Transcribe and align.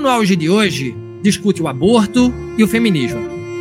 No 0.00 0.08
Auge 0.08 0.34
de 0.34 0.48
hoje 0.48 0.96
discute 1.22 1.62
o 1.62 1.68
aborto 1.68 2.32
e 2.56 2.64
o 2.64 2.68
feminismo. 2.68 3.20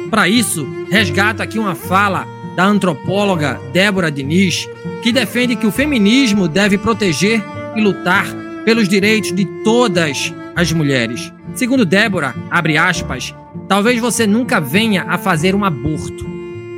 Para 0.09 0.29
isso, 0.29 0.65
resgata 0.89 1.43
aqui 1.43 1.59
uma 1.59 1.75
fala 1.75 2.25
da 2.55 2.65
antropóloga 2.65 3.59
Débora 3.73 4.09
Diniz, 4.09 4.65
que 5.03 5.11
defende 5.11 5.57
que 5.57 5.67
o 5.67 5.71
feminismo 5.71 6.47
deve 6.47 6.77
proteger 6.77 7.43
e 7.75 7.81
lutar 7.81 8.25
pelos 8.63 8.87
direitos 8.87 9.33
de 9.33 9.43
todas 9.65 10.33
as 10.55 10.71
mulheres. 10.71 11.31
Segundo 11.53 11.85
Débora, 11.85 12.33
abre 12.49 12.77
aspas, 12.77 13.35
talvez 13.67 13.99
você 13.99 14.25
nunca 14.25 14.61
venha 14.61 15.03
a 15.09 15.17
fazer 15.17 15.53
um 15.53 15.65
aborto, 15.65 16.25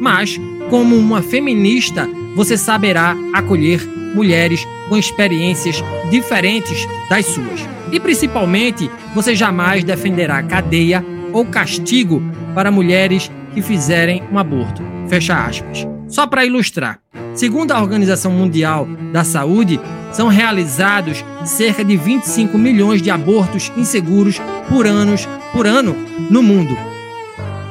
mas 0.02 0.40
como 0.72 0.98
uma 0.98 1.22
feminista, 1.22 2.10
você 2.36 2.58
saberá 2.58 3.16
acolher 3.32 3.88
mulheres 4.16 4.66
com 4.90 4.98
experiências 4.98 5.84
diferentes 6.10 6.88
das 7.10 7.28
suas. 7.28 7.81
E 7.92 8.00
principalmente, 8.00 8.90
você 9.14 9.36
jamais 9.36 9.84
defenderá 9.84 10.42
cadeia 10.44 11.04
ou 11.34 11.46
castigo 11.46 12.22
para 12.54 12.72
mulheres 12.72 13.30
que 13.54 13.62
fizerem 13.62 14.24
um 14.32 14.40
aborto. 14.40 14.82
Fecha 15.08 15.46
aspas. 15.46 15.88
Só 16.08 16.28
para 16.28 16.46
ilustrar, 16.46 17.00
segundo 17.34 17.72
a 17.72 17.82
Organização 17.82 18.32
Mundial 18.32 18.88
da 19.12 19.24
Saúde, 19.24 19.80
são 20.12 20.28
realizados 20.28 21.24
cerca 21.46 21.84
de 21.84 21.96
25 21.96 22.58
milhões 22.58 23.02
de 23.02 23.10
abortos 23.10 23.72
inseguros 23.78 24.42
por, 24.70 24.86
anos, 24.86 25.28
por 25.54 25.66
ano 25.66 25.96
no 26.30 26.44
mundo. 26.44 26.78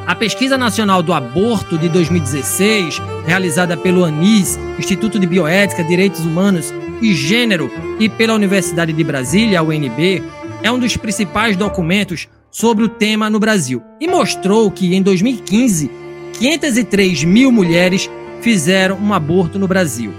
A 0.06 0.14
Pesquisa 0.14 0.58
Nacional 0.58 1.02
do 1.02 1.12
Aborto 1.12 1.78
de 1.78 1.88
2016, 1.88 3.00
realizada 3.26 3.76
pelo 3.76 4.04
ANIS, 4.04 4.58
Instituto 4.78 5.18
de 5.18 5.26
Bioética, 5.26 5.84
Direitos 5.84 6.24
Humanos 6.24 6.74
e 7.00 7.14
Gênero, 7.14 7.70
e 7.98 8.08
pela 8.08 8.34
Universidade 8.34 8.92
de 8.92 9.04
Brasília, 9.04 9.62
UNB, 9.62 10.22
é 10.62 10.70
um 10.70 10.78
dos 10.78 10.96
principais 10.96 11.56
documentos 11.56 12.28
sobre 12.50 12.84
o 12.84 12.88
tema 12.88 13.30
no 13.30 13.38
Brasil 13.38 13.82
e 14.00 14.08
mostrou 14.08 14.70
que 14.70 14.94
em 14.94 15.02
2015, 15.02 15.90
503 16.38 17.24
mil 17.24 17.52
mulheres 17.52 18.10
fizeram 18.40 18.96
um 18.96 19.14
aborto 19.14 19.58
no 19.58 19.68
Brasil. 19.68 20.12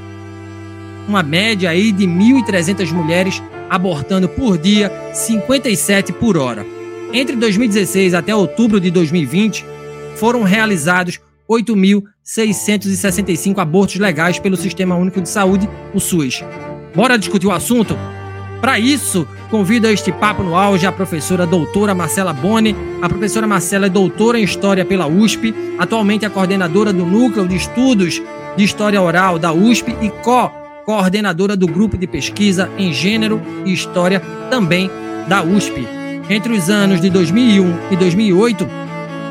Uma 1.07 1.23
média 1.23 1.69
aí 1.69 1.91
de 1.91 2.05
1.300 2.05 2.91
mulheres 2.91 3.41
abortando 3.69 4.29
por 4.29 4.57
dia, 4.57 4.91
57 5.13 6.13
por 6.13 6.37
hora. 6.37 6.65
Entre 7.13 7.35
2016 7.35 8.13
até 8.13 8.35
outubro 8.35 8.79
de 8.79 8.91
2020, 8.91 9.65
foram 10.15 10.43
realizados 10.43 11.19
8.665 11.49 13.59
abortos 13.59 13.97
legais 13.97 14.39
pelo 14.39 14.55
Sistema 14.55 14.95
Único 14.95 15.19
de 15.19 15.27
Saúde, 15.27 15.67
o 15.93 15.99
SUS. 15.99 16.41
Bora 16.93 17.17
discutir 17.17 17.47
o 17.47 17.51
assunto? 17.51 17.97
Para 18.59 18.77
isso, 18.77 19.27
convido 19.49 19.87
a 19.87 19.91
este 19.91 20.11
papo 20.11 20.43
no 20.43 20.55
auge 20.55 20.85
a 20.85 20.91
professora 20.91 21.47
doutora 21.47 21.95
Marcela 21.95 22.33
Boni. 22.33 22.75
A 23.01 23.07
professora 23.07 23.47
Marcela 23.47 23.85
é 23.85 23.89
doutora 23.89 24.37
em 24.39 24.43
História 24.43 24.85
pela 24.85 25.07
USP, 25.07 25.53
atualmente 25.79 26.25
é 26.25 26.29
coordenadora 26.29 26.91
do 26.91 27.05
Núcleo 27.05 27.47
de 27.47 27.55
Estudos 27.55 28.21
de 28.57 28.63
História 28.63 29.01
Oral 29.01 29.39
da 29.39 29.53
USP 29.53 29.95
e 30.01 30.09
co-coordenadora 30.09 31.55
do 31.55 31.65
Grupo 31.65 31.97
de 31.97 32.05
Pesquisa 32.05 32.69
em 32.77 32.93
Gênero 32.93 33.41
e 33.65 33.71
História 33.71 34.21
também 34.49 34.91
da 35.27 35.41
USP. 35.41 35.87
Entre 36.29 36.53
os 36.53 36.69
anos 36.69 36.99
de 36.99 37.09
2001 37.09 37.73
e 37.91 37.95
2008, 37.95 38.67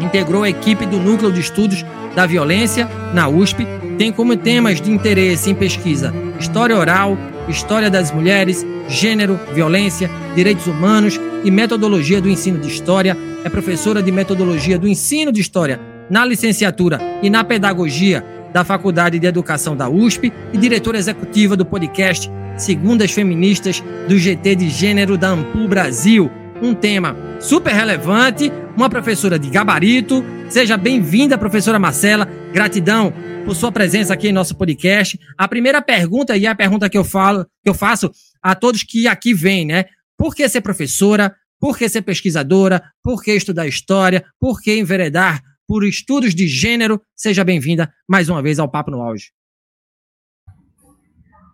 integrou 0.01 0.43
a 0.43 0.51
equipe 0.51 0.87
do 0.87 0.99
Núcleo 0.99 1.31
de 1.31 1.41
Estudos 1.41 1.85
da 2.17 2.27
Violência 2.27 2.89
na 3.15 3.29
USP, 3.29 3.67
tem 3.99 4.11
como 4.11 4.35
temas 4.35 4.81
de 4.81 4.91
interesse 4.91 5.51
em 5.51 5.55
pesquisa 5.55 6.13
História 6.41 6.77
Oral, 6.77 7.17
História 7.51 7.91
das 7.91 8.11
Mulheres, 8.13 8.65
Gênero, 8.89 9.39
Violência, 9.53 10.11
Direitos 10.35 10.67
Humanos 10.67 11.21
e 11.45 11.51
Metodologia 11.51 12.21
do 12.21 12.29
Ensino 12.29 12.59
de 12.59 12.69
História. 12.69 13.17
É 13.45 13.49
professora 13.49 14.03
de 14.03 14.13
Metodologia 14.13 14.79
do 14.79 14.89
Ensino 14.89 15.33
de 15.33 15.41
História 15.41 15.81
na 16.09 16.25
licenciatura 16.25 17.01
e 17.23 17.31
na 17.31 17.45
Pedagogia 17.45 18.25
da 18.53 18.65
Faculdade 18.65 19.19
de 19.19 19.27
Educação 19.27 19.77
da 19.77 19.89
USP 19.89 20.33
e 20.53 20.59
diretora 20.59 20.99
executiva 20.99 21.57
do 21.57 21.65
podcast 21.65 22.31
Segundas 22.57 23.13
Feministas 23.13 23.83
do 24.09 24.19
GT 24.19 24.55
de 24.55 24.69
Gênero 24.69 25.17
da 25.17 25.31
Ampul 25.31 25.69
Brasil. 25.69 26.31
Um 26.63 26.75
tema 26.75 27.17
super 27.41 27.73
relevante, 27.73 28.53
uma 28.77 28.91
professora 28.91 29.39
de 29.39 29.49
gabarito. 29.49 30.23
Seja 30.51 30.77
bem-vinda, 30.77 31.39
professora 31.39 31.79
Marcela. 31.79 32.27
Gratidão 32.53 33.15
por 33.47 33.57
sua 33.57 33.73
presença 33.73 34.13
aqui 34.13 34.29
em 34.29 34.33
nosso 34.33 34.55
podcast. 34.55 35.19
A 35.39 35.49
primeira 35.49 35.81
pergunta, 35.81 36.37
e 36.37 36.45
é 36.45 36.49
a 36.51 36.55
pergunta 36.55 36.91
que 36.91 36.99
eu 36.99 37.05
falo, 37.05 37.47
que 37.63 37.71
eu 37.71 37.75
faço 37.75 38.11
a 38.43 38.55
todos 38.55 38.83
que 38.83 39.09
aqui 39.09 39.33
vêm, 39.33 39.65
né? 39.65 39.87
Por 40.19 40.35
que 40.35 40.47
ser 40.51 40.61
professora? 40.61 41.35
Por 41.59 41.79
que 41.79 41.89
ser 41.89 42.03
pesquisadora? 42.03 42.83
Por 43.03 43.23
que 43.23 43.33
estudar 43.33 43.67
história? 43.67 44.23
Por 44.39 44.61
que 44.61 44.79
enveredar 44.79 45.41
por 45.67 45.83
estudos 45.83 46.35
de 46.35 46.47
gênero? 46.47 47.01
Seja 47.17 47.43
bem-vinda 47.43 47.91
mais 48.07 48.29
uma 48.29 48.43
vez 48.43 48.59
ao 48.59 48.71
Papo 48.71 48.91
no 48.91 49.01
Auge. 49.01 49.31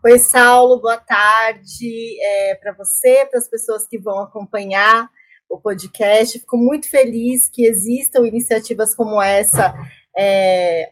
Oi, 0.08 0.20
Saulo, 0.20 0.80
boa 0.80 0.98
tarde 0.98 2.16
é, 2.22 2.54
para 2.54 2.72
você, 2.74 3.26
para 3.28 3.40
as 3.40 3.50
pessoas 3.50 3.88
que 3.88 3.98
vão 3.98 4.20
acompanhar 4.20 5.10
o 5.50 5.58
podcast. 5.58 6.38
Fico 6.38 6.56
muito 6.56 6.88
feliz 6.88 7.50
que 7.52 7.66
existam 7.66 8.24
iniciativas 8.24 8.94
como 8.94 9.20
essa 9.20 9.74
é, 10.16 10.90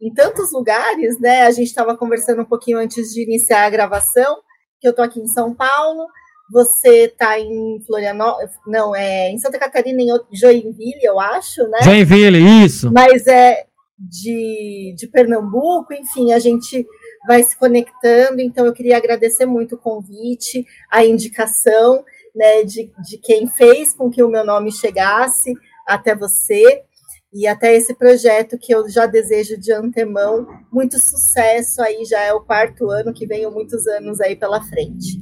em 0.00 0.10
tantos 0.14 0.54
lugares, 0.54 1.20
né? 1.20 1.42
A 1.42 1.50
gente 1.50 1.66
estava 1.66 1.98
conversando 1.98 2.40
um 2.40 2.46
pouquinho 2.46 2.78
antes 2.78 3.12
de 3.12 3.24
iniciar 3.24 3.66
a 3.66 3.70
gravação, 3.70 4.38
que 4.80 4.88
eu 4.88 4.92
estou 4.92 5.04
aqui 5.04 5.20
em 5.20 5.28
São 5.28 5.54
Paulo, 5.54 6.06
você 6.50 7.08
está 7.12 7.38
em 7.38 7.84
Florianópolis, 7.86 8.52
não, 8.66 8.96
é 8.96 9.30
em 9.32 9.36
Santa 9.36 9.58
Catarina, 9.58 10.00
em 10.00 10.08
Joinville, 10.34 11.04
eu 11.04 11.20
acho, 11.20 11.62
né? 11.68 11.80
Joinville, 11.82 12.38
isso. 12.64 12.90
Mas 12.90 13.26
é 13.26 13.66
de, 13.98 14.94
de 14.96 15.06
Pernambuco, 15.08 15.92
enfim, 15.92 16.32
a 16.32 16.38
gente 16.38 16.86
vai 17.26 17.42
se 17.42 17.56
conectando, 17.56 18.40
então 18.40 18.66
eu 18.66 18.72
queria 18.72 18.96
agradecer 18.96 19.46
muito 19.46 19.74
o 19.74 19.78
convite, 19.78 20.64
a 20.90 21.04
indicação, 21.04 22.04
né, 22.34 22.62
de, 22.62 22.92
de 23.02 23.18
quem 23.18 23.46
fez 23.46 23.94
com 23.94 24.10
que 24.10 24.22
o 24.22 24.28
meu 24.28 24.44
nome 24.44 24.70
chegasse 24.70 25.54
até 25.86 26.14
você, 26.14 26.84
e 27.32 27.46
até 27.46 27.74
esse 27.74 27.94
projeto 27.94 28.56
que 28.58 28.74
eu 28.74 28.88
já 28.88 29.04
desejo 29.04 29.58
de 29.58 29.70
antemão 29.70 30.46
muito 30.72 30.98
sucesso 30.98 31.82
aí 31.82 32.04
já 32.04 32.20
é 32.20 32.32
o 32.32 32.40
quarto 32.40 32.88
ano 32.90 33.12
que 33.12 33.26
venho 33.26 33.50
muitos 33.50 33.86
anos 33.86 34.20
aí 34.22 34.34
pela 34.34 34.62
frente. 34.62 35.20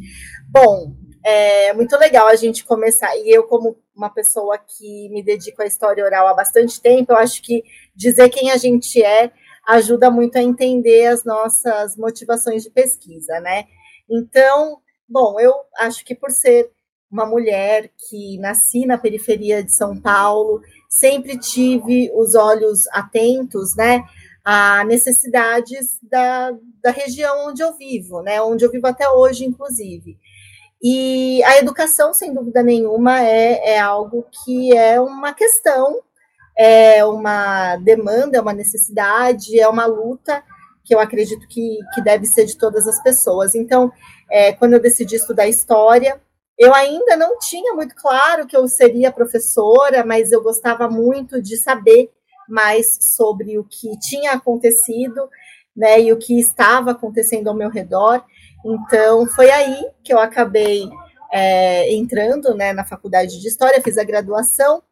Bom, 0.48 0.94
é 1.24 1.72
muito 1.72 1.96
legal 1.96 2.28
a 2.28 2.36
gente 2.36 2.64
começar 2.64 3.16
e 3.16 3.34
eu 3.34 3.44
como 3.44 3.76
uma 3.96 4.10
pessoa 4.10 4.58
que 4.58 5.08
me 5.08 5.24
dedico 5.24 5.62
à 5.62 5.66
história 5.66 6.04
oral 6.04 6.28
há 6.28 6.34
bastante 6.34 6.80
tempo, 6.80 7.12
eu 7.12 7.16
acho 7.16 7.42
que 7.42 7.64
dizer 7.96 8.28
quem 8.28 8.50
a 8.50 8.56
gente 8.56 9.02
é 9.02 9.32
ajuda 9.66 10.10
muito 10.10 10.36
a 10.36 10.42
entender 10.42 11.06
as 11.06 11.24
nossas 11.24 11.96
motivações 11.96 12.62
de 12.62 12.70
pesquisa, 12.70 13.40
né? 13.40 13.64
Então, 14.08 14.78
bom, 15.08 15.38
eu 15.40 15.54
acho 15.78 16.04
que 16.04 16.14
por 16.14 16.30
ser 16.30 16.70
uma 17.10 17.24
mulher 17.24 17.90
que 18.08 18.36
nasci 18.38 18.84
na 18.86 18.98
periferia 18.98 19.62
de 19.62 19.72
São 19.72 19.96
Paulo, 20.00 20.60
sempre 20.88 21.38
tive 21.38 22.10
os 22.12 22.34
olhos 22.34 22.88
atentos, 22.88 23.76
né, 23.76 24.02
a 24.44 24.84
necessidades 24.84 25.98
da, 26.02 26.52
da 26.82 26.90
região 26.90 27.48
onde 27.48 27.62
eu 27.62 27.72
vivo, 27.76 28.20
né, 28.20 28.42
onde 28.42 28.64
eu 28.64 28.70
vivo 28.70 28.88
até 28.88 29.08
hoje, 29.08 29.44
inclusive. 29.44 30.18
E 30.82 31.42
a 31.44 31.56
educação, 31.58 32.12
sem 32.12 32.34
dúvida 32.34 32.62
nenhuma, 32.62 33.22
é, 33.22 33.74
é 33.74 33.80
algo 33.80 34.26
que 34.44 34.76
é 34.76 35.00
uma 35.00 35.32
questão, 35.32 36.00
é 36.56 37.04
uma 37.04 37.76
demanda, 37.76 38.38
é 38.38 38.40
uma 38.40 38.52
necessidade, 38.52 39.58
é 39.58 39.68
uma 39.68 39.86
luta 39.86 40.42
que 40.84 40.94
eu 40.94 41.00
acredito 41.00 41.48
que, 41.48 41.78
que 41.94 42.02
deve 42.02 42.26
ser 42.26 42.44
de 42.44 42.58
todas 42.58 42.86
as 42.86 43.02
pessoas. 43.02 43.54
Então, 43.54 43.90
é, 44.30 44.52
quando 44.52 44.74
eu 44.74 44.80
decidi 44.80 45.16
estudar 45.16 45.48
história, 45.48 46.20
eu 46.58 46.72
ainda 46.74 47.16
não 47.16 47.38
tinha 47.38 47.74
muito 47.74 47.94
claro 47.96 48.46
que 48.46 48.56
eu 48.56 48.68
seria 48.68 49.10
professora, 49.10 50.04
mas 50.04 50.30
eu 50.30 50.42
gostava 50.42 50.88
muito 50.88 51.42
de 51.42 51.56
saber 51.56 52.10
mais 52.48 52.98
sobre 53.00 53.58
o 53.58 53.64
que 53.64 53.98
tinha 53.98 54.32
acontecido, 54.32 55.28
né, 55.76 56.00
e 56.00 56.12
o 56.12 56.18
que 56.18 56.38
estava 56.38 56.92
acontecendo 56.92 57.48
ao 57.48 57.56
meu 57.56 57.70
redor. 57.70 58.22
Então, 58.64 59.26
foi 59.26 59.50
aí 59.50 59.84
que 60.04 60.12
eu 60.12 60.18
acabei 60.18 60.88
é, 61.32 61.92
entrando 61.92 62.54
né, 62.54 62.72
na 62.72 62.84
faculdade 62.84 63.40
de 63.40 63.48
História, 63.48 63.82
fiz 63.82 63.98
a 63.98 64.04
graduação, 64.04 64.82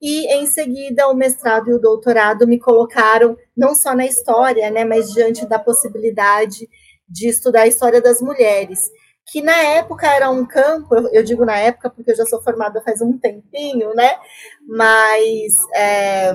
e 0.00 0.26
em 0.34 0.46
seguida 0.46 1.08
o 1.08 1.14
mestrado 1.14 1.70
e 1.70 1.74
o 1.74 1.78
doutorado 1.78 2.46
me 2.46 2.58
colocaram 2.58 3.36
não 3.56 3.74
só 3.74 3.94
na 3.94 4.06
história, 4.06 4.70
né, 4.70 4.84
mas 4.84 5.12
diante 5.12 5.46
da 5.46 5.58
possibilidade 5.58 6.68
de 7.08 7.28
estudar 7.28 7.62
a 7.62 7.66
história 7.66 8.00
das 8.00 8.20
mulheres 8.20 8.90
que 9.30 9.40
na 9.40 9.56
época 9.56 10.08
era 10.08 10.28
um 10.28 10.44
campo, 10.44 10.94
eu, 11.12 11.22
digo 11.22 11.44
na 11.44 11.56
época 11.56 11.88
porque 11.88 12.10
eu 12.10 12.16
já 12.16 12.26
sou 12.26 12.42
formada 12.42 12.82
faz 12.82 13.00
um 13.00 13.16
tempinho, 13.16 13.94
né? 13.94 14.18
Mas 14.66 15.54
é, 15.74 16.32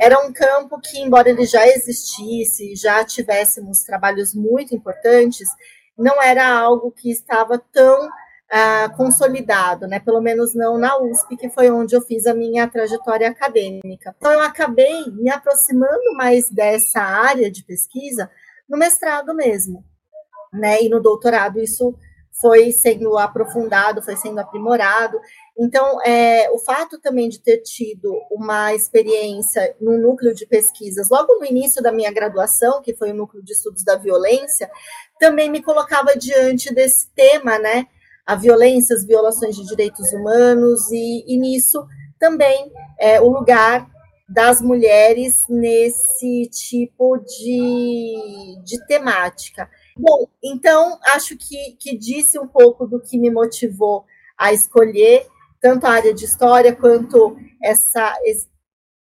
era 0.00 0.18
um 0.26 0.32
campo 0.32 0.80
que, 0.80 0.98
embora 0.98 1.30
ele 1.30 1.44
já 1.44 1.66
existisse, 1.68 2.74
já 2.74 3.04
tivéssemos 3.04 3.84
trabalhos 3.84 4.34
muito 4.34 4.74
importantes, 4.74 5.48
não 5.96 6.20
era 6.20 6.48
algo 6.48 6.90
que 6.90 7.10
estava 7.10 7.62
tão 7.72 8.08
ah, 8.50 8.88
consolidado, 8.96 9.86
né? 9.86 9.98
Pelo 9.98 10.20
menos 10.20 10.54
não 10.54 10.78
na 10.78 10.96
USP, 10.98 11.36
que 11.36 11.50
foi 11.50 11.70
onde 11.70 11.96
eu 11.96 12.00
fiz 12.00 12.26
a 12.26 12.34
minha 12.34 12.68
trajetória 12.68 13.28
acadêmica. 13.28 14.14
Então 14.16 14.32
eu 14.32 14.40
acabei 14.40 15.10
me 15.10 15.30
aproximando 15.30 16.14
mais 16.14 16.48
dessa 16.50 17.00
área 17.00 17.50
de 17.50 17.64
pesquisa 17.64 18.30
no 18.68 18.78
mestrado 18.78 19.34
mesmo, 19.34 19.84
né? 20.52 20.82
E 20.82 20.88
no 20.88 21.00
doutorado 21.00 21.60
isso 21.60 21.94
foi 22.40 22.70
sendo 22.70 23.16
aprofundado, 23.16 24.02
foi 24.02 24.14
sendo 24.14 24.38
aprimorado. 24.38 25.18
Então, 25.58 26.02
é, 26.02 26.50
o 26.50 26.58
fato 26.58 27.00
também 27.00 27.28
de 27.28 27.40
ter 27.40 27.62
tido 27.62 28.12
uma 28.30 28.74
experiência 28.74 29.74
no 29.80 29.98
núcleo 29.98 30.34
de 30.34 30.46
pesquisas, 30.46 31.08
logo 31.08 31.38
no 31.38 31.46
início 31.46 31.82
da 31.82 31.90
minha 31.90 32.12
graduação, 32.12 32.82
que 32.82 32.94
foi 32.94 33.10
o 33.10 33.14
núcleo 33.14 33.42
de 33.42 33.52
estudos 33.52 33.82
da 33.82 33.96
violência, 33.96 34.70
também 35.18 35.50
me 35.50 35.62
colocava 35.62 36.14
diante 36.14 36.74
desse 36.74 37.10
tema, 37.14 37.58
né? 37.58 37.86
A 38.26 38.34
violência, 38.34 38.96
as 38.96 39.06
violações 39.06 39.54
de 39.56 39.64
direitos 39.64 40.12
humanos, 40.12 40.90
e, 40.90 41.24
e 41.26 41.38
nisso 41.38 41.86
também 42.18 42.72
é, 42.98 43.20
o 43.20 43.28
lugar 43.28 43.88
das 44.28 44.60
mulheres 44.60 45.44
nesse 45.48 46.50
tipo 46.50 47.16
de, 47.18 48.60
de 48.64 48.84
temática. 48.86 49.70
Bom, 49.96 50.28
então 50.42 50.98
acho 51.14 51.36
que, 51.36 51.76
que 51.78 51.96
disse 51.96 52.38
um 52.38 52.46
pouco 52.46 52.86
do 52.86 53.00
que 53.00 53.16
me 53.18 53.30
motivou 53.30 54.04
a 54.36 54.52
escolher 54.52 55.26
tanto 55.60 55.86
a 55.86 55.90
área 55.90 56.12
de 56.12 56.24
história 56.24 56.74
quanto 56.74 57.36
essa, 57.62 58.14
esse, 58.24 58.48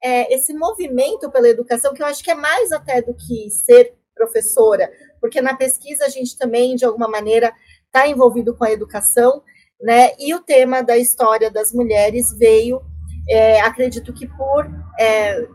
é, 0.04 0.33
esse 0.33 0.54
movimento 0.54 1.31
pela 1.31 1.50
educação, 1.50 1.94
que 1.94 2.01
eu 2.01 2.06
acho 2.06 2.24
que 2.24 2.31
é 2.31 2.36
mais 2.36 2.71
até 2.71 3.01
do 3.01 3.13
que 3.13 3.50
ser 3.50 3.95
professora, 4.13 4.92
porque 5.21 5.42
na 5.42 5.56
pesquisa 5.56 6.06
a 6.06 6.09
gente 6.09 6.38
também, 6.38 6.75
de 6.75 6.86
alguma 6.86 7.07
maneira, 7.07 7.54
está 7.97 8.07
envolvido 8.07 8.55
com 8.55 8.63
a 8.63 8.71
educação, 8.71 9.41
né? 9.81 10.11
E 10.19 10.33
o 10.35 10.41
tema 10.41 10.83
da 10.83 10.97
história 10.97 11.49
das 11.49 11.73
mulheres 11.73 12.31
veio, 12.38 12.81
é, 13.27 13.59
acredito 13.61 14.13
que 14.13 14.27
por, 14.27 14.69
é, 14.99 15.47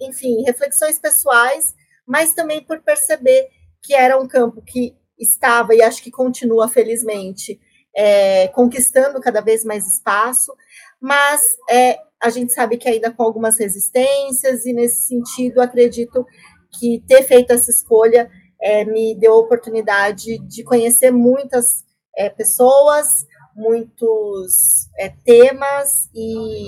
enfim, 0.00 0.42
reflexões 0.42 0.98
pessoais, 0.98 1.74
mas 2.06 2.34
também 2.34 2.62
por 2.62 2.80
perceber 2.80 3.48
que 3.82 3.94
era 3.94 4.18
um 4.18 4.26
campo 4.26 4.60
que 4.60 4.96
estava, 5.18 5.74
e 5.74 5.82
acho 5.82 6.02
que 6.02 6.10
continua, 6.10 6.68
felizmente, 6.68 7.60
é, 7.96 8.48
conquistando 8.48 9.20
cada 9.20 9.40
vez 9.40 9.64
mais 9.64 9.86
espaço, 9.86 10.52
mas 11.00 11.40
é, 11.70 11.98
a 12.20 12.28
gente 12.30 12.52
sabe 12.52 12.76
que 12.76 12.88
ainda 12.88 13.12
com 13.12 13.22
algumas 13.22 13.58
resistências, 13.58 14.66
e 14.66 14.72
nesse 14.72 15.06
sentido, 15.06 15.60
acredito 15.60 16.26
que 16.78 17.04
ter 17.06 17.22
feito 17.22 17.52
essa 17.52 17.70
escolha 17.70 18.28
é, 18.64 18.82
me 18.82 19.14
deu 19.14 19.34
a 19.34 19.38
oportunidade 19.38 20.38
de 20.38 20.64
conhecer 20.64 21.10
muitas 21.10 21.84
é, 22.16 22.30
pessoas, 22.30 23.06
muitos 23.54 24.88
é, 24.98 25.10
temas, 25.22 26.08
e 26.14 26.64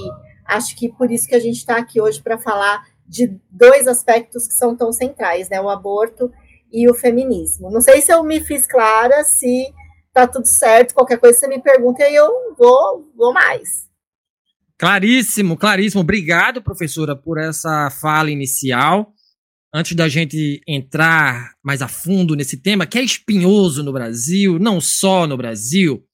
acho 0.47 0.77
que 0.77 0.91
por 0.93 1.11
isso 1.11 1.27
que 1.27 1.35
a 1.35 1.41
gente 1.41 1.57
está 1.57 1.79
aqui 1.79 1.99
hoje 1.99 2.23
para 2.23 2.37
falar 2.37 2.85
de 3.09 3.41
dois 3.51 3.89
aspectos 3.89 4.47
que 4.47 4.53
são 4.53 4.77
tão 4.77 4.93
centrais, 4.93 5.49
né? 5.49 5.59
O 5.59 5.71
aborto 5.71 6.31
e 6.71 6.91
o 6.91 6.95
feminismo. 6.95 7.71
Não 7.71 7.81
sei 7.81 8.03
se 8.03 8.13
eu 8.13 8.23
me 8.23 8.41
fiz 8.41 8.67
clara, 8.67 9.25
se 9.25 9.73
tá 10.13 10.27
tudo 10.27 10.47
certo, 10.47 10.93
qualquer 10.95 11.19
coisa 11.19 11.39
você 11.39 11.49
me 11.49 11.63
pergunta 11.63 12.07
e 12.07 12.15
eu 12.15 12.55
vou, 12.59 13.11
vou 13.17 13.33
mais. 13.33 13.87
Claríssimo, 14.79 15.57
claríssimo. 15.57 16.03
Obrigado, 16.03 16.61
professora, 16.61 17.17
por 17.17 17.39
essa 17.39 17.89
fala 17.91 18.31
inicial. 18.31 19.15
Antes 19.75 19.95
da 19.95 20.09
gente 20.09 20.61
entrar 20.67 21.55
mais 21.63 21.83
a 21.83 21.89
fundo 21.89 22.35
nesse 22.35 22.57
tema, 22.57 22.87
que 22.87 22.99
é 22.99 23.03
espinhoso 23.03 23.83
no 23.83 23.93
Brasil, 23.93 24.59
não 24.59 24.81
só 24.81 25.27
no 25.27 25.37
Brasil, 25.37 26.05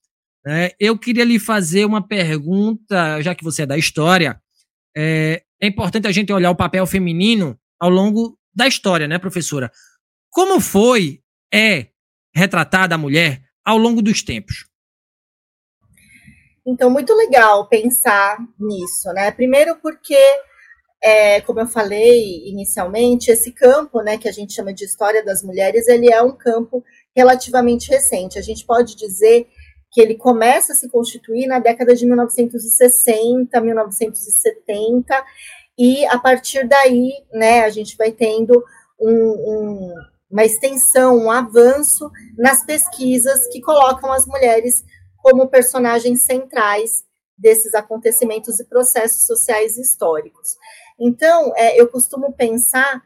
né, 0.45 0.71
eu 0.81 0.99
queria 0.99 1.25
lhe 1.25 1.39
fazer 1.39 1.85
uma 1.85 2.07
pergunta, 2.07 3.21
já 3.21 3.35
que 3.35 3.45
você 3.45 3.63
é 3.63 3.67
da 3.67 3.79
história. 3.79 4.41
É, 4.97 5.43
é 5.61 5.67
importante 5.67 6.09
a 6.09 6.13
gente 6.13 6.33
olhar 6.33 6.51
o 6.51 6.57
papel 6.57 6.87
feminino 6.87 7.59
ao 7.79 7.89
longo 7.89 8.39
da 8.55 8.67
história, 8.67 9.07
né, 9.07 9.19
professora? 9.19 9.71
Como 10.31 10.61
foi, 10.61 11.23
é 11.53 11.89
retratada 12.35 12.95
a 12.95 12.99
mulher 12.99 13.43
ao 13.65 13.79
longo 13.79 14.03
dos 14.03 14.23
tempos? 14.23 14.67
Então, 16.67 16.89
muito 16.91 17.13
legal 17.15 17.69
pensar 17.69 18.39
nisso, 18.59 19.13
né? 19.15 19.31
Primeiro 19.33 19.77
porque, 19.83 20.19
é, 21.03 21.41
como 21.41 21.61
eu 21.61 21.67
falei 21.67 22.49
inicialmente, 22.49 23.31
esse 23.31 23.51
campo, 23.51 24.01
né, 24.03 24.17
que 24.17 24.29
a 24.29 24.33
gente 24.33 24.53
chama 24.53 24.73
de 24.73 24.85
história 24.85 25.25
das 25.25 25.43
mulheres, 25.43 25.89
ele 25.89 26.13
é 26.13 26.23
um 26.23 26.33
campo 26.33 26.85
relativamente 27.15 27.91
recente. 27.91 28.39
A 28.39 28.43
gente 28.43 28.65
pode 28.65 28.95
dizer 28.95 29.49
que 29.91 30.01
ele 30.01 30.15
começa 30.15 30.73
a 30.73 30.77
se 30.77 30.89
constituir 30.89 31.47
na 31.47 31.59
década 31.59 31.95
de 31.95 32.07
1960, 32.07 33.61
1970, 33.61 35.25
e 35.79 36.07
a 36.07 36.19
partir 36.19 36.67
daí, 36.69 37.13
né, 37.33 37.65
a 37.65 37.71
gente 37.71 37.97
vai 37.97 38.13
tendo 38.13 38.63
um, 39.01 39.11
um 39.11 39.95
uma 40.33 40.45
extensão, 40.47 41.19
um 41.19 41.31
avanço 41.31 42.11
nas 42.39 42.65
pesquisas 42.65 43.47
que 43.49 43.61
colocam 43.61 44.11
as 44.11 44.27
mulheres 44.27 44.83
como 45.19 45.47
personagens 45.47 46.25
centrais 46.25 47.05
desses 47.37 47.75
acontecimentos 47.75 48.59
e 48.59 48.65
processos 48.65 49.27
sociais 49.27 49.77
históricos. 49.77 50.57
Então, 51.05 51.53
é, 51.57 51.81
eu 51.81 51.89
costumo 51.89 52.33
pensar 52.33 53.03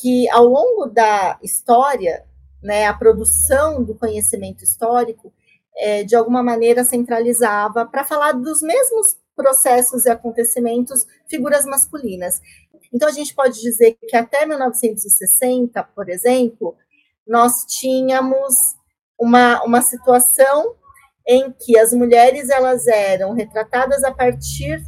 que 0.00 0.28
ao 0.30 0.44
longo 0.44 0.86
da 0.86 1.38
história, 1.40 2.24
né, 2.60 2.86
a 2.86 2.92
produção 2.92 3.84
do 3.84 3.94
conhecimento 3.94 4.64
histórico, 4.64 5.32
é, 5.76 6.02
de 6.02 6.16
alguma 6.16 6.42
maneira, 6.42 6.82
centralizava 6.82 7.86
para 7.86 8.02
falar 8.02 8.32
dos 8.32 8.60
mesmos 8.62 9.16
processos 9.36 10.06
e 10.06 10.10
acontecimentos 10.10 11.06
figuras 11.28 11.64
masculinas. 11.64 12.40
Então, 12.92 13.08
a 13.08 13.12
gente 13.12 13.32
pode 13.32 13.60
dizer 13.60 13.96
que 14.08 14.16
até 14.16 14.44
1960, 14.44 15.84
por 15.94 16.08
exemplo, 16.08 16.74
nós 17.24 17.64
tínhamos 17.68 18.54
uma, 19.16 19.62
uma 19.62 19.82
situação 19.82 20.74
em 21.28 21.52
que 21.52 21.78
as 21.78 21.92
mulheres 21.92 22.48
elas 22.50 22.88
eram 22.88 23.34
retratadas 23.34 24.02
a 24.02 24.12
partir 24.12 24.82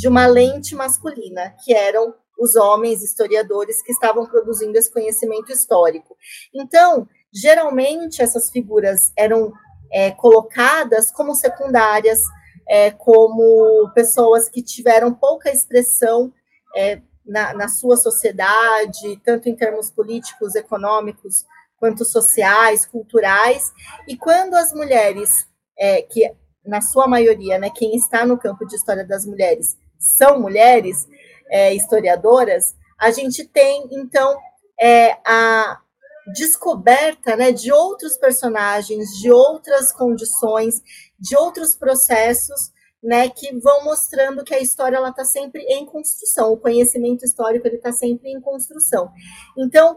de 0.00 0.08
uma 0.08 0.26
lente 0.26 0.74
masculina, 0.74 1.54
que 1.62 1.74
eram 1.74 2.14
os 2.38 2.56
homens 2.56 3.02
historiadores 3.02 3.82
que 3.82 3.92
estavam 3.92 4.24
produzindo 4.24 4.78
esse 4.78 4.90
conhecimento 4.90 5.52
histórico. 5.52 6.16
Então, 6.54 7.06
geralmente 7.30 8.22
essas 8.22 8.50
figuras 8.50 9.12
eram 9.14 9.52
é, 9.92 10.10
colocadas 10.10 11.10
como 11.10 11.34
secundárias, 11.34 12.18
é, 12.66 12.90
como 12.90 13.90
pessoas 13.94 14.48
que 14.48 14.62
tiveram 14.62 15.12
pouca 15.12 15.50
expressão 15.50 16.32
é, 16.74 17.02
na, 17.26 17.52
na, 17.52 17.68
sua 17.68 17.98
sociedade, 17.98 19.20
tanto 19.22 19.50
em 19.50 19.54
termos 19.54 19.90
políticos, 19.90 20.54
econômicos, 20.54 21.44
quanto 21.76 22.06
sociais, 22.06 22.86
culturais. 22.86 23.70
E 24.08 24.16
quando 24.16 24.54
as 24.54 24.72
mulheres, 24.72 25.46
é, 25.78 26.00
que 26.00 26.34
na 26.64 26.80
sua 26.80 27.06
maioria, 27.06 27.58
né, 27.58 27.68
quem 27.68 27.94
está 27.94 28.24
no 28.24 28.38
campo 28.38 28.66
de 28.66 28.76
história 28.76 29.04
das 29.04 29.26
mulheres 29.26 29.76
são 30.00 30.40
mulheres 30.40 31.06
é, 31.50 31.74
historiadoras, 31.74 32.74
a 32.98 33.10
gente 33.10 33.44
tem 33.44 33.86
então 33.92 34.36
é, 34.80 35.12
a 35.24 35.78
descoberta 36.32 37.36
né, 37.36 37.52
de 37.52 37.72
outros 37.72 38.16
personagens, 38.16 39.08
de 39.20 39.30
outras 39.30 39.92
condições, 39.92 40.80
de 41.18 41.36
outros 41.36 41.76
processos 41.76 42.72
né, 43.02 43.28
que 43.28 43.56
vão 43.58 43.84
mostrando 43.84 44.44
que 44.44 44.54
a 44.54 44.60
história 44.60 44.96
ela 44.96 45.10
está 45.10 45.24
sempre 45.24 45.62
em 45.62 45.86
construção, 45.86 46.52
o 46.52 46.58
conhecimento 46.58 47.24
histórico 47.24 47.66
ele 47.66 47.76
está 47.76 47.92
sempre 47.92 48.30
em 48.30 48.40
construção. 48.40 49.10
Então, 49.56 49.96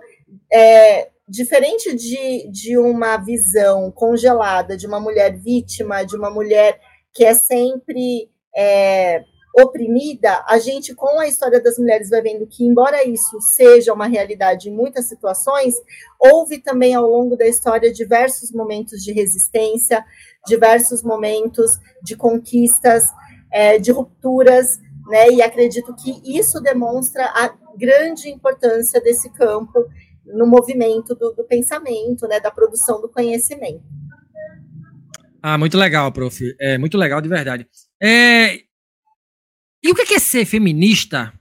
é, 0.51 1.11
diferente 1.27 1.93
de, 1.95 2.49
de 2.49 2.77
uma 2.77 3.17
visão 3.17 3.91
congelada 3.91 4.77
de 4.77 4.87
uma 4.87 4.99
mulher 4.99 5.37
vítima, 5.37 6.05
de 6.05 6.15
uma 6.15 6.29
mulher 6.29 6.79
que 7.13 7.25
é 7.25 7.33
sempre 7.33 8.31
é, 8.55 9.23
oprimida, 9.55 10.43
a 10.47 10.57
gente, 10.57 10.95
com 10.95 11.19
a 11.19 11.27
história 11.27 11.61
das 11.61 11.77
mulheres, 11.77 12.09
vai 12.09 12.21
vendo 12.21 12.47
que, 12.47 12.65
embora 12.65 13.07
isso 13.07 13.37
seja 13.55 13.93
uma 13.93 14.07
realidade 14.07 14.69
em 14.69 14.75
muitas 14.75 15.07
situações, 15.07 15.75
houve 16.19 16.57
também 16.57 16.95
ao 16.95 17.07
longo 17.07 17.37
da 17.37 17.45
história 17.45 17.93
diversos 17.93 18.51
momentos 18.51 19.03
de 19.03 19.13
resistência, 19.13 20.03
diversos 20.47 21.03
momentos 21.03 21.71
de 22.01 22.15
conquistas, 22.15 23.03
é, 23.51 23.77
de 23.77 23.91
rupturas, 23.91 24.79
né? 25.07 25.29
E 25.29 25.41
acredito 25.41 25.93
que 25.95 26.19
isso 26.25 26.59
demonstra 26.59 27.25
a 27.25 27.53
grande 27.77 28.29
importância 28.29 28.99
desse 29.01 29.31
campo 29.33 29.85
no 30.25 30.47
movimento 30.47 31.13
do, 31.13 31.31
do 31.31 31.43
pensamento, 31.43 32.27
né? 32.27 32.39
Da 32.39 32.49
produção 32.49 32.99
do 32.99 33.09
conhecimento. 33.09 33.83
Ah, 35.41 35.57
muito 35.57 35.77
legal, 35.77 36.11
prof. 36.11 36.55
É 36.59 36.77
muito 36.77 36.97
legal 36.97 37.21
de 37.21 37.29
verdade. 37.29 37.67
É, 38.01 38.61
e 39.83 39.91
o 39.91 39.95
que 39.95 40.13
é 40.13 40.19
ser 40.19 40.45
feminista 40.45 41.33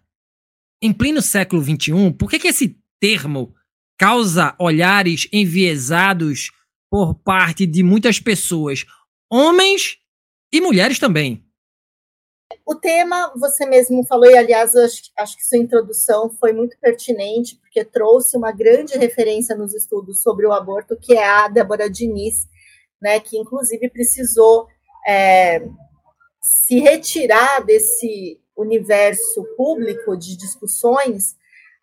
em 0.82 0.92
pleno 0.92 1.22
século 1.22 1.62
XXI? 1.62 2.12
Por 2.18 2.28
que, 2.28 2.40
que 2.40 2.48
esse 2.48 2.76
termo 3.00 3.54
causa 3.96 4.56
olhares 4.58 5.28
enviesados 5.32 6.50
por 6.90 7.14
parte 7.14 7.64
de 7.64 7.82
muitas 7.82 8.18
pessoas, 8.18 8.84
homens 9.30 9.98
e 10.52 10.60
mulheres 10.60 10.98
também? 10.98 11.46
O 12.66 12.74
tema, 12.74 13.32
você 13.36 13.64
mesmo 13.64 14.04
falou, 14.06 14.26
e 14.26 14.36
aliás, 14.36 14.74
acho, 14.74 15.02
acho 15.18 15.36
que 15.36 15.46
sua 15.46 15.58
introdução 15.58 16.30
foi 16.38 16.52
muito 16.52 16.76
pertinente, 16.78 17.56
porque 17.56 17.84
trouxe 17.84 18.36
uma 18.36 18.52
grande 18.52 18.98
referência 18.98 19.56
nos 19.56 19.72
estudos 19.74 20.20
sobre 20.20 20.46
o 20.46 20.52
aborto, 20.52 20.98
que 21.00 21.14
é 21.14 21.24
a 21.24 21.48
Débora 21.48 21.88
Diniz, 21.88 22.46
né, 23.00 23.20
que 23.20 23.38
inclusive 23.38 23.88
precisou 23.88 24.66
é, 25.06 25.62
se 26.42 26.80
retirar 26.80 27.64
desse 27.64 28.40
universo 28.56 29.44
público 29.56 30.16
de 30.16 30.36
discussões 30.36 31.36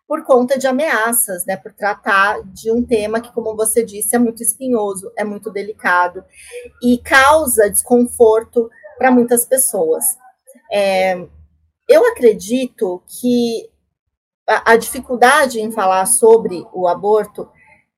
por 0.07 0.23
conta 0.23 0.57
de 0.57 0.65
ameaças, 0.65 1.45
né, 1.45 1.55
por 1.55 1.71
tratar 1.71 2.41
de 2.43 2.71
um 2.71 2.83
tema 2.83 3.21
que, 3.21 3.31
como 3.31 3.55
você 3.55 3.85
disse, 3.85 4.15
é 4.15 4.19
muito 4.19 4.41
espinhoso, 4.41 5.11
é 5.15 5.23
muito 5.23 5.51
delicado 5.51 6.23
e 6.81 6.97
causa 6.97 7.69
desconforto 7.69 8.69
para 8.97 9.11
muitas 9.11 9.45
pessoas. 9.45 10.03
É, 10.71 11.15
eu 11.87 12.05
acredito 12.07 13.03
que 13.07 13.69
a, 14.47 14.73
a 14.73 14.77
dificuldade 14.77 15.61
em 15.61 15.71
falar 15.71 16.07
sobre 16.07 16.65
o 16.73 16.87
aborto 16.87 17.47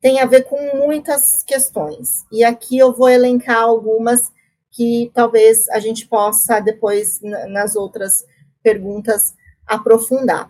tem 0.02 0.20
a 0.20 0.26
ver 0.26 0.44
com 0.44 0.76
muitas 0.76 1.44
questões, 1.44 2.26
e 2.32 2.44
aqui 2.44 2.78
eu 2.78 2.92
vou 2.92 3.08
elencar 3.08 3.62
algumas 3.62 4.32
que 4.72 5.12
talvez 5.14 5.68
a 5.70 5.80
gente 5.80 6.08
possa 6.08 6.60
depois 6.60 7.20
nas 7.22 7.76
outras 7.76 8.26
perguntas 8.64 9.34
aprofundar. 9.68 10.50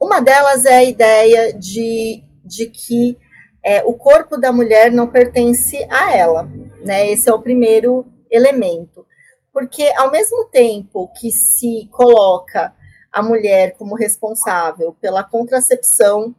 Uma 0.00 0.20
delas 0.20 0.64
é 0.64 0.76
a 0.76 0.84
ideia 0.84 1.52
de, 1.52 2.22
de 2.44 2.66
que 2.66 3.18
é, 3.64 3.82
o 3.84 3.94
corpo 3.94 4.36
da 4.36 4.52
mulher 4.52 4.92
não 4.92 5.08
pertence 5.08 5.76
a 5.90 6.14
ela, 6.16 6.48
né? 6.84 7.10
Esse 7.10 7.28
é 7.28 7.34
o 7.34 7.42
primeiro 7.42 8.06
elemento. 8.30 9.06
Porque 9.52 9.90
ao 9.96 10.10
mesmo 10.10 10.44
tempo 10.44 11.08
que 11.18 11.30
se 11.32 11.88
coloca 11.90 12.72
a 13.10 13.22
mulher 13.22 13.74
como 13.76 13.96
responsável 13.96 14.96
pela 15.00 15.24
contracepção, 15.24 16.34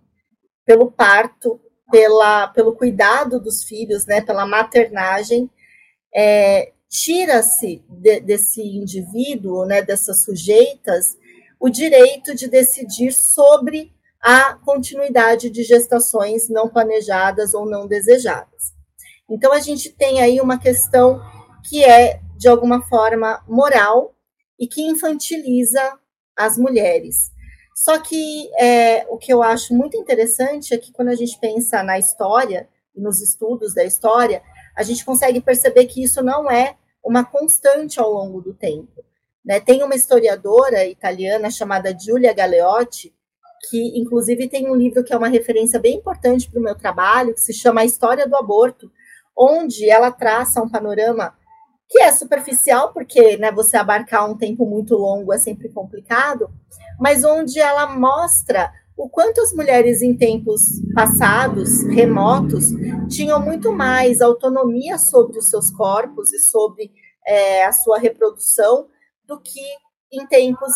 pelo 0.66 0.92
parto, 0.92 1.60
pela, 1.92 2.48
pelo 2.50 2.76
cuidado 2.76 3.40
dos 3.40 3.64
filhos, 3.64 4.06
né, 4.06 4.22
pela 4.22 4.46
maternagem, 4.46 5.50
é, 6.14 6.72
tira-se 6.90 7.84
de, 7.88 8.20
desse 8.22 8.62
indivíduo, 8.62 9.66
né, 9.66 9.82
dessas 9.82 10.24
sujeitas, 10.24 11.18
o 11.60 11.70
direito 11.70 12.34
de 12.34 12.48
decidir 12.48 13.12
sobre 13.12 13.94
a 14.22 14.56
continuidade 14.56 15.50
de 15.50 15.64
gestações 15.64 16.50
não 16.50 16.68
planejadas 16.68 17.54
ou 17.54 17.66
não 17.66 17.88
desejadas. 17.88 18.74
Então, 19.30 19.54
a 19.54 19.60
gente 19.60 19.92
tem 19.92 20.22
aí 20.22 20.42
uma 20.42 20.60
questão 20.60 21.22
que 21.70 21.84
é, 21.84 22.20
de 22.36 22.48
alguma 22.48 22.82
forma, 22.88 23.44
moral 23.48 24.16
e 24.58 24.68
que 24.68 24.82
infantiliza 24.82 25.98
as 26.36 26.58
mulheres. 26.58 27.32
Só 27.76 28.00
que 28.00 28.50
é, 28.60 29.06
o 29.10 29.18
que 29.18 29.32
eu 29.32 29.42
acho 29.42 29.74
muito 29.74 29.96
interessante 29.96 30.74
é 30.74 30.78
que 30.78 30.92
quando 30.92 31.10
a 31.10 31.16
gente 31.16 31.40
pensa 31.40 31.82
na 31.84 31.98
história, 31.98 32.68
nos 32.96 33.22
estudos 33.22 33.74
da 33.74 33.84
história, 33.84 34.42
a 34.80 34.84
gente 34.84 35.04
consegue 35.04 35.42
perceber 35.42 35.88
que 35.88 36.02
isso 36.02 36.24
não 36.24 36.50
é 36.50 36.78
uma 37.04 37.26
constante 37.26 38.00
ao 38.00 38.10
longo 38.10 38.42
do 38.42 38.54
tempo. 38.54 39.04
Né? 39.44 39.60
Tem 39.60 39.84
uma 39.84 39.94
historiadora 39.94 40.86
italiana 40.86 41.52
chamada 41.52 41.94
Giulia 42.00 42.34
Galeotti, 42.34 43.14
que 43.70 44.00
inclusive 44.00 44.48
tem 44.48 44.72
um 44.72 44.76
livro 44.76 45.04
que 45.04 45.12
é 45.12 45.18
uma 45.18 45.28
referência 45.28 45.78
bem 45.78 45.98
importante 45.98 46.50
para 46.50 46.62
o 46.62 46.64
meu 46.64 46.76
trabalho, 46.76 47.34
que 47.34 47.42
se 47.42 47.52
chama 47.52 47.82
A 47.82 47.86
História 47.86 48.26
do 48.26 48.38
Aborto, 48.38 48.90
onde 49.38 49.90
ela 49.90 50.12
traça 50.12 50.62
um 50.62 50.70
panorama 50.70 51.36
que 51.90 52.02
é 52.02 52.14
superficial, 52.14 52.94
porque 52.94 53.36
né, 53.36 53.52
você 53.52 53.76
abarcar 53.76 54.32
um 54.32 54.38
tempo 54.38 54.66
muito 54.66 54.96
longo 54.96 55.34
é 55.34 55.38
sempre 55.38 55.68
complicado, 55.68 56.50
mas 56.98 57.26
onde 57.26 57.60
ela 57.60 57.86
mostra 57.88 58.72
o 59.00 59.08
quanto 59.08 59.40
as 59.40 59.54
mulheres 59.54 60.02
em 60.02 60.14
tempos 60.14 60.62
passados, 60.94 61.84
remotos, 61.84 62.66
tinham 63.08 63.42
muito 63.42 63.72
mais 63.72 64.20
autonomia 64.20 64.98
sobre 64.98 65.38
os 65.38 65.46
seus 65.46 65.72
corpos 65.72 66.34
e 66.34 66.40
sobre 66.40 66.92
é, 67.26 67.64
a 67.64 67.72
sua 67.72 67.98
reprodução 67.98 68.90
do 69.26 69.40
que 69.40 69.62
em 70.12 70.28
tempos, 70.28 70.74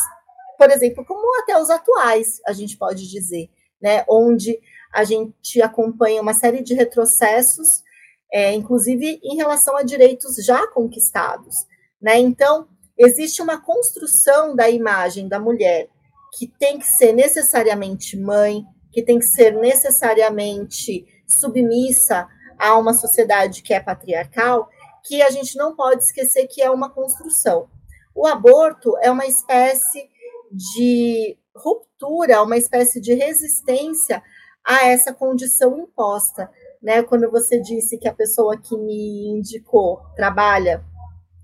por 0.57 0.71
exemplo, 0.71 1.03
como 1.05 1.37
até 1.41 1.61
os 1.61 1.69
atuais, 1.69 2.39
a 2.47 2.53
gente 2.53 2.77
pode 2.77 3.09
dizer, 3.09 3.49
né, 3.81 4.05
onde 4.07 4.57
a 4.93 5.03
gente 5.03 5.61
acompanha 5.61 6.21
uma 6.21 6.33
série 6.33 6.63
de 6.63 6.73
retrocessos, 6.73 7.83
é, 8.31 8.53
inclusive 8.53 9.19
em 9.21 9.35
relação 9.35 9.75
a 9.75 9.83
direitos 9.83 10.35
já 10.45 10.65
conquistados. 10.67 11.55
Né? 12.01 12.19
Então, 12.19 12.69
existe 12.97 13.41
uma 13.41 13.59
construção 13.59 14.55
da 14.55 14.69
imagem 14.69 15.27
da 15.27 15.41
mulher 15.41 15.89
que 16.37 16.47
tem 16.47 16.79
que 16.79 16.85
ser 16.85 17.13
necessariamente 17.13 18.17
mãe, 18.17 18.63
que 18.91 19.03
tem 19.03 19.19
que 19.19 19.25
ser 19.25 19.53
necessariamente 19.53 21.05
submissa 21.27 22.27
a 22.57 22.77
uma 22.77 22.93
sociedade 22.93 23.61
que 23.61 23.73
é 23.73 23.79
patriarcal, 23.79 24.67
que 25.03 25.21
a 25.21 25.29
gente 25.29 25.57
não 25.57 25.75
pode 25.75 26.03
esquecer 26.03 26.47
que 26.47 26.61
é 26.61 26.69
uma 26.69 26.89
construção. 26.89 27.67
O 28.15 28.25
aborto 28.25 28.97
é 29.01 29.11
uma 29.11 29.25
espécie 29.25 30.09
de 30.51 31.37
ruptura, 31.55 32.43
uma 32.43 32.57
espécie 32.57 33.01
de 33.01 33.13
resistência 33.13 34.21
a 34.65 34.85
essa 34.85 35.13
condição 35.13 35.77
imposta. 35.77 36.49
Né? 36.81 37.03
Quando 37.03 37.29
você 37.29 37.59
disse 37.59 37.97
que 37.97 38.07
a 38.07 38.13
pessoa 38.13 38.57
que 38.57 38.77
me 38.77 39.27
indicou 39.37 40.01
trabalha 40.15 40.83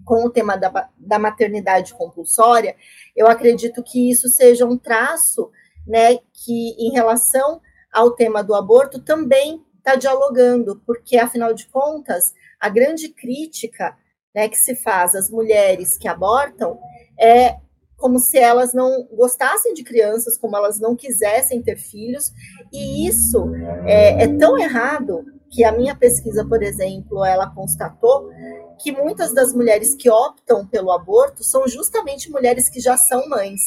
com 0.09 0.25
o 0.25 0.29
tema 0.31 0.57
da, 0.57 0.89
da 0.97 1.19
maternidade 1.19 1.93
compulsória, 1.93 2.75
eu 3.15 3.27
acredito 3.27 3.83
que 3.83 4.09
isso 4.09 4.27
seja 4.27 4.65
um 4.65 4.75
traço 4.75 5.51
né, 5.85 6.17
que, 6.33 6.71
em 6.79 6.91
relação 6.91 7.61
ao 7.93 8.15
tema 8.15 8.43
do 8.43 8.55
aborto, 8.55 8.99
também 8.99 9.63
está 9.77 9.93
dialogando, 9.93 10.81
porque, 10.83 11.15
afinal 11.15 11.53
de 11.53 11.67
contas, 11.67 12.33
a 12.59 12.69
grande 12.69 13.09
crítica 13.09 13.95
né, 14.33 14.49
que 14.49 14.57
se 14.57 14.75
faz 14.75 15.13
às 15.13 15.29
mulheres 15.29 15.95
que 15.95 16.07
abortam 16.07 16.79
é 17.19 17.57
como 17.95 18.17
se 18.17 18.39
elas 18.39 18.73
não 18.73 19.07
gostassem 19.11 19.75
de 19.75 19.83
crianças, 19.83 20.39
como 20.39 20.57
elas 20.57 20.79
não 20.79 20.95
quisessem 20.95 21.61
ter 21.61 21.77
filhos, 21.77 22.31
e 22.73 23.07
isso 23.07 23.53
é, 23.85 24.23
é 24.23 24.37
tão 24.39 24.57
errado 24.57 25.23
que 25.51 25.63
a 25.63 25.71
minha 25.71 25.95
pesquisa, 25.95 26.43
por 26.47 26.63
exemplo, 26.63 27.23
ela 27.23 27.53
constatou 27.53 28.31
que 28.79 28.91
muitas 28.91 29.33
das 29.33 29.53
mulheres 29.53 29.95
que 29.95 30.09
optam 30.09 30.65
pelo 30.65 30.91
aborto 30.91 31.43
são 31.43 31.67
justamente 31.67 32.31
mulheres 32.31 32.69
que 32.69 32.79
já 32.79 32.97
são 32.97 33.27
mães, 33.27 33.61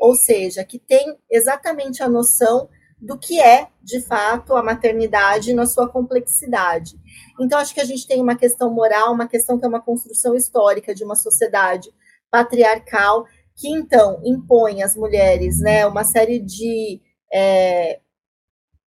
ou 0.00 0.14
seja, 0.14 0.64
que 0.64 0.78
têm 0.78 1.16
exatamente 1.30 2.02
a 2.02 2.08
noção 2.08 2.68
do 3.00 3.16
que 3.16 3.40
é, 3.40 3.68
de 3.82 4.00
fato, 4.00 4.56
a 4.56 4.62
maternidade 4.62 5.54
na 5.54 5.66
sua 5.66 5.88
complexidade. 5.88 6.96
Então, 7.40 7.58
acho 7.58 7.72
que 7.72 7.80
a 7.80 7.84
gente 7.84 8.06
tem 8.06 8.20
uma 8.20 8.36
questão 8.36 8.72
moral, 8.72 9.12
uma 9.12 9.28
questão 9.28 9.58
que 9.58 9.64
é 9.64 9.68
uma 9.68 9.80
construção 9.80 10.34
histórica 10.34 10.94
de 10.94 11.04
uma 11.04 11.14
sociedade 11.14 11.88
patriarcal, 12.30 13.24
que 13.56 13.68
então 13.68 14.20
impõe 14.24 14.82
às 14.82 14.96
mulheres 14.96 15.60
né, 15.60 15.86
uma 15.86 16.04
série 16.04 16.38
de 16.38 17.00
é, 17.32 18.00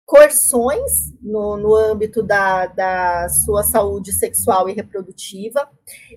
coerções 0.05 1.13
no, 1.21 1.57
no 1.57 1.75
âmbito 1.75 2.21
da, 2.21 2.67
da 2.67 3.29
sua 3.29 3.63
saúde 3.63 4.11
sexual 4.11 4.67
e 4.67 4.73
reprodutiva. 4.73 5.69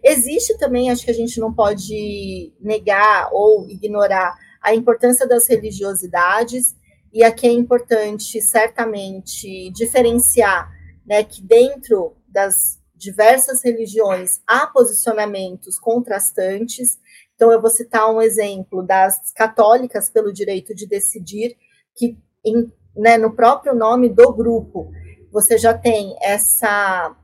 Existe 0.02 0.58
também, 0.58 0.90
acho 0.90 1.04
que 1.04 1.10
a 1.10 1.14
gente 1.14 1.38
não 1.38 1.54
pode 1.54 2.52
negar 2.60 3.28
ou 3.32 3.68
ignorar 3.68 4.36
a 4.60 4.74
importância 4.74 5.28
das 5.28 5.48
religiosidades, 5.48 6.74
e 7.12 7.22
aqui 7.22 7.46
é 7.46 7.52
importante, 7.52 8.40
certamente, 8.40 9.70
diferenciar 9.70 10.68
né, 11.06 11.22
que 11.22 11.40
dentro 11.40 12.16
das 12.26 12.80
diversas 12.96 13.62
religiões 13.62 14.40
há 14.46 14.66
posicionamentos 14.66 15.78
contrastantes. 15.78 16.98
Então, 17.34 17.52
eu 17.52 17.60
vou 17.60 17.70
citar 17.70 18.10
um 18.12 18.20
exemplo 18.20 18.82
das 18.82 19.30
católicas 19.32 20.10
pelo 20.10 20.32
direito 20.32 20.74
de 20.74 20.88
decidir, 20.88 21.56
que 21.94 22.18
em 22.44 22.72
né, 22.96 23.18
no 23.18 23.34
próprio 23.34 23.74
nome 23.74 24.08
do 24.08 24.32
grupo, 24.32 24.90
você 25.30 25.58
já 25.58 25.76
tem 25.76 26.16
essa, 26.22 27.16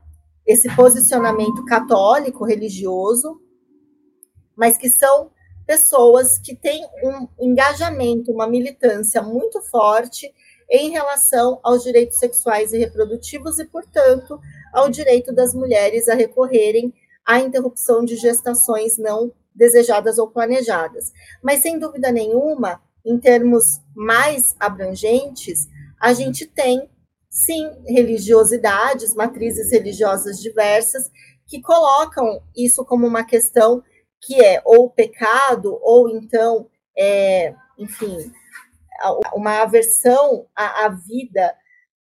esse 0.45 0.73
posicionamento 0.75 1.63
católico 1.65 2.45
religioso, 2.45 3.39
mas 4.55 4.77
que 4.77 4.89
são 4.89 5.31
pessoas 5.65 6.37
que 6.39 6.55
têm 6.55 6.85
um 7.03 7.27
engajamento, 7.39 8.31
uma 8.31 8.47
militância 8.47 9.21
muito 9.21 9.61
forte 9.61 10.31
em 10.69 10.89
relação 10.89 11.59
aos 11.63 11.83
direitos 11.83 12.17
sexuais 12.17 12.73
e 12.73 12.77
reprodutivos 12.77 13.59
e, 13.59 13.65
portanto, 13.65 14.39
ao 14.73 14.89
direito 14.89 15.33
das 15.33 15.53
mulheres 15.53 16.07
a 16.07 16.13
recorrerem 16.13 16.93
à 17.25 17.39
interrupção 17.39 18.03
de 18.03 18.15
gestações 18.15 18.97
não 18.97 19.31
desejadas 19.53 20.17
ou 20.17 20.29
planejadas. 20.29 21.11
Mas, 21.41 21.61
sem 21.61 21.77
dúvida 21.77 22.11
nenhuma, 22.11 22.81
em 23.05 23.19
termos 23.19 23.81
mais 23.95 24.55
abrangentes, 24.59 25.67
a 25.99 26.13
gente 26.13 26.45
tem, 26.45 26.89
sim, 27.29 27.69
religiosidades, 27.87 29.13
matrizes 29.15 29.71
religiosas 29.71 30.39
diversas, 30.39 31.09
que 31.47 31.61
colocam 31.61 32.41
isso 32.55 32.85
como 32.85 33.05
uma 33.05 33.23
questão 33.23 33.83
que 34.21 34.43
é 34.43 34.61
ou 34.63 34.89
pecado, 34.89 35.77
ou 35.81 36.09
então, 36.09 36.69
é, 36.97 37.53
enfim, 37.77 38.31
uma 39.33 39.61
aversão 39.61 40.47
à, 40.55 40.85
à 40.85 40.89
vida, 40.89 41.55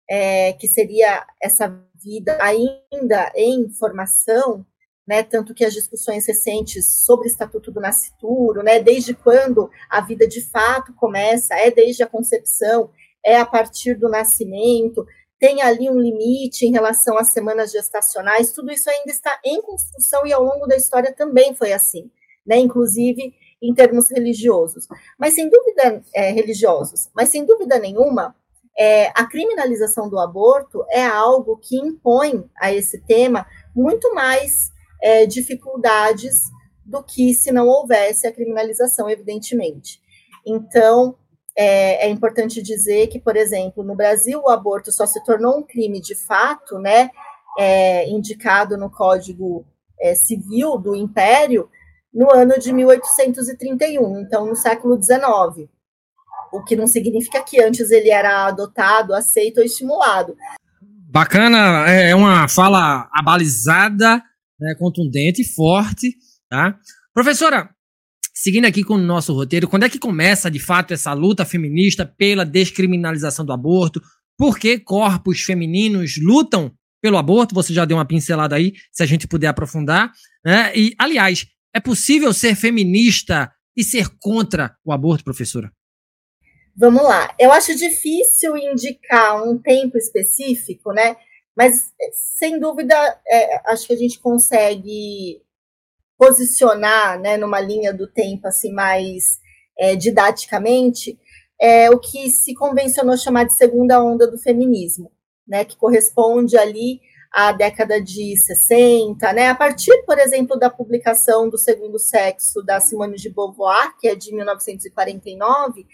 é, 0.08 0.52
que 0.54 0.68
seria 0.68 1.26
essa 1.40 1.68
vida 1.94 2.36
ainda 2.42 3.32
em 3.34 3.70
formação, 3.70 4.66
né, 5.10 5.24
tanto 5.24 5.52
que 5.52 5.64
as 5.64 5.74
discussões 5.74 6.24
recentes 6.24 7.04
sobre 7.04 7.26
o 7.26 7.30
Estatuto 7.32 7.72
do 7.72 7.80
Nascituro, 7.80 8.62
né, 8.62 8.78
desde 8.78 9.12
quando 9.12 9.68
a 9.90 10.00
vida 10.00 10.24
de 10.24 10.40
fato 10.40 10.94
começa, 10.94 11.52
é 11.56 11.68
desde 11.68 12.04
a 12.04 12.06
concepção, 12.06 12.88
é 13.26 13.36
a 13.36 13.44
partir 13.44 13.94
do 13.94 14.08
nascimento, 14.08 15.04
tem 15.36 15.62
ali 15.62 15.90
um 15.90 15.98
limite 15.98 16.64
em 16.64 16.70
relação 16.70 17.18
às 17.18 17.32
semanas 17.32 17.72
gestacionais, 17.72 18.52
tudo 18.52 18.70
isso 18.70 18.88
ainda 18.88 19.10
está 19.10 19.36
em 19.44 19.60
construção 19.60 20.24
e 20.24 20.32
ao 20.32 20.44
longo 20.44 20.68
da 20.68 20.76
história 20.76 21.12
também 21.12 21.56
foi 21.56 21.72
assim, 21.72 22.08
né, 22.46 22.58
inclusive 22.58 23.34
em 23.60 23.74
termos 23.74 24.12
religiosos. 24.12 24.86
Mas 25.18 25.34
sem 25.34 25.50
dúvida, 25.50 26.04
é, 26.14 26.30
religiosos, 26.30 27.10
mas 27.12 27.30
sem 27.30 27.44
dúvida 27.44 27.80
nenhuma, 27.80 28.32
é, 28.78 29.08
a 29.08 29.26
criminalização 29.26 30.08
do 30.08 30.20
aborto 30.20 30.84
é 30.88 31.04
algo 31.04 31.56
que 31.56 31.76
impõe 31.76 32.48
a 32.62 32.72
esse 32.72 33.00
tema 33.00 33.44
muito 33.74 34.14
mais 34.14 34.70
é, 35.02 35.26
dificuldades 35.26 36.50
do 36.84 37.02
que 37.02 37.32
se 37.34 37.52
não 37.52 37.66
houvesse 37.66 38.26
a 38.26 38.32
criminalização, 38.32 39.08
evidentemente. 39.08 40.00
Então, 40.46 41.16
é, 41.56 42.06
é, 42.06 42.08
importante 42.08 42.62
dizer 42.62 43.06
que, 43.08 43.20
por 43.20 43.36
exemplo, 43.36 43.84
no 43.84 43.94
Brasil, 43.94 44.40
o 44.40 44.48
aborto 44.48 44.90
só 44.90 45.06
se 45.06 45.22
tornou 45.24 45.58
um 45.58 45.62
crime 45.62 46.00
de 46.00 46.14
fato, 46.14 46.78
né, 46.78 47.10
é, 47.58 48.08
indicado 48.08 48.76
no 48.76 48.90
Código 48.90 49.64
é, 50.00 50.14
Civil 50.14 50.78
do 50.78 50.94
Império, 50.94 51.68
no 52.12 52.32
ano 52.32 52.58
de 52.58 52.72
1831, 52.72 54.20
então 54.20 54.46
no 54.46 54.56
século 54.56 55.00
XIX. 55.00 55.68
O 56.52 56.64
que 56.64 56.74
não 56.74 56.86
significa 56.86 57.42
que 57.42 57.62
antes 57.62 57.90
ele 57.90 58.10
era 58.10 58.46
adotado, 58.46 59.14
aceito 59.14 59.58
ou 59.58 59.64
estimulado. 59.64 60.36
Bacana, 60.80 61.88
é, 61.88 62.10
é 62.10 62.14
uma 62.14 62.48
fala 62.48 63.08
abalizada 63.12 64.22
né, 64.60 64.74
contundente 64.78 65.42
e 65.42 65.44
forte, 65.44 66.14
tá? 66.48 66.78
Professora, 67.14 67.70
seguindo 68.34 68.66
aqui 68.66 68.84
com 68.84 68.94
o 68.94 68.98
nosso 68.98 69.32
roteiro, 69.32 69.68
quando 69.68 69.84
é 69.84 69.88
que 69.88 69.98
começa 69.98 70.50
de 70.50 70.58
fato 70.58 70.92
essa 70.92 71.12
luta 71.12 71.44
feminista 71.44 72.06
pela 72.06 72.44
descriminalização 72.44 73.44
do 73.44 73.52
aborto? 73.52 74.00
Por 74.38 74.58
que 74.58 74.78
corpos 74.78 75.42
femininos 75.42 76.14
lutam 76.22 76.72
pelo 77.02 77.18
aborto? 77.18 77.54
Você 77.54 77.72
já 77.72 77.84
deu 77.84 77.96
uma 77.96 78.06
pincelada 78.06 78.56
aí, 78.56 78.72
se 78.92 79.02
a 79.02 79.06
gente 79.06 79.28
puder 79.28 79.48
aprofundar. 79.48 80.12
Né? 80.44 80.72
E, 80.74 80.94
aliás, 80.98 81.46
é 81.74 81.80
possível 81.80 82.32
ser 82.32 82.54
feminista 82.54 83.52
e 83.76 83.84
ser 83.84 84.08
contra 84.18 84.74
o 84.84 84.92
aborto, 84.92 85.24
professora? 85.24 85.70
Vamos 86.76 87.02
lá. 87.02 87.34
Eu 87.38 87.52
acho 87.52 87.74
difícil 87.74 88.56
indicar 88.56 89.42
um 89.42 89.58
tempo 89.58 89.98
específico, 89.98 90.92
né? 90.92 91.16
Mas, 91.60 91.92
sem 92.38 92.58
dúvida, 92.58 92.94
é, 93.28 93.70
acho 93.70 93.86
que 93.86 93.92
a 93.92 93.96
gente 93.96 94.18
consegue 94.18 95.42
posicionar 96.16 97.20
né, 97.20 97.36
numa 97.36 97.60
linha 97.60 97.92
do 97.92 98.06
tempo 98.06 98.48
assim 98.48 98.72
mais 98.72 99.38
é, 99.78 99.94
didaticamente 99.94 101.18
é, 101.60 101.90
o 101.90 101.98
que 101.98 102.30
se 102.30 102.54
convencionou 102.54 103.14
chamar 103.14 103.44
de 103.44 103.54
segunda 103.54 104.02
onda 104.02 104.26
do 104.26 104.38
feminismo, 104.38 105.12
né, 105.46 105.62
que 105.62 105.76
corresponde 105.76 106.56
ali 106.56 106.98
à 107.30 107.52
década 107.52 108.00
de 108.00 108.34
60, 108.38 109.30
né, 109.34 109.48
a 109.50 109.54
partir, 109.54 110.02
por 110.06 110.18
exemplo, 110.18 110.58
da 110.58 110.70
publicação 110.70 111.46
do 111.50 111.58
Segundo 111.58 111.98
Sexo 111.98 112.62
da 112.62 112.80
Simone 112.80 113.16
de 113.16 113.28
Beauvoir, 113.28 113.98
que 113.98 114.08
é 114.08 114.14
de 114.14 114.34
1949, 114.34 115.86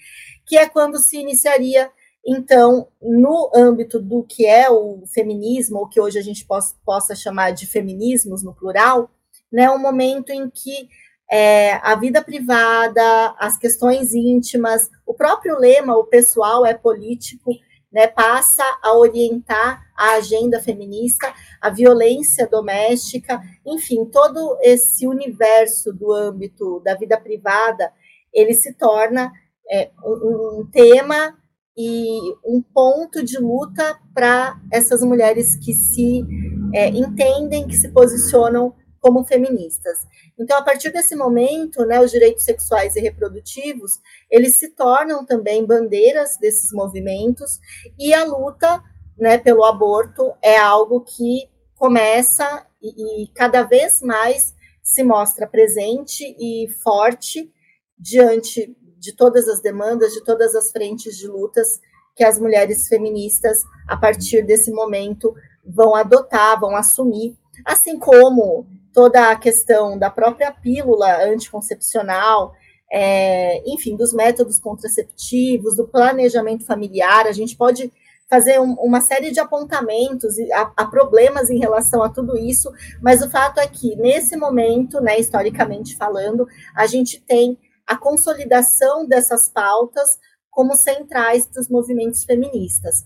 que 0.46 0.57
é 0.57 0.68
quando 0.68 1.02
se 1.02 1.16
iniciaria 1.16 1.90
então, 2.26 2.88
no 3.00 3.50
âmbito 3.54 4.00
do 4.00 4.24
que 4.24 4.44
é 4.44 4.68
o 4.68 5.04
feminismo, 5.14 5.78
ou 5.78 5.88
que 5.88 6.00
hoje 6.00 6.18
a 6.18 6.22
gente 6.22 6.44
possa, 6.44 6.74
possa 6.84 7.14
chamar 7.14 7.52
de 7.52 7.66
feminismos 7.66 8.42
no 8.42 8.52
plural, 8.52 9.08
né, 9.52 9.70
um 9.70 9.78
momento 9.78 10.30
em 10.30 10.50
que 10.50 10.88
é, 11.30 11.74
a 11.74 11.94
vida 11.94 12.22
privada, 12.22 13.34
as 13.38 13.56
questões 13.56 14.12
íntimas, 14.12 14.90
o 15.06 15.14
próprio 15.14 15.56
lema, 15.56 15.96
o 15.96 16.04
pessoal 16.04 16.66
é 16.66 16.74
político, 16.74 17.52
né, 17.92 18.08
passa 18.08 18.64
a 18.82 18.92
orientar 18.94 19.80
a 19.96 20.16
agenda 20.16 20.60
feminista, 20.60 21.32
a 21.60 21.70
violência 21.70 22.48
doméstica, 22.48 23.40
enfim, 23.64 24.04
todo 24.04 24.58
esse 24.62 25.06
universo 25.06 25.92
do 25.92 26.12
âmbito 26.12 26.80
da 26.80 26.96
vida 26.96 27.16
privada, 27.18 27.92
ele 28.34 28.52
se 28.52 28.74
torna 28.74 29.32
é, 29.70 29.90
um, 30.04 30.60
um 30.60 30.70
tema 30.70 31.36
e 31.76 32.18
um 32.44 32.62
ponto 32.62 33.22
de 33.22 33.38
luta 33.38 33.98
para 34.14 34.58
essas 34.72 35.02
mulheres 35.02 35.56
que 35.56 35.72
se 35.72 36.24
é, 36.72 36.88
entendem, 36.88 37.66
que 37.66 37.76
se 37.76 37.88
posicionam 37.88 38.74
como 39.00 39.24
feministas. 39.24 39.98
Então, 40.38 40.58
a 40.58 40.62
partir 40.62 40.90
desse 40.90 41.14
momento, 41.14 41.84
né, 41.84 42.00
os 42.00 42.10
direitos 42.10 42.44
sexuais 42.44 42.96
e 42.96 43.00
reprodutivos, 43.00 44.00
eles 44.30 44.58
se 44.58 44.70
tornam 44.70 45.24
também 45.24 45.64
bandeiras 45.64 46.36
desses 46.38 46.72
movimentos 46.72 47.60
e 47.98 48.12
a 48.12 48.24
luta 48.24 48.82
né, 49.16 49.38
pelo 49.38 49.64
aborto 49.64 50.34
é 50.42 50.56
algo 50.58 51.02
que 51.02 51.48
começa 51.76 52.66
e, 52.82 53.22
e 53.22 53.28
cada 53.28 53.62
vez 53.62 54.02
mais 54.02 54.54
se 54.82 55.02
mostra 55.04 55.46
presente 55.46 56.24
e 56.38 56.68
forte 56.82 57.52
diante 57.98 58.76
de 59.06 59.14
todas 59.14 59.48
as 59.48 59.60
demandas, 59.60 60.12
de 60.12 60.24
todas 60.24 60.56
as 60.56 60.72
frentes 60.72 61.16
de 61.16 61.28
lutas 61.28 61.80
que 62.16 62.24
as 62.24 62.40
mulheres 62.40 62.88
feministas, 62.88 63.62
a 63.86 63.96
partir 63.96 64.42
desse 64.42 64.72
momento, 64.72 65.32
vão 65.64 65.94
adotar, 65.94 66.58
vão 66.58 66.74
assumir, 66.74 67.36
assim 67.64 67.96
como 67.98 68.66
toda 68.92 69.30
a 69.30 69.36
questão 69.36 69.96
da 69.96 70.10
própria 70.10 70.50
pílula 70.50 71.22
anticoncepcional, 71.24 72.52
é, 72.92 73.62
enfim, 73.70 73.96
dos 73.96 74.12
métodos 74.12 74.58
contraceptivos, 74.58 75.76
do 75.76 75.86
planejamento 75.86 76.64
familiar. 76.64 77.26
A 77.26 77.32
gente 77.32 77.56
pode 77.56 77.92
fazer 78.28 78.60
um, 78.60 78.72
uma 78.74 79.00
série 79.00 79.30
de 79.30 79.38
apontamentos 79.38 80.34
a, 80.52 80.72
a, 80.76 80.84
problemas 80.86 81.48
em 81.48 81.58
relação 81.58 82.02
a 82.02 82.08
tudo 82.08 82.36
isso, 82.36 82.72
mas 83.00 83.22
o 83.22 83.30
fato 83.30 83.60
é 83.60 83.68
que, 83.68 83.94
nesse 83.96 84.36
momento, 84.36 85.00
né, 85.00 85.16
historicamente 85.16 85.96
falando, 85.96 86.46
a 86.74 86.86
gente 86.86 87.20
tem 87.20 87.56
a 87.87 87.96
consolidação 87.96 89.07
dessas 89.07 89.49
pautas 89.49 90.18
como 90.51 90.75
centrais 90.75 91.46
para 91.46 91.61
os 91.61 91.68
movimentos 91.68 92.25
feministas. 92.25 93.05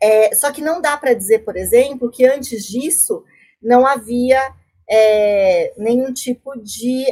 É, 0.00 0.34
só 0.34 0.52
que 0.52 0.60
não 0.60 0.80
dá 0.80 0.96
para 0.96 1.14
dizer, 1.14 1.40
por 1.40 1.56
exemplo, 1.56 2.10
que 2.10 2.26
antes 2.26 2.64
disso 2.64 3.24
não 3.60 3.86
havia 3.86 4.40
é, 4.88 5.72
nenhum 5.76 6.12
tipo 6.12 6.56
de 6.56 7.04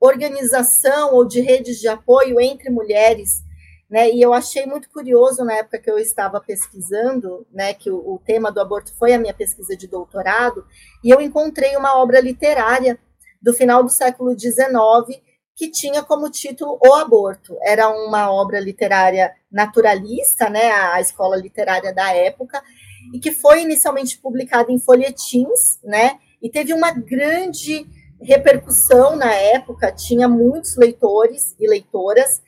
organização 0.00 1.14
ou 1.14 1.26
de 1.26 1.40
redes 1.40 1.80
de 1.80 1.88
apoio 1.88 2.40
entre 2.40 2.70
mulheres, 2.70 3.42
né? 3.88 4.10
E 4.10 4.20
eu 4.20 4.32
achei 4.32 4.66
muito 4.66 4.90
curioso 4.90 5.44
na 5.44 5.54
época 5.54 5.78
que 5.78 5.90
eu 5.90 5.98
estava 5.98 6.40
pesquisando, 6.40 7.46
né, 7.52 7.74
que 7.74 7.90
o, 7.90 7.96
o 7.96 8.20
tema 8.24 8.50
do 8.50 8.60
aborto 8.60 8.94
foi 8.98 9.12
a 9.12 9.18
minha 9.18 9.34
pesquisa 9.34 9.76
de 9.76 9.86
doutorado, 9.86 10.66
e 11.02 11.10
eu 11.10 11.20
encontrei 11.20 11.76
uma 11.76 11.96
obra 12.00 12.20
literária 12.20 12.98
do 13.40 13.52
final 13.52 13.82
do 13.82 13.90
século 13.90 14.38
XIX 14.38 15.22
que 15.56 15.70
tinha 15.70 16.02
como 16.02 16.30
título 16.30 16.78
O 16.84 16.94
Aborto. 16.94 17.56
Era 17.62 17.88
uma 17.88 18.32
obra 18.32 18.58
literária 18.58 19.32
naturalista, 19.50 20.50
né, 20.50 20.70
a, 20.70 21.00
escola 21.00 21.36
literária 21.36 21.94
da 21.94 22.12
época, 22.12 22.62
e 23.12 23.20
que 23.20 23.30
foi 23.30 23.62
inicialmente 23.62 24.18
publicada 24.18 24.72
em 24.72 24.78
folhetins, 24.78 25.78
né, 25.82 26.18
e 26.42 26.50
teve 26.50 26.72
uma 26.72 26.90
grande 26.90 27.86
repercussão 28.20 29.16
na 29.16 29.32
época, 29.32 29.92
tinha 29.92 30.28
muitos 30.28 30.76
leitores 30.76 31.54
e 31.60 31.68
leitoras, 31.68 32.42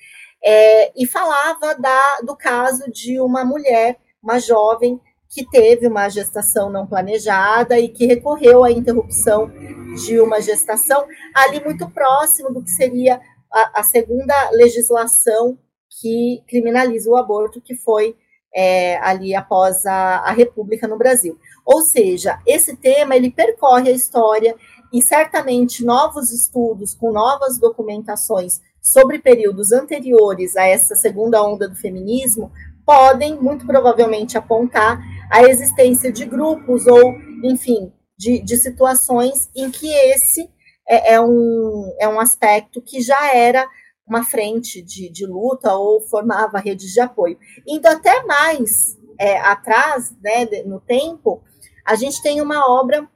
é, 0.44 0.92
e 1.00 1.06
falava 1.06 1.74
da, 1.74 2.20
do 2.24 2.36
caso 2.36 2.90
de 2.90 3.20
uma 3.20 3.44
mulher, 3.44 3.98
uma 4.22 4.38
jovem, 4.38 5.00
que 5.36 5.44
teve 5.44 5.86
uma 5.86 6.08
gestação 6.08 6.70
não 6.70 6.86
planejada 6.86 7.78
e 7.78 7.90
que 7.90 8.06
recorreu 8.06 8.64
à 8.64 8.72
interrupção 8.72 9.52
de 9.94 10.18
uma 10.18 10.40
gestação, 10.40 11.06
ali 11.34 11.62
muito 11.62 11.90
próximo 11.90 12.50
do 12.54 12.62
que 12.62 12.70
seria 12.70 13.20
a, 13.52 13.80
a 13.80 13.82
segunda 13.82 14.34
legislação 14.52 15.58
que 16.00 16.42
criminaliza 16.48 17.10
o 17.10 17.16
aborto, 17.16 17.60
que 17.60 17.74
foi 17.74 18.16
é, 18.54 18.96
ali 19.02 19.34
após 19.34 19.84
a, 19.84 20.20
a 20.20 20.32
República 20.32 20.88
no 20.88 20.96
Brasil. 20.96 21.38
Ou 21.66 21.82
seja, 21.82 22.38
esse 22.46 22.74
tema 22.74 23.14
ele 23.14 23.30
percorre 23.30 23.90
a 23.90 23.94
história 23.94 24.56
e 24.90 25.02
certamente 25.02 25.84
novos 25.84 26.32
estudos 26.32 26.94
com 26.94 27.12
novas 27.12 27.58
documentações 27.58 28.62
sobre 28.80 29.18
períodos 29.18 29.70
anteriores 29.70 30.56
a 30.56 30.64
essa 30.64 30.94
segunda 30.94 31.44
onda 31.44 31.68
do 31.68 31.76
feminismo 31.76 32.50
podem 32.86 33.34
muito 33.34 33.66
provavelmente 33.66 34.38
apontar 34.38 35.02
a 35.30 35.42
existência 35.42 36.12
de 36.12 36.24
grupos 36.24 36.86
ou, 36.86 37.14
enfim, 37.42 37.92
de, 38.16 38.40
de 38.40 38.56
situações 38.56 39.50
em 39.54 39.70
que 39.70 39.92
esse 39.92 40.48
é, 40.88 41.14
é, 41.14 41.20
um, 41.20 41.92
é 41.98 42.08
um 42.08 42.20
aspecto 42.20 42.80
que 42.80 43.02
já 43.02 43.34
era 43.34 43.68
uma 44.06 44.22
frente 44.22 44.80
de, 44.80 45.10
de 45.10 45.26
luta 45.26 45.74
ou 45.74 46.00
formava 46.00 46.58
redes 46.58 46.92
de 46.92 47.00
apoio. 47.00 47.36
Indo 47.66 47.86
até 47.86 48.22
mais 48.22 48.96
é, 49.18 49.36
atrás, 49.38 50.14
né, 50.22 50.46
no 50.64 50.80
tempo, 50.80 51.42
a 51.84 51.96
gente 51.96 52.22
tem 52.22 52.40
uma 52.40 52.70
obra 52.70 53.08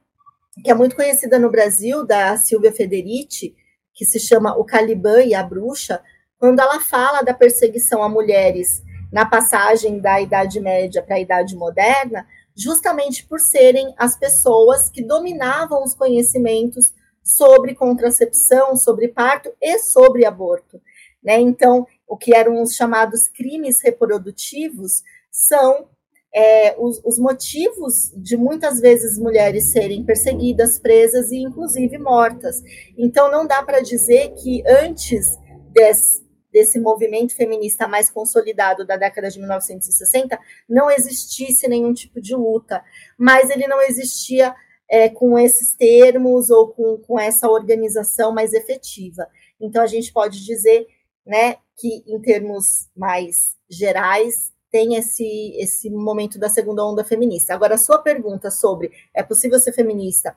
que 0.61 0.69
é 0.69 0.73
muito 0.73 0.97
conhecida 0.97 1.39
no 1.39 1.49
Brasil, 1.49 2.05
da 2.05 2.35
Silvia 2.35 2.73
Federici, 2.73 3.55
que 3.93 4.03
se 4.03 4.19
chama 4.19 4.57
O 4.57 4.65
Caliban 4.65 5.23
e 5.23 5.33
a 5.33 5.41
Bruxa, 5.41 6.01
quando 6.37 6.59
ela 6.59 6.79
fala 6.81 7.21
da 7.21 7.33
perseguição 7.33 8.03
a 8.03 8.09
mulheres 8.09 8.83
na 9.11 9.25
passagem 9.25 9.99
da 9.99 10.21
Idade 10.21 10.59
Média 10.59 11.03
para 11.03 11.15
a 11.15 11.19
Idade 11.19 11.55
Moderna, 11.55 12.25
justamente 12.55 13.25
por 13.25 13.39
serem 13.39 13.93
as 13.97 14.17
pessoas 14.17 14.89
que 14.89 15.03
dominavam 15.03 15.83
os 15.83 15.93
conhecimentos 15.93 16.93
sobre 17.23 17.75
contracepção, 17.75 18.75
sobre 18.75 19.07
parto 19.09 19.51
e 19.61 19.79
sobre 19.79 20.25
aborto. 20.25 20.81
Né? 21.23 21.39
Então, 21.39 21.85
o 22.07 22.17
que 22.17 22.35
eram 22.35 22.61
os 22.61 22.75
chamados 22.75 23.27
crimes 23.27 23.81
reprodutivos 23.81 25.03
são 25.31 25.87
é, 26.33 26.75
os, 26.79 27.01
os, 27.03 27.19
motivos 27.19 28.11
de 28.15 28.37
muitas 28.37 28.79
vezes 28.79 29.19
mulheres 29.19 29.71
serem 29.71 30.03
perseguidas, 30.03 30.79
presas 30.79 31.31
e 31.31 31.37
inclusive 31.37 31.97
mortas. 31.97 32.61
Então, 32.97 33.29
não 33.29 33.45
dá 33.45 33.61
para 33.61 33.81
dizer 33.81 34.33
que 34.35 34.63
antes 34.65 35.25
desse, 35.71 36.23
desse 36.51 36.79
movimento 36.79 37.35
feminista 37.35 37.87
mais 37.87 38.09
consolidado 38.09 38.85
da 38.85 38.97
década 38.97 39.29
de 39.29 39.39
1960 39.39 40.39
não 40.67 40.91
existisse 40.91 41.67
nenhum 41.67 41.93
tipo 41.93 42.21
de 42.21 42.35
luta, 42.35 42.83
mas 43.17 43.49
ele 43.49 43.67
não 43.67 43.81
existia 43.81 44.53
é, 44.89 45.07
com 45.07 45.39
esses 45.39 45.73
termos 45.75 46.49
ou 46.49 46.67
com, 46.67 46.97
com 46.97 47.17
essa 47.17 47.49
organização 47.49 48.33
mais 48.33 48.53
efetiva. 48.53 49.25
Então, 49.59 49.81
a 49.81 49.87
gente 49.87 50.11
pode 50.11 50.43
dizer 50.43 50.85
né, 51.25 51.55
que, 51.77 52.03
em 52.05 52.19
termos 52.21 52.89
mais 52.95 53.55
gerais, 53.69 54.51
tem 54.69 54.95
esse, 54.95 55.55
esse 55.57 55.89
momento 55.89 56.37
da 56.37 56.49
segunda 56.49 56.85
onda 56.85 57.05
feminista. 57.05 57.53
Agora, 57.53 57.75
a 57.75 57.77
sua 57.77 57.99
pergunta 57.99 58.51
sobre 58.51 58.91
é 59.13 59.23
possível 59.23 59.59
ser 59.59 59.71
feminista 59.71 60.35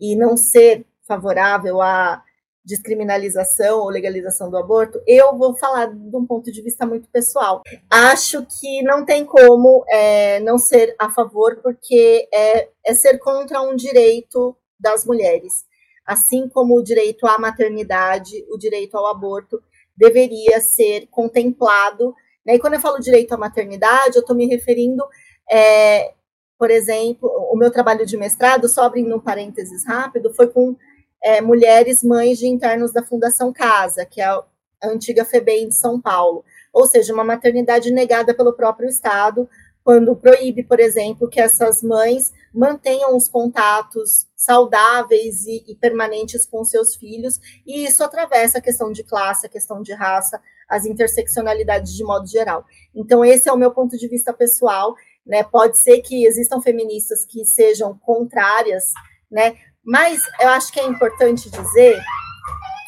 e 0.00 0.14
não 0.14 0.36
ser 0.36 0.86
favorável 1.06 1.80
à 1.80 2.22
descriminalização 2.68 3.80
ou 3.80 3.88
legalização 3.88 4.50
do 4.50 4.58
aborto, 4.58 5.00
eu 5.06 5.36
vou 5.36 5.56
falar 5.56 5.86
de 5.86 6.16
um 6.16 6.26
ponto 6.26 6.52
de 6.52 6.60
vista 6.60 6.84
muito 6.84 7.08
pessoal. 7.08 7.62
Acho 7.90 8.44
que 8.44 8.82
não 8.82 9.04
tem 9.04 9.24
como 9.24 9.84
é, 9.88 10.38
não 10.40 10.58
ser 10.58 10.94
a 10.98 11.10
favor, 11.10 11.56
porque 11.62 12.28
é, 12.32 12.68
é 12.86 12.94
ser 12.94 13.18
contra 13.18 13.62
um 13.62 13.74
direito 13.74 14.54
das 14.78 15.04
mulheres. 15.04 15.64
Assim 16.06 16.48
como 16.48 16.76
o 16.76 16.82
direito 16.82 17.26
à 17.26 17.38
maternidade, 17.38 18.44
o 18.50 18.58
direito 18.58 18.96
ao 18.96 19.06
aborto 19.06 19.62
deveria 19.96 20.60
ser 20.60 21.06
contemplado 21.10 22.14
né? 22.48 22.54
E 22.54 22.58
quando 22.58 22.74
eu 22.74 22.80
falo 22.80 22.98
direito 22.98 23.34
à 23.34 23.36
maternidade, 23.36 24.16
eu 24.16 24.22
estou 24.22 24.34
me 24.34 24.46
referindo, 24.46 25.04
é, 25.52 26.14
por 26.58 26.70
exemplo, 26.70 27.28
o 27.52 27.56
meu 27.56 27.70
trabalho 27.70 28.06
de 28.06 28.16
mestrado, 28.16 28.66
só 28.70 28.84
abrindo 28.84 29.14
um 29.14 29.20
parênteses 29.20 29.86
rápido, 29.86 30.32
foi 30.32 30.46
com 30.46 30.74
é, 31.22 31.40
mulheres 31.40 32.02
mães 32.02 32.38
de 32.38 32.46
internos 32.46 32.92
da 32.92 33.04
Fundação 33.04 33.52
Casa, 33.52 34.04
que 34.04 34.20
é 34.20 34.24
a 34.24 34.42
antiga 34.84 35.24
FEBEM 35.24 35.68
de 35.68 35.74
São 35.74 36.00
Paulo. 36.00 36.44
Ou 36.72 36.86
seja, 36.86 37.12
uma 37.12 37.24
maternidade 37.24 37.90
negada 37.90 38.34
pelo 38.34 38.52
próprio 38.52 38.88
Estado, 38.88 39.48
quando 39.82 40.14
proíbe, 40.14 40.62
por 40.62 40.78
exemplo, 40.80 41.28
que 41.28 41.40
essas 41.40 41.82
mães 41.82 42.30
mantenham 42.52 43.16
os 43.16 43.26
contatos 43.26 44.26
saudáveis 44.36 45.46
e, 45.46 45.64
e, 45.66 45.74
permanentes 45.74 46.44
com 46.44 46.62
seus 46.62 46.94
filhos, 46.94 47.40
e 47.66 47.86
isso 47.86 48.04
atravessa 48.04 48.58
a 48.58 48.60
questão 48.60 48.92
de 48.92 49.02
classe, 49.02 49.46
a 49.46 49.48
questão 49.48 49.80
de 49.80 49.94
raça, 49.94 50.40
as 50.68 50.84
interseccionalidades 50.84 51.94
de 51.94 52.04
modo 52.04 52.26
geral. 52.26 52.66
Então, 52.94 53.24
esse 53.24 53.48
é 53.48 53.52
o 53.52 53.56
meu 53.56 53.70
ponto 53.70 53.96
de 53.96 54.06
vista 54.08 54.30
pessoal, 54.30 54.94
né? 55.26 55.42
Pode 55.42 55.80
ser 55.80 56.02
que 56.02 56.26
existam 56.26 56.60
feministas 56.60 57.24
que 57.24 57.44
sejam 57.44 57.98
contrárias, 57.98 58.84
né? 59.30 59.56
Mas 59.88 60.20
eu 60.38 60.50
acho 60.50 60.70
que 60.70 60.78
é 60.78 60.86
importante 60.86 61.48
dizer 61.48 61.98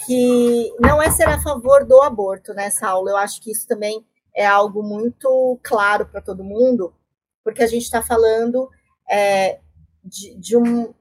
que 0.05 0.71
não 0.79 1.01
é 1.01 1.11
ser 1.11 1.27
a 1.27 1.41
favor 1.41 1.83
do 1.83 2.03
aborto 2.03 2.53
nessa 2.53 2.89
aula. 2.89 3.13
Eu 3.13 3.17
acho 3.17 3.41
que 3.41 3.51
isso 3.51 3.67
também 3.67 4.05
é 4.37 4.45
algo 4.45 4.83
muito 4.83 5.59
claro 5.63 6.05
para 6.05 6.21
todo 6.21 6.45
mundo, 6.45 6.93
porque 7.43 7.63
a 7.63 7.67
gente 7.67 7.85
está 7.85 8.03
falando 8.03 8.69
é, 9.11 9.61
de, 10.05 10.35
de 10.35 10.59
um, 10.59 10.93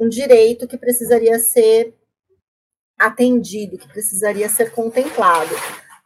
um 0.00 0.08
direito 0.08 0.66
que 0.66 0.78
precisaria 0.78 1.38
ser 1.38 1.94
atendido, 2.98 3.76
que 3.76 3.88
precisaria 3.88 4.48
ser 4.48 4.72
contemplado. 4.72 5.54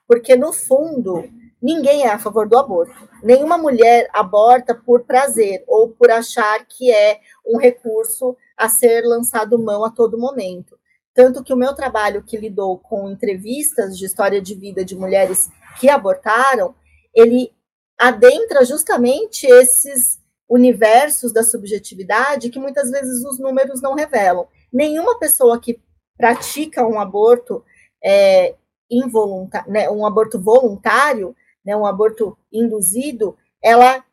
Porque, 0.08 0.34
no 0.34 0.52
fundo, 0.52 1.22
ninguém 1.62 2.02
é 2.02 2.10
a 2.10 2.18
favor 2.18 2.48
do 2.48 2.58
aborto. 2.58 3.08
Nenhuma 3.22 3.56
mulher 3.56 4.08
aborta 4.12 4.74
por 4.74 5.04
prazer 5.04 5.62
ou 5.68 5.90
por 5.90 6.10
achar 6.10 6.66
que 6.66 6.90
é 6.90 7.20
um 7.46 7.58
recurso 7.58 8.36
a 8.56 8.68
ser 8.68 9.02
lançado 9.02 9.58
mão 9.58 9.84
a 9.84 9.90
todo 9.90 10.18
momento. 10.18 10.78
Tanto 11.14 11.42
que 11.42 11.52
o 11.52 11.56
meu 11.56 11.74
trabalho, 11.74 12.22
que 12.22 12.36
lidou 12.36 12.78
com 12.78 13.10
entrevistas 13.10 13.96
de 13.96 14.04
história 14.04 14.40
de 14.40 14.54
vida 14.54 14.84
de 14.84 14.94
mulheres 14.94 15.48
que 15.80 15.88
abortaram, 15.88 16.74
ele 17.14 17.52
adentra 17.98 18.64
justamente 18.64 19.46
esses 19.46 20.20
universos 20.48 21.32
da 21.32 21.42
subjetividade 21.42 22.50
que 22.50 22.58
muitas 22.58 22.90
vezes 22.90 23.24
os 23.24 23.38
números 23.38 23.80
não 23.80 23.94
revelam. 23.94 24.46
Nenhuma 24.72 25.18
pessoa 25.18 25.58
que 25.58 25.80
pratica 26.16 26.86
um 26.86 27.00
aborto 27.00 27.64
é, 28.04 28.54
involuntário, 28.90 29.72
né, 29.72 29.90
um 29.90 30.06
aborto 30.06 30.40
voluntário, 30.40 31.34
né, 31.64 31.74
um 31.76 31.86
aborto 31.86 32.36
induzido, 32.52 33.36
ela 33.62 34.04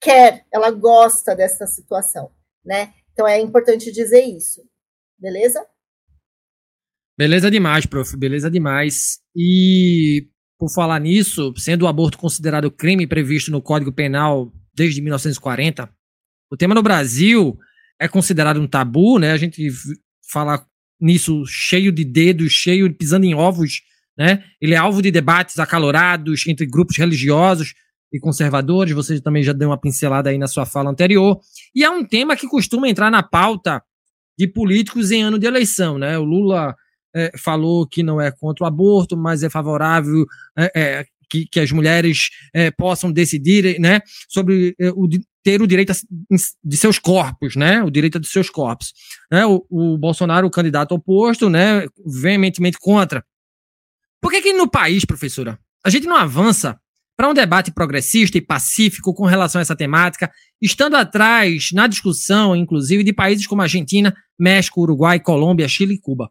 quer, 0.00 0.44
ela 0.52 0.70
gosta 0.70 1.34
dessa 1.34 1.66
situação, 1.66 2.30
né? 2.64 2.92
Então 3.12 3.26
é 3.28 3.40
importante 3.40 3.92
dizer 3.92 4.22
isso, 4.22 4.62
beleza? 5.18 5.64
Beleza 7.16 7.50
demais, 7.50 7.86
prof. 7.86 8.16
Beleza 8.16 8.50
demais. 8.50 9.18
E 9.36 10.28
por 10.58 10.72
falar 10.72 11.00
nisso, 11.00 11.52
sendo 11.56 11.82
o 11.82 11.88
aborto 11.88 12.16
considerado 12.16 12.70
crime 12.70 13.06
previsto 13.06 13.50
no 13.50 13.60
Código 13.60 13.92
Penal 13.92 14.52
desde 14.74 15.00
1940, 15.02 15.88
o 16.50 16.56
tema 16.56 16.74
no 16.74 16.82
Brasil 16.82 17.58
é 18.00 18.08
considerado 18.08 18.60
um 18.60 18.66
tabu, 18.66 19.18
né? 19.18 19.32
A 19.32 19.36
gente 19.36 19.68
fala 20.30 20.66
nisso 21.00 21.44
cheio 21.46 21.92
de 21.92 22.04
dedos, 22.04 22.52
cheio 22.52 22.92
pisando 22.94 23.26
em 23.26 23.34
ovos, 23.34 23.82
né? 24.16 24.44
Ele 24.60 24.74
é 24.74 24.76
alvo 24.76 25.02
de 25.02 25.10
debates 25.10 25.58
acalorados 25.58 26.46
entre 26.46 26.66
grupos 26.66 26.96
religiosos 26.96 27.74
e 28.12 28.20
conservadores. 28.20 28.94
Você 28.94 29.20
também 29.20 29.42
já 29.42 29.52
deu 29.52 29.70
uma 29.70 29.80
pincelada 29.80 30.30
aí 30.30 30.38
na 30.38 30.46
sua 30.46 30.66
fala 30.66 30.90
anterior. 30.90 31.40
E 31.74 31.82
é 31.82 31.90
um 31.90 32.04
tema 32.04 32.36
que 32.36 32.46
costuma 32.46 32.88
entrar 32.88 33.10
na 33.10 33.22
pauta 33.22 33.82
de 34.38 34.46
políticos 34.46 35.10
em 35.10 35.22
ano 35.22 35.38
de 35.38 35.46
eleição, 35.46 35.98
né? 35.98 36.18
O 36.18 36.24
Lula 36.24 36.74
é, 37.14 37.32
falou 37.38 37.86
que 37.86 38.02
não 38.02 38.20
é 38.20 38.30
contra 38.30 38.64
o 38.64 38.66
aborto, 38.66 39.16
mas 39.16 39.42
é 39.42 39.50
favorável 39.50 40.24
é, 40.56 40.70
é, 40.74 41.04
que, 41.28 41.46
que, 41.46 41.60
as 41.60 41.70
mulheres 41.70 42.30
é, 42.54 42.70
possam 42.70 43.12
decidir 43.12 43.78
né, 43.78 44.00
sobre 44.28 44.74
é, 44.80 44.90
o, 44.90 45.08
ter 45.42 45.60
o 45.60 45.66
direito 45.66 45.92
de 46.64 46.76
seus 46.76 46.98
corpos, 46.98 47.56
né? 47.56 47.82
O 47.82 47.90
direito 47.90 48.20
de 48.20 48.28
seus 48.28 48.48
corpos. 48.48 48.92
Né? 49.30 49.44
O, 49.44 49.64
o 49.68 49.98
Bolsonaro, 49.98 50.46
o 50.46 50.50
candidato 50.50 50.94
oposto, 50.94 51.50
né, 51.50 51.86
veementemente 52.06 52.78
contra. 52.78 53.24
Por 54.20 54.30
que, 54.30 54.40
que 54.40 54.52
no 54.52 54.70
país, 54.70 55.04
professora, 55.04 55.58
a 55.84 55.90
gente 55.90 56.06
não 56.06 56.16
avança 56.16 56.78
para 57.22 57.30
um 57.30 57.34
debate 57.34 57.70
progressista 57.70 58.36
e 58.36 58.40
pacífico 58.40 59.14
com 59.14 59.26
relação 59.26 59.60
a 59.60 59.62
essa 59.62 59.76
temática, 59.76 60.28
estando 60.60 60.96
atrás 60.96 61.68
na 61.72 61.86
discussão, 61.86 62.56
inclusive, 62.56 63.04
de 63.04 63.12
países 63.12 63.46
como 63.46 63.62
Argentina, 63.62 64.12
México, 64.36 64.80
Uruguai, 64.80 65.20
Colômbia, 65.20 65.68
Chile 65.68 65.94
e 65.94 66.00
Cuba? 66.00 66.28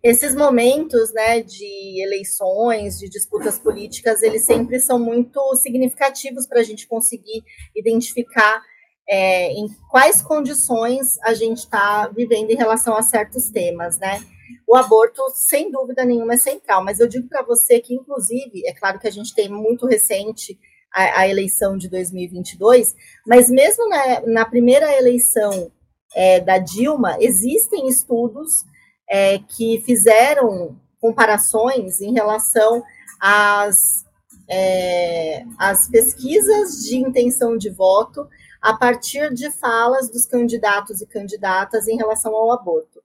esses 0.00 0.36
momentos 0.36 1.12
né, 1.12 1.42
de 1.42 2.00
eleições, 2.00 3.00
de 3.00 3.08
disputas 3.08 3.58
políticas, 3.58 4.22
eles 4.22 4.42
sempre 4.42 4.78
são 4.78 4.96
muito 4.96 5.40
significativos 5.56 6.46
para 6.46 6.60
a 6.60 6.62
gente 6.62 6.86
conseguir 6.86 7.42
identificar 7.74 8.62
é, 9.08 9.50
em 9.50 9.66
quais 9.90 10.22
condições 10.22 11.18
a 11.24 11.34
gente 11.34 11.58
está 11.58 12.06
vivendo 12.06 12.52
em 12.52 12.56
relação 12.56 12.96
a 12.96 13.02
certos 13.02 13.50
temas, 13.50 13.98
né? 13.98 14.22
O 14.66 14.76
aborto, 14.76 15.22
sem 15.34 15.70
dúvida 15.70 16.04
nenhuma, 16.04 16.34
é 16.34 16.38
central, 16.38 16.84
mas 16.84 17.00
eu 17.00 17.08
digo 17.08 17.28
para 17.28 17.42
você 17.42 17.80
que, 17.80 17.94
inclusive, 17.94 18.66
é 18.66 18.72
claro 18.72 18.98
que 18.98 19.08
a 19.08 19.12
gente 19.12 19.34
tem 19.34 19.48
muito 19.48 19.86
recente 19.86 20.58
a, 20.92 21.20
a 21.20 21.28
eleição 21.28 21.76
de 21.76 21.88
2022, 21.88 22.94
mas 23.26 23.50
mesmo 23.50 23.88
na, 23.88 24.20
na 24.26 24.44
primeira 24.44 24.96
eleição 24.96 25.70
é, 26.14 26.40
da 26.40 26.58
Dilma, 26.58 27.16
existem 27.20 27.88
estudos 27.88 28.64
é, 29.08 29.38
que 29.38 29.82
fizeram 29.84 30.76
comparações 31.00 32.00
em 32.00 32.12
relação 32.12 32.82
às, 33.20 34.04
é, 34.48 35.44
às 35.58 35.88
pesquisas 35.88 36.82
de 36.84 36.96
intenção 36.96 37.56
de 37.56 37.70
voto 37.70 38.28
a 38.60 38.76
partir 38.76 39.32
de 39.32 39.50
falas 39.50 40.10
dos 40.10 40.26
candidatos 40.26 41.00
e 41.00 41.06
candidatas 41.06 41.86
em 41.86 41.96
relação 41.96 42.34
ao 42.34 42.52
aborto. 42.52 42.97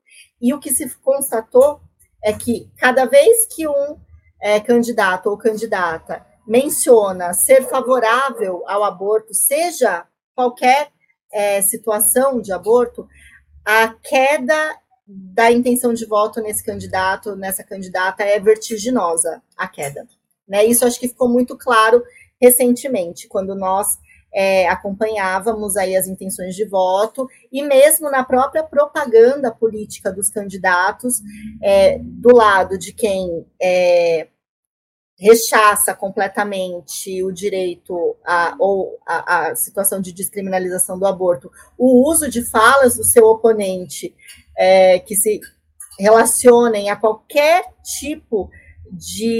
E 0.44 0.54
o 0.54 0.60
que 0.60 0.72
se 0.72 0.94
constatou 0.98 1.80
é 2.22 2.34
que 2.34 2.70
cada 2.78 3.06
vez 3.06 3.48
que 3.48 3.66
um 3.66 3.98
é, 4.42 4.60
candidato 4.60 5.30
ou 5.30 5.38
candidata 5.38 6.26
menciona 6.46 7.34
ser 7.34 7.64
favorável 7.70 8.62
ao 8.68 8.84
aborto, 8.84 9.34
seja 9.34 10.06
qualquer 10.36 10.92
é, 11.32 11.62
situação 11.62 12.42
de 12.42 12.52
aborto, 12.52 13.08
a 13.64 13.88
queda 13.88 14.78
da 15.08 15.50
intenção 15.50 15.94
de 15.94 16.06
voto 16.06 16.42
nesse 16.42 16.62
candidato, 16.62 17.38
nessa 17.38 17.64
candidata, 17.64 18.24
é 18.24 18.38
vertiginosa 18.38 19.42
a 19.56 19.66
queda. 19.66 20.06
Né? 20.46 20.66
Isso 20.66 20.86
acho 20.86 21.00
que 21.00 21.08
ficou 21.08 21.30
muito 21.30 21.58
claro 21.58 22.04
recentemente, 22.42 23.30
quando 23.30 23.56
nós 23.56 23.98
é, 24.34 24.68
acompanhávamos 24.68 25.78
aí 25.78 25.96
as 25.96 26.08
intenções 26.08 26.56
de 26.56 26.66
voto 26.66 27.30
e 27.52 27.62
mesmo 27.62 28.10
na 28.10 28.24
própria 28.24 28.64
propaganda 28.64 29.52
política 29.52 30.12
dos 30.12 30.30
candidatos, 30.30 31.22
é, 31.62 32.00
do 32.00 32.36
lado 32.36 32.78
de 32.78 32.92
quem 32.94 33.46
é, 33.62 34.28
rechaça 35.20 35.94
completamente 35.94 37.24
o 37.24 37.32
direito 37.32 38.16
a, 38.26 38.56
ou 38.60 38.98
a, 39.06 39.50
a, 39.50 39.56
situação 39.56 40.02
de 40.02 40.12
descriminalização 40.12 40.98
do 40.98 41.06
aborto, 41.06 41.52
o 41.78 42.10
uso 42.10 42.30
de 42.30 42.44
falas 42.44 42.98
do 42.98 43.04
seu 43.04 43.26
oponente 43.26 44.16
é, 44.58 45.00
que 45.00 45.16
se 45.16 45.40
relacionem 46.00 46.90
a 46.90 46.96
qualquer 46.96 47.66
tipo 47.84 48.50
de 48.50 48.63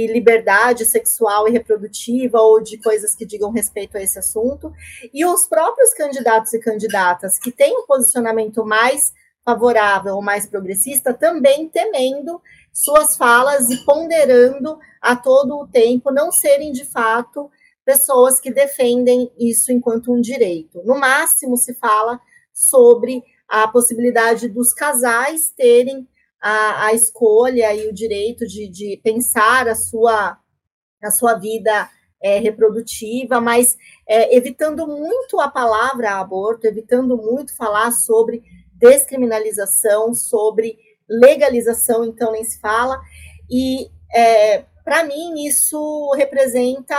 liberdade 0.08 0.86
sexual 0.86 1.48
e 1.48 1.52
reprodutiva 1.52 2.40
ou 2.40 2.62
de 2.62 2.78
coisas 2.78 3.16
que 3.16 3.26
digam 3.26 3.52
respeito 3.52 3.98
a 3.98 4.02
esse 4.02 4.20
assunto, 4.20 4.72
e 5.14 5.26
os 5.26 5.48
próprios 5.48 5.94
candidatos 5.94 6.54
e 6.54 6.60
candidatas 6.60 7.38
que 7.40 7.52
têm 7.52 7.78
um 7.78 7.86
posicionamento 7.86 8.66
mais 8.66 9.14
favorável 9.46 10.16
ou 10.16 10.22
mais 10.22 10.48
progressista 10.48 11.14
também 11.14 11.68
temendo 11.68 12.42
suas 12.72 13.16
falas 13.18 13.70
e 13.70 13.84
ponderando 13.86 14.80
a 15.02 15.16
todo 15.16 15.60
o 15.60 15.68
tempo 15.68 16.12
não 16.12 16.32
serem 16.32 16.72
de 16.72 16.86
fato 16.86 17.52
pessoas 17.86 18.40
que 18.40 18.52
defendem 18.52 19.32
isso 19.38 19.72
enquanto 19.72 20.14
um 20.14 20.22
direito. 20.22 20.82
No 20.86 20.98
máximo 20.98 21.58
se 21.58 21.74
fala 21.76 22.20
sobre 22.54 23.22
a 23.48 23.68
possibilidade 23.68 24.48
dos 24.48 24.74
casais 24.74 25.54
terem 25.56 26.08
a, 26.44 26.88
a 26.88 26.94
escolha 26.94 27.74
e 27.74 27.88
o 27.88 27.94
direito 27.94 28.46
de, 28.46 28.68
de 28.68 29.00
pensar 29.02 29.66
a 29.70 29.76
sua, 29.76 30.38
a 31.02 31.10
sua 31.10 31.36
vida 31.36 31.90
é, 32.22 32.38
reprodutiva, 32.38 33.40
mas 33.40 33.78
é, 34.06 34.36
evitando 34.36 34.86
muito 34.86 35.40
a 35.40 35.50
palavra 35.50 36.20
aborto, 36.20 36.68
evitando 36.68 37.16
muito 37.16 37.56
falar 37.56 37.92
sobre 37.92 38.44
descriminalização, 38.74 40.14
sobre 40.14 40.78
legalização, 41.10 42.04
então 42.04 42.34
nem 42.34 42.44
se 42.44 42.60
fala. 42.60 43.00
E 43.50 43.90
é, 44.14 44.66
para 44.84 45.06
mim 45.06 45.46
isso 45.46 46.12
representa 46.18 46.96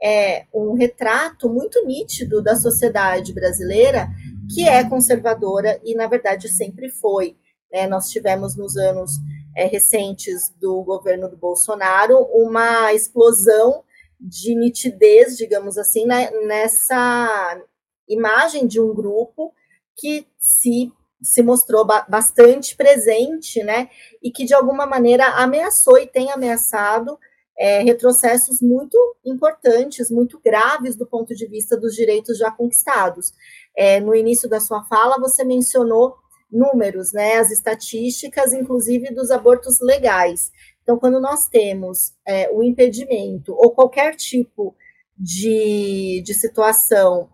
é, 0.00 0.46
um 0.54 0.74
retrato 0.74 1.48
muito 1.48 1.84
nítido 1.84 2.40
da 2.40 2.54
sociedade 2.54 3.32
brasileira 3.32 4.08
que 4.54 4.68
é 4.68 4.88
conservadora 4.88 5.80
e, 5.82 5.96
na 5.96 6.06
verdade, 6.06 6.48
sempre 6.48 6.90
foi. 6.90 7.36
É, 7.74 7.88
nós 7.88 8.08
tivemos 8.08 8.54
nos 8.54 8.76
anos 8.76 9.18
é, 9.56 9.66
recentes 9.66 10.54
do 10.60 10.80
governo 10.84 11.28
do 11.28 11.36
Bolsonaro 11.36 12.20
uma 12.32 12.92
explosão 12.92 13.82
de 14.20 14.54
nitidez, 14.54 15.36
digamos 15.36 15.76
assim, 15.76 16.06
né, 16.06 16.30
nessa 16.46 17.60
imagem 18.08 18.68
de 18.68 18.80
um 18.80 18.94
grupo 18.94 19.52
que 19.96 20.24
se, 20.38 20.92
se 21.20 21.42
mostrou 21.42 21.84
ba 21.84 22.06
bastante 22.08 22.76
presente, 22.76 23.60
né, 23.64 23.90
e 24.22 24.30
que 24.30 24.44
de 24.44 24.54
alguma 24.54 24.86
maneira 24.86 25.26
ameaçou 25.42 25.98
e 25.98 26.06
tem 26.06 26.30
ameaçado 26.30 27.18
é, 27.58 27.82
retrocessos 27.82 28.60
muito 28.60 28.96
importantes, 29.24 30.12
muito 30.12 30.40
graves 30.44 30.94
do 30.94 31.06
ponto 31.06 31.34
de 31.34 31.46
vista 31.46 31.76
dos 31.76 31.94
direitos 31.94 32.38
já 32.38 32.52
conquistados. 32.52 33.32
É, 33.76 33.98
no 33.98 34.14
início 34.14 34.48
da 34.48 34.60
sua 34.60 34.84
fala, 34.84 35.18
você 35.18 35.44
mencionou 35.44 36.14
números, 36.54 37.12
né, 37.12 37.34
as 37.34 37.50
estatísticas, 37.50 38.52
inclusive 38.52 39.12
dos 39.12 39.30
abortos 39.30 39.80
legais. 39.80 40.52
Então, 40.82 40.98
quando 40.98 41.20
nós 41.20 41.48
temos 41.48 42.12
é, 42.26 42.48
o 42.50 42.62
impedimento 42.62 43.52
ou 43.52 43.72
qualquer 43.72 44.14
tipo 44.14 44.74
de, 45.18 46.22
de 46.24 46.34
situação 46.34 47.28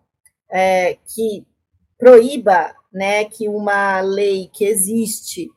é, 0.50 0.94
que 0.94 1.46
proíba 1.98 2.74
né, 2.92 3.24
que 3.26 3.48
uma 3.48 4.00
lei 4.00 4.48
que 4.52 4.64
existe 4.64 5.48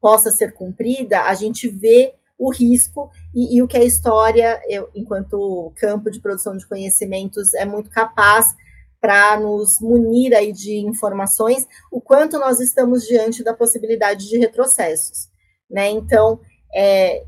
possa 0.00 0.30
ser 0.30 0.52
cumprida, 0.52 1.22
a 1.22 1.34
gente 1.34 1.68
vê 1.68 2.14
o 2.36 2.50
risco 2.50 3.08
e, 3.32 3.56
e 3.56 3.62
o 3.62 3.68
que 3.68 3.76
a 3.76 3.84
história, 3.84 4.60
eu, 4.68 4.90
enquanto 4.94 5.72
campo 5.76 6.10
de 6.10 6.20
produção 6.20 6.56
de 6.56 6.66
conhecimentos, 6.66 7.54
é 7.54 7.64
muito 7.64 7.88
capaz 7.88 8.54
para 9.02 9.36
nos 9.40 9.80
munir 9.80 10.32
aí 10.32 10.52
de 10.52 10.76
informações, 10.78 11.66
o 11.90 12.00
quanto 12.00 12.38
nós 12.38 12.60
estamos 12.60 13.02
diante 13.02 13.42
da 13.42 13.52
possibilidade 13.52 14.28
de 14.28 14.38
retrocessos. 14.38 15.28
Né? 15.68 15.90
Então, 15.90 16.40
é, 16.72 17.24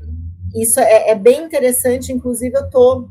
isso 0.55 0.79
é, 0.79 1.09
é, 1.09 1.15
bem 1.15 1.43
interessante, 1.43 2.13
inclusive 2.13 2.55
eu 2.57 2.63
estou 2.63 3.09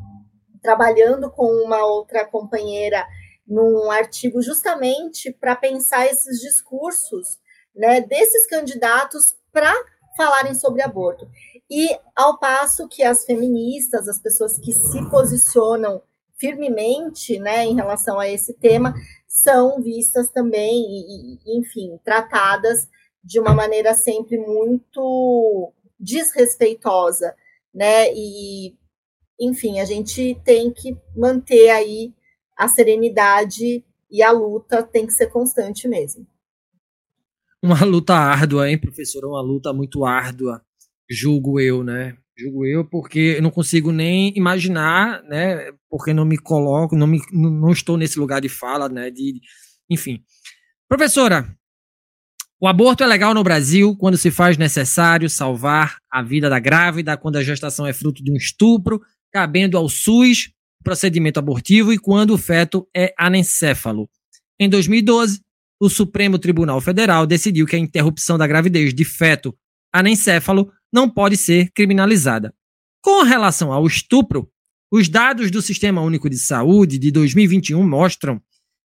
trabalhando 0.62 1.30
com 1.30 1.44
uma 1.44 1.84
outra 1.84 2.24
companheira 2.24 3.06
num 3.46 3.90
artigo 3.90 4.40
justamente 4.40 5.30
para 5.30 5.54
pensar 5.54 6.06
esses 6.06 6.40
discursos 6.40 7.38
né, 7.76 8.00
desses 8.00 8.46
candidatos 8.46 9.34
para 9.52 9.74
falarem 10.16 10.54
sobre 10.54 10.80
aborto. 10.80 11.28
E 11.70 11.94
ao 12.16 12.38
passo 12.38 12.88
que 12.88 13.02
as 13.02 13.26
feministas, 13.26 14.08
as 14.08 14.18
pessoas 14.18 14.58
que 14.58 14.72
se 14.72 15.10
posicionam 15.10 16.00
firmemente 16.36 17.38
né, 17.38 17.64
em 17.64 17.74
relação 17.74 18.18
a 18.18 18.28
esse 18.28 18.54
tema, 18.54 18.94
são 19.26 19.82
vistas 19.82 20.30
também, 20.30 20.84
e, 20.84 21.58
enfim, 21.58 21.98
tratadas 22.04 22.88
de 23.22 23.40
uma 23.40 23.54
maneira 23.54 23.94
sempre 23.94 24.38
muito 24.38 25.72
desrespeitosa, 25.98 27.34
né? 27.72 28.12
E, 28.14 28.76
enfim, 29.40 29.80
a 29.80 29.84
gente 29.84 30.40
tem 30.44 30.70
que 30.70 30.96
manter 31.16 31.70
aí 31.70 32.12
a 32.56 32.68
serenidade 32.68 33.84
e 34.10 34.22
a 34.22 34.30
luta 34.30 34.82
tem 34.82 35.06
que 35.06 35.12
ser 35.12 35.28
constante 35.28 35.88
mesmo. 35.88 36.26
Uma 37.62 37.82
luta 37.84 38.14
árdua, 38.14 38.68
hein, 38.68 38.78
professora? 38.78 39.26
Uma 39.26 39.40
luta 39.40 39.72
muito 39.72 40.04
árdua, 40.04 40.62
julgo 41.08 41.58
eu, 41.58 41.82
né? 41.82 42.16
Julgo 42.36 42.66
eu, 42.66 42.84
porque 42.84 43.36
eu 43.36 43.42
não 43.42 43.50
consigo 43.50 43.92
nem 43.92 44.36
imaginar, 44.36 45.22
né? 45.24 45.70
Porque 45.88 46.12
não 46.12 46.24
me 46.24 46.36
coloco, 46.36 46.96
não, 46.96 47.06
me, 47.06 47.20
não 47.32 47.70
estou 47.70 47.96
nesse 47.96 48.18
lugar 48.18 48.40
de 48.40 48.48
fala, 48.48 48.88
né? 48.88 49.10
De, 49.10 49.40
enfim. 49.88 50.22
Professora, 50.88 51.56
o 52.60 52.66
aborto 52.66 53.04
é 53.04 53.06
legal 53.06 53.34
no 53.34 53.44
Brasil 53.44 53.96
quando 53.96 54.16
se 54.16 54.30
faz 54.30 54.56
necessário 54.56 55.30
salvar 55.30 55.98
a 56.10 56.22
vida 56.22 56.50
da 56.50 56.58
grávida, 56.58 57.16
quando 57.16 57.36
a 57.36 57.42
gestação 57.42 57.86
é 57.86 57.92
fruto 57.92 58.22
de 58.22 58.32
um 58.32 58.36
estupro, 58.36 59.00
cabendo 59.32 59.76
ao 59.76 59.88
SUS 59.88 60.50
procedimento 60.84 61.38
abortivo 61.38 61.92
e 61.92 61.98
quando 61.98 62.34
o 62.34 62.38
feto 62.38 62.86
é 62.94 63.12
anencéfalo. 63.18 64.08
Em 64.60 64.68
2012, 64.68 65.40
o 65.80 65.88
Supremo 65.88 66.38
Tribunal 66.38 66.80
Federal 66.80 67.26
decidiu 67.26 67.66
que 67.66 67.74
a 67.74 67.78
interrupção 67.78 68.38
da 68.38 68.46
gravidez 68.46 68.94
de 68.94 69.04
feto 69.04 69.56
anencéfalo 69.94 70.72
não 70.92 71.08
pode 71.08 71.36
ser 71.36 71.70
criminalizada. 71.72 72.52
Com 73.00 73.22
relação 73.22 73.72
ao 73.72 73.86
estupro, 73.86 74.50
os 74.90 75.08
dados 75.08 75.50
do 75.50 75.62
Sistema 75.62 76.00
Único 76.00 76.28
de 76.28 76.38
Saúde 76.38 76.98
de 76.98 77.12
2021 77.12 77.86
mostram 77.86 78.42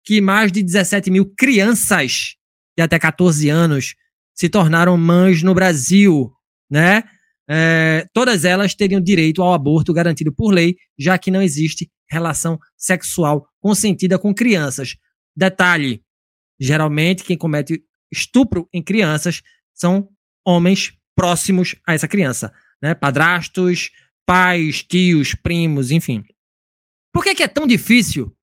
que 0.05 0.21
mais 0.21 0.51
de 0.51 0.63
17 0.63 1.11
mil 1.11 1.33
crianças 1.37 2.35
de 2.77 2.83
até 2.83 2.99
14 2.99 3.49
anos 3.49 3.95
se 4.35 4.49
tornaram 4.49 4.97
mães 4.97 5.43
no 5.43 5.55
Brasil, 5.55 6.33
né? 6.71 7.05
É, 7.49 8.07
todas 8.13 8.45
elas 8.45 8.75
teriam 8.75 9.01
direito 9.01 9.41
ao 9.41 9.55
aborto 9.55 9.93
garantido 9.93 10.33
por 10.33 10.53
lei, 10.53 10.77
já 10.99 11.17
que 11.17 11.31
não 11.31 11.41
existe 11.41 11.89
relação 12.11 12.59
sexual 12.77 13.47
consentida 13.61 14.19
com 14.19 14.35
crianças. 14.35 14.97
Detalhe: 15.37 16.03
geralmente 16.59 17.23
quem 17.23 17.37
comete 17.37 17.83
estupro 18.11 18.69
em 18.73 18.83
crianças 18.83 19.43
são 19.73 20.09
homens 20.47 20.95
próximos 21.17 21.75
a 21.87 21.95
essa 21.95 22.07
criança, 22.07 22.53
né? 22.81 22.95
Padrastos, 22.95 23.91
pais, 24.25 24.83
tios, 24.83 25.35
primos, 25.35 25.91
enfim. 25.91 26.25
Por 27.13 27.25
que, 27.25 27.35
que 27.35 27.43
é 27.43 27.49
tão 27.49 27.67
difícil 27.67 28.35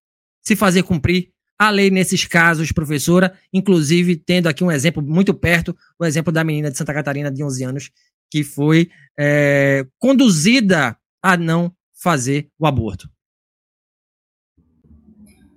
se 0.42 0.56
fazer 0.56 0.84
cumprir 0.84 1.30
a 1.58 1.70
lei 1.70 1.89
nesses 1.89 2.26
casos, 2.26 2.72
professora? 2.72 3.38
Inclusive, 3.54 4.18
tendo 4.18 4.48
aqui 4.48 4.63
um 4.63 4.72
exemplo 4.72 5.02
muito 5.02 5.34
perto, 5.34 5.78
o 6.00 6.06
exemplo 6.06 6.34
da 6.34 6.44
menina 6.44 6.72
de 6.72 6.78
Santa 6.78 6.94
Catarina 6.94 7.32
de 7.32 7.44
11 7.44 7.63
anos, 7.63 7.92
que 8.32 8.44
foi 8.44 8.89
é, 9.18 9.86
conduzida 10.00 10.98
a 11.22 11.38
não 11.38 11.74
fazer 11.94 12.50
o 12.60 12.66
aborto. 12.66 13.10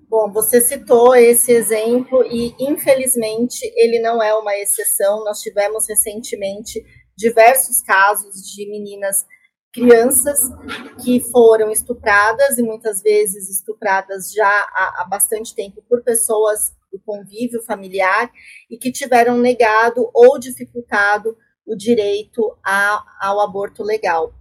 Bom, 0.08 0.30
você 0.30 0.60
citou 0.60 1.16
esse 1.16 1.50
exemplo 1.50 2.24
e, 2.26 2.54
infelizmente, 2.60 3.60
ele 3.74 4.00
não 4.00 4.22
é 4.22 4.32
uma 4.34 4.56
exceção. 4.56 5.24
Nós 5.24 5.40
tivemos 5.40 5.88
recentemente 5.88 6.80
diversos 7.16 7.82
casos 7.82 8.36
de 8.42 8.70
meninas, 8.70 9.26
crianças, 9.72 10.38
que 11.02 11.18
foram 11.32 11.72
estupradas 11.72 12.56
e 12.56 12.62
muitas 12.62 13.02
vezes 13.02 13.50
estupradas 13.50 14.32
já 14.32 14.48
há, 14.48 15.02
há 15.02 15.06
bastante 15.10 15.54
tempo 15.54 15.82
por 15.88 16.02
pessoas 16.04 16.72
do 16.92 17.00
convívio 17.04 17.60
familiar 17.64 18.30
e 18.70 18.78
que 18.78 18.92
tiveram 18.92 19.36
negado 19.36 20.08
ou 20.14 20.38
dificultado 20.38 21.36
o 21.66 21.74
direito 21.74 22.56
a, 22.64 23.02
ao 23.20 23.40
aborto 23.40 23.82
legal. 23.82 24.32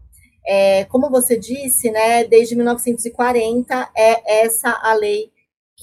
É, 0.47 0.85
como 0.85 1.09
você 1.09 1.35
disse, 1.39 1.89
né, 1.89 2.23
desde 2.23 2.55
1940 2.55 3.89
é 3.97 4.43
essa 4.43 4.69
a 4.69 4.93
lei 4.93 5.33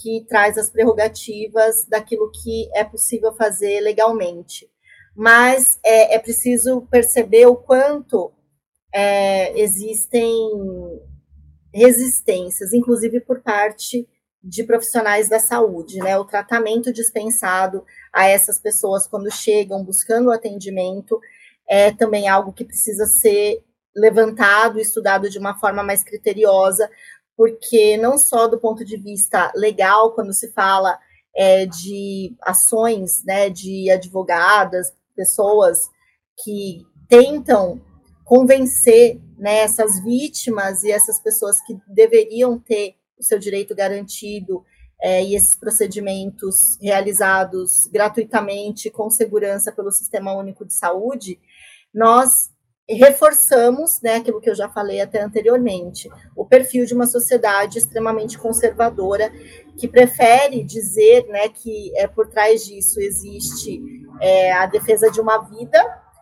que 0.03 0.25
traz 0.29 0.59
as 0.59 0.69
prerrogativas 0.69 1.87
daquilo 1.87 2.31
que 2.31 2.69
é 2.75 2.83
possível 2.83 3.33
fazer 3.35 3.81
legalmente. 3.81 4.69
Mas 5.15 5.79
é, 5.85 6.15
é 6.15 6.19
preciso 6.19 6.83
perceber 6.91 7.47
o 7.47 7.55
quanto 7.55 8.33
é, 8.93 9.59
existem 9.61 10.35
resistências, 11.73 12.73
inclusive 12.73 13.21
por 13.21 13.41
parte 13.41 14.09
de 14.43 14.65
profissionais 14.65 15.29
da 15.29 15.39
saúde, 15.39 15.99
né? 15.99 16.19
O 16.19 16.25
tratamento 16.25 16.93
dispensado 16.93 17.85
a 18.13 18.27
essas 18.27 18.59
pessoas 18.59 19.07
quando 19.07 19.31
chegam 19.31 19.85
buscando 19.85 20.33
atendimento 20.33 21.21
é 21.69 21.93
também 21.93 22.29
algo 22.29 22.53
que 22.53 22.65
precisa 22.65 23.07
ser 23.07 23.63
levantado 23.95 24.79
e 24.79 24.83
estudado 24.83 25.31
de 25.31 25.39
uma 25.39 25.59
forma 25.59 25.83
mais 25.83 26.03
criteriosa, 26.03 26.91
porque 27.37 27.97
não 27.97 28.19
só 28.19 28.47
do 28.47 28.59
ponto 28.59 28.85
de 28.85 28.97
vista 28.97 29.53
legal, 29.55 30.13
quando 30.15 30.33
se 30.33 30.53
fala 30.53 30.99
é, 31.35 31.67
de 31.67 32.37
ações 32.43 33.25
né, 33.25 33.49
de 33.49 33.91
advogadas, 33.91 34.93
pessoas 35.17 35.79
que 36.45 36.83
tentam 37.09 37.81
convencer 38.25 39.21
né, 39.37 39.59
essas 39.59 40.03
vítimas 40.03 40.83
e 40.83 40.91
essas 40.91 41.21
pessoas 41.21 41.61
que 41.67 41.77
deveriam 41.89 42.59
ter 42.59 42.95
o 43.19 43.23
seu 43.23 43.39
direito 43.39 43.75
garantido 43.75 44.65
é, 45.03 45.23
e 45.23 45.35
esses 45.35 45.57
procedimentos 45.57 46.79
realizados 46.81 47.89
gratuitamente, 47.93 48.89
com 48.89 49.11
segurança 49.11 49.73
pelo 49.73 49.91
Sistema 49.91 50.33
Único 50.33 50.65
de 50.65 50.75
Saúde, 50.75 51.41
nós 51.93 52.52
reforçamos, 52.95 54.01
né, 54.01 54.17
aquilo 54.17 54.41
que 54.41 54.51
eu 54.51 54.55
já 54.55 54.69
falei 54.69 55.01
até 55.01 55.23
anteriormente, 55.23 56.09
o 56.37 56.45
perfil 56.45 56.85
de 56.85 56.95
uma 56.95 57.07
sociedade 57.07 57.79
extremamente 57.79 58.39
conservadora 58.39 59.31
que 59.77 59.89
prefere 59.89 60.63
dizer, 60.63 61.27
né, 61.29 61.49
que 61.49 61.93
é 61.97 62.07
por 62.07 62.29
trás 62.29 62.65
disso 62.65 63.01
existe 63.01 63.81
é, 64.21 64.53
a 64.53 64.67
defesa 64.67 65.11
de 65.11 65.21
uma 65.21 65.39
vida, 65.39 65.79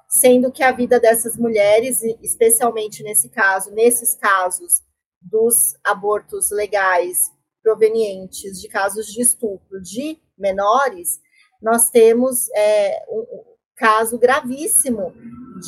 sendo 0.08 0.50
que 0.50 0.62
a 0.62 0.72
vida 0.72 0.98
dessas 0.98 1.36
mulheres, 1.36 2.02
especialmente 2.20 3.02
nesse 3.02 3.28
caso, 3.28 3.70
nesses 3.70 4.14
casos 4.16 4.82
dos 5.20 5.54
abortos 5.84 6.50
legais 6.50 7.30
provenientes 7.62 8.60
de 8.60 8.68
casos 8.68 9.06
de 9.06 9.20
estupro 9.20 9.80
de 9.80 10.18
menores, 10.36 11.20
nós 11.62 11.90
temos 11.90 12.48
é, 12.50 13.04
um 13.08 13.24
caso 13.76 14.18
gravíssimo 14.18 15.12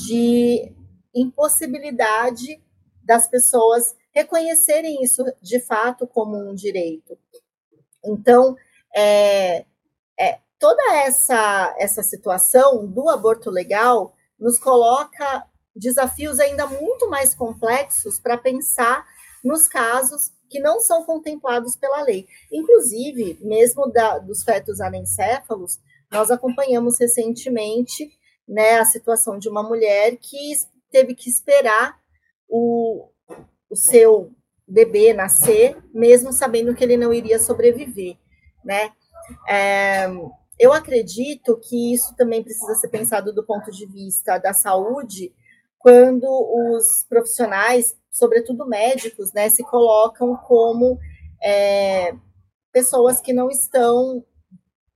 de 0.06 0.74
impossibilidade 1.14 2.62
das 3.02 3.28
pessoas 3.28 3.94
reconhecerem 4.12 5.02
isso 5.02 5.24
de 5.40 5.60
fato 5.60 6.06
como 6.06 6.36
um 6.36 6.54
direito. 6.54 7.18
Então, 8.04 8.56
é, 8.94 9.64
é, 10.18 10.38
toda 10.58 10.82
essa, 10.96 11.74
essa 11.78 12.02
situação 12.02 12.86
do 12.86 13.08
aborto 13.08 13.50
legal 13.50 14.14
nos 14.38 14.58
coloca 14.58 15.46
desafios 15.74 16.38
ainda 16.38 16.66
muito 16.66 17.08
mais 17.08 17.34
complexos 17.34 18.18
para 18.18 18.36
pensar 18.36 19.06
nos 19.42 19.66
casos 19.66 20.30
que 20.48 20.60
não 20.60 20.80
são 20.80 21.04
contemplados 21.04 21.76
pela 21.76 22.02
lei. 22.02 22.26
Inclusive, 22.52 23.38
mesmo 23.40 23.90
da, 23.90 24.18
dos 24.18 24.44
fetos 24.44 24.80
anencéfalos, 24.80 25.80
nós 26.10 26.30
acompanhamos 26.30 26.98
recentemente 27.00 28.12
né, 28.46 28.78
a 28.78 28.84
situação 28.84 29.38
de 29.38 29.48
uma 29.48 29.62
mulher 29.62 30.16
que 30.18 30.52
teve 30.92 31.14
que 31.14 31.28
esperar 31.28 31.98
o, 32.48 33.08
o 33.68 33.74
seu 33.74 34.30
bebê 34.68 35.12
nascer, 35.12 35.76
mesmo 35.92 36.32
sabendo 36.32 36.74
que 36.74 36.84
ele 36.84 36.96
não 36.96 37.12
iria 37.12 37.38
sobreviver, 37.38 38.16
né? 38.64 38.92
É, 39.48 40.06
eu 40.58 40.72
acredito 40.72 41.58
que 41.58 41.92
isso 41.92 42.14
também 42.14 42.42
precisa 42.42 42.74
ser 42.74 42.88
pensado 42.88 43.32
do 43.32 43.44
ponto 43.44 43.70
de 43.70 43.86
vista 43.86 44.38
da 44.38 44.52
saúde, 44.52 45.34
quando 45.78 46.26
os 46.26 47.04
profissionais, 47.08 47.96
sobretudo 48.10 48.68
médicos, 48.68 49.32
né, 49.32 49.48
se 49.48 49.64
colocam 49.64 50.36
como 50.36 50.98
é, 51.42 52.14
pessoas 52.72 53.20
que 53.20 53.32
não 53.32 53.50
estão 53.50 54.24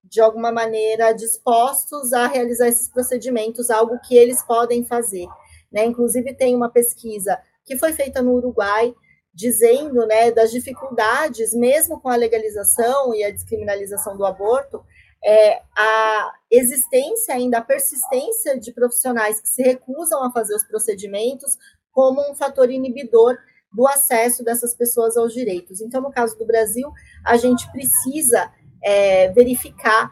de 0.05 0.21
alguma 0.21 0.53
maneira 0.53 1.13
dispostos 1.13 2.13
a 2.13 2.29
realizar 2.29 2.69
esses 2.69 2.89
procedimentos, 2.89 3.71
algo 3.71 3.99
que 3.99 4.17
eles 4.17 4.43
podem 4.45 4.85
fazer. 4.85 5.27
Né? 5.71 5.85
Inclusive, 5.85 6.35
tem 6.35 6.55
uma 6.55 6.71
pesquisa 6.71 7.39
que 7.65 7.77
foi 7.77 7.93
feita 7.93 8.23
no 8.23 8.35
Uruguai, 8.35 8.95
dizendo 9.35 10.07
né, 10.07 10.31
das 10.31 10.51
dificuldades, 10.51 11.53
mesmo 11.53 12.01
com 12.01 12.09
a 12.09 12.17
legalização 12.17 13.15
e 13.15 13.23
a 13.23 13.31
descriminalização 13.31 14.17
do 14.17 14.25
aborto, 14.25 14.83
é, 15.23 15.61
a 15.77 16.33
existência 16.51 17.35
ainda, 17.35 17.59
a 17.59 17.63
persistência 17.63 18.59
de 18.59 18.73
profissionais 18.73 19.41
que 19.41 19.49
se 19.49 19.63
recusam 19.63 20.23
a 20.23 20.33
fazer 20.33 20.55
os 20.55 20.65
procedimentos 20.65 21.59
como 21.93 22.23
um 22.31 22.35
fator 22.35 22.71
inibidor 22.71 23.37
do 23.73 23.87
acesso 23.87 24.45
dessas 24.45 24.75
pessoas 24.75 25.17
aos 25.17 25.35
direitos. 25.35 25.81
Então, 25.81 26.01
no 26.01 26.11
caso 26.11 26.39
do 26.39 26.47
Brasil, 26.47 26.91
a 27.25 27.37
gente 27.37 27.71
precisa 27.73 28.51
é, 28.83 29.31
verificar 29.33 30.11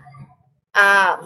a 0.75 1.21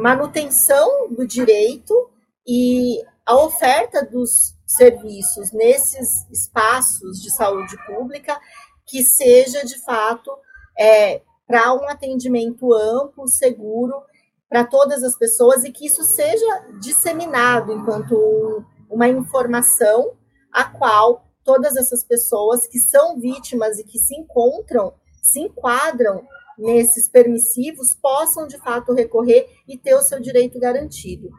manutenção 0.00 1.08
do 1.10 1.26
direito 1.26 2.10
e 2.46 3.04
a 3.26 3.36
oferta 3.36 4.04
dos 4.04 4.54
serviços 4.66 5.52
nesses 5.52 6.28
espaços 6.30 7.20
de 7.20 7.30
saúde 7.30 7.76
pública 7.86 8.38
que 8.86 9.02
seja 9.02 9.64
de 9.64 9.78
fato 9.84 10.30
é, 10.78 11.22
para 11.46 11.74
um 11.74 11.88
atendimento 11.88 12.72
amplo, 12.74 13.28
seguro 13.28 14.02
para 14.48 14.64
todas 14.64 15.02
as 15.02 15.16
pessoas 15.16 15.64
e 15.64 15.72
que 15.72 15.86
isso 15.86 16.02
seja 16.04 16.66
disseminado 16.80 17.72
enquanto 17.72 18.64
uma 18.90 19.08
informação 19.08 20.12
a 20.52 20.64
qual 20.64 21.24
todas 21.42 21.76
essas 21.76 22.04
pessoas 22.04 22.66
que 22.66 22.78
são 22.78 23.18
vítimas 23.18 23.78
e 23.78 23.84
que 23.84 23.98
se 23.98 24.14
encontram, 24.14 24.92
se 25.22 25.40
enquadram 25.40 26.26
nesses 26.58 27.08
permissivos, 27.08 27.94
possam 27.94 28.46
de 28.46 28.58
fato 28.58 28.92
recorrer 28.92 29.48
e 29.66 29.78
ter 29.78 29.94
o 29.94 30.02
seu 30.02 30.20
direito 30.20 30.60
garantido. 30.60 31.30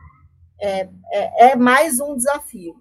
É, 0.62 0.90
é, 1.12 1.52
é 1.52 1.56
mais 1.56 2.00
um 2.00 2.16
desafio. 2.16 2.74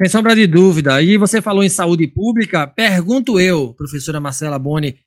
Sem 0.00 0.10
sombra 0.10 0.34
de 0.34 0.46
dúvida. 0.46 1.02
E 1.02 1.16
você 1.16 1.40
falou 1.40 1.64
em 1.64 1.68
saúde 1.68 2.06
pública, 2.06 2.66
pergunto 2.66 3.40
eu, 3.40 3.72
professora 3.72 4.20
Marcela 4.20 4.58
Boni, 4.58 4.98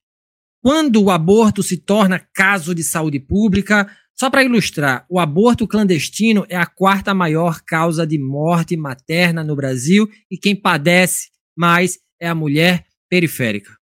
quando 0.62 1.02
o 1.02 1.12
aborto 1.12 1.62
se 1.64 1.78
torna 1.78 2.20
caso 2.34 2.74
de 2.76 2.84
saúde 2.84 3.20
pública, 3.20 3.90
só 4.20 4.30
para 4.30 4.44
ilustrar, 4.44 5.06
o 5.08 5.18
aborto 5.18 5.66
clandestino 5.66 6.46
é 6.50 6.58
a 6.58 6.66
quarta 6.66 7.14
maior 7.14 7.62
causa 7.62 8.06
de 8.06 8.20
morte 8.20 8.76
materna 8.76 9.44
no 9.44 9.56
Brasil 9.56 10.10
e 10.30 10.38
quem 10.38 10.56
padece 10.56 11.30
mais 11.56 11.98
é 12.20 12.28
a 12.28 12.36
mulher 12.36 12.86
periférica. 13.10 13.79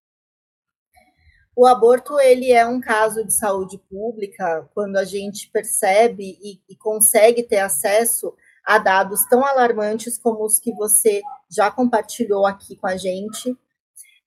O 1.58 1.66
aborto 1.66 2.20
ele 2.20 2.52
é 2.52 2.64
um 2.68 2.80
caso 2.80 3.26
de 3.26 3.34
saúde 3.34 3.80
pública 3.90 4.70
quando 4.76 4.96
a 4.96 5.04
gente 5.04 5.50
percebe 5.50 6.38
e, 6.40 6.62
e 6.70 6.76
consegue 6.76 7.42
ter 7.42 7.58
acesso 7.58 8.32
a 8.64 8.78
dados 8.78 9.26
tão 9.28 9.44
alarmantes 9.44 10.20
como 10.20 10.46
os 10.46 10.60
que 10.60 10.72
você 10.72 11.20
já 11.50 11.72
compartilhou 11.72 12.46
aqui 12.46 12.76
com 12.76 12.86
a 12.86 12.96
gente. 12.96 13.58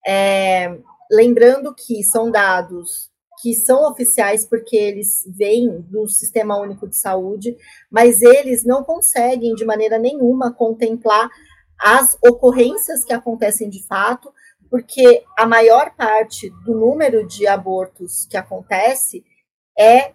É, 0.05 0.77
lembrando 1.09 1.73
que 1.73 2.03
são 2.03 2.33
dados 2.33 3.09
que 3.41 3.55
são 3.55 3.89
oficiais 3.89 4.45
porque 4.45 4.77
eles 4.77 5.23
vêm 5.29 5.83
do 5.83 6.09
Sistema 6.09 6.61
Único 6.61 6.89
de 6.89 6.97
Saúde, 6.97 7.57
mas 7.89 8.21
eles 8.23 8.65
não 8.65 8.83
conseguem 8.83 9.55
de 9.55 9.65
maneira 9.65 10.01
nenhuma 10.01 10.53
contemplar 10.53 11.31
as 11.81 12.19
ocorrências 12.27 13.05
que 13.05 13.13
acontecem 13.13 13.71
de 13.71 13.87
fato, 13.87 14.35
porque 14.71 15.25
a 15.37 15.47
maior 15.47 15.95
parte 15.97 16.49
do 16.65 16.75
número 16.75 17.27
de 17.27 17.47
abortos 17.47 18.27
que 18.27 18.37
acontece 18.37 19.25
é 19.77 20.13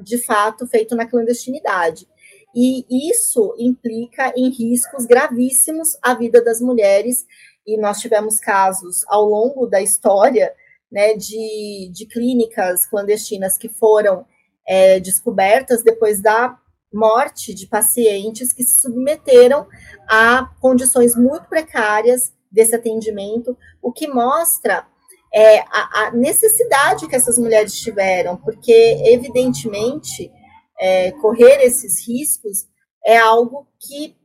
de 0.00 0.18
fato 0.18 0.66
feito 0.66 0.96
na 0.96 1.06
clandestinidade. 1.06 2.08
E 2.54 3.10
isso 3.10 3.54
implica 3.58 4.32
em 4.36 4.50
riscos 4.50 5.04
gravíssimos 5.04 5.96
à 6.02 6.14
vida 6.14 6.42
das 6.42 6.60
mulheres, 6.60 7.26
e 7.66 7.78
nós 7.78 8.00
tivemos 8.00 8.40
casos 8.40 9.04
ao 9.06 9.24
longo 9.24 9.66
da 9.66 9.80
história 9.80 10.52
né, 10.90 11.14
de, 11.14 11.90
de 11.92 12.06
clínicas 12.06 12.86
clandestinas 12.86 13.56
que 13.56 13.68
foram 13.68 14.26
é, 14.66 15.00
descobertas 15.00 15.82
depois 15.82 16.20
da 16.20 16.58
morte 16.92 17.54
de 17.54 17.66
pacientes 17.66 18.52
que 18.52 18.62
se 18.62 18.82
submeteram 18.82 19.66
a 20.08 20.50
condições 20.60 21.16
muito 21.16 21.48
precárias 21.48 22.34
desse 22.52 22.74
atendimento, 22.74 23.56
o 23.80 23.90
que 23.90 24.06
mostra 24.06 24.86
é, 25.34 25.60
a, 25.60 26.06
a, 26.06 26.10
necessidade 26.12 27.08
que 27.08 27.16
essas 27.16 27.38
mulheres 27.38 27.74
tiveram, 27.74 28.36
porque, 28.36 28.72
evidentemente, 29.06 30.30
é, 30.78 31.12
correr 31.12 31.62
esses 31.62 32.06
riscos 32.06 32.66
é 33.04 33.16
algo 33.16 33.66
que 33.80 34.16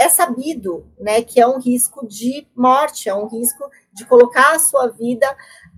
é 0.00 0.08
sabido, 0.08 0.86
né, 0.98 1.22
que 1.22 1.40
é 1.40 1.46
um 1.46 1.58
risco 1.58 2.06
de 2.06 2.46
morte, 2.56 3.08
é 3.08 3.14
um 3.14 3.26
risco 3.26 3.68
de 3.92 4.04
colocar 4.06 4.54
a 4.54 4.58
sua 4.58 4.88
vida 4.88 5.26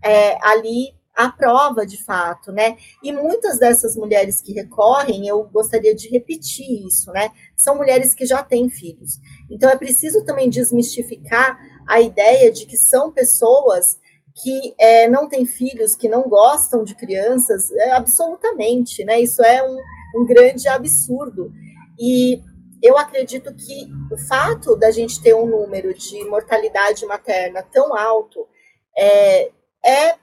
é, 0.03 0.36
ali 0.46 0.94
à 1.14 1.30
prova 1.30 1.84
de 1.84 2.03
fato, 2.03 2.51
né? 2.51 2.76
E 3.03 3.12
muitas 3.12 3.59
dessas 3.59 3.94
mulheres 3.96 4.40
que 4.40 4.53
recorrem, 4.53 5.26
eu 5.26 5.44
gostaria 5.44 5.94
de 5.94 6.09
repetir 6.09 6.86
isso, 6.86 7.11
né? 7.12 7.30
São 7.57 7.76
mulheres 7.76 8.14
que 8.14 8.24
já 8.24 8.42
têm 8.42 8.70
filhos. 8.70 9.18
Então 9.51 9.68
é 9.68 9.76
preciso 9.76 10.24
também 10.24 10.48
desmistificar 10.48 11.59
a 11.87 12.01
ideia 12.01 12.51
de 12.51 12.66
que 12.66 12.76
são 12.76 13.11
pessoas 13.11 13.99
que 14.43 14.74
é, 14.78 15.09
não 15.09 15.28
têm 15.28 15.45
filhos, 15.45 15.97
que 15.97 16.09
não 16.09 16.22
gostam 16.22 16.85
de 16.85 16.95
crianças, 16.95 17.70
é, 17.72 17.91
absolutamente, 17.93 19.05
né? 19.05 19.20
Isso 19.20 19.43
é 19.43 19.62
um, 19.62 19.76
um 20.16 20.26
grande 20.26 20.68
absurdo. 20.68 21.53
E 21.99 22.43
eu 22.83 22.97
acredito 22.97 23.53
que 23.55 23.89
o 24.11 24.16
fato 24.26 24.76
da 24.76 24.91
gente 24.91 25.22
ter 25.22 25.35
um 25.35 25.47
número 25.47 25.93
de 25.93 26.24
mortalidade 26.24 27.05
materna 27.05 27.62
tão 27.62 27.95
alto 27.95 28.49
é, 28.97 29.51
é 29.85 30.16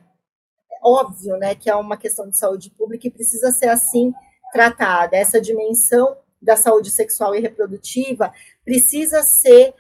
óbvio, 0.84 1.38
né, 1.38 1.56
que 1.56 1.70
é 1.70 1.76
uma 1.76 1.98
questão 1.98 2.30
de 2.30 2.38
saúde 2.38 2.72
pública 2.72 3.08
e 3.08 3.12
precisa 3.12 3.52
ser 3.52 3.70
assim 3.70 4.14
tratada. 4.52 5.18
Essa 5.18 5.42
dimensão 5.42 6.18
da 6.42 6.56
saúde 6.56 6.90
sexual 6.90 7.36
e 7.36 7.42
reprodutiva 7.42 8.32
precisa 8.64 9.22
ser 9.24 9.74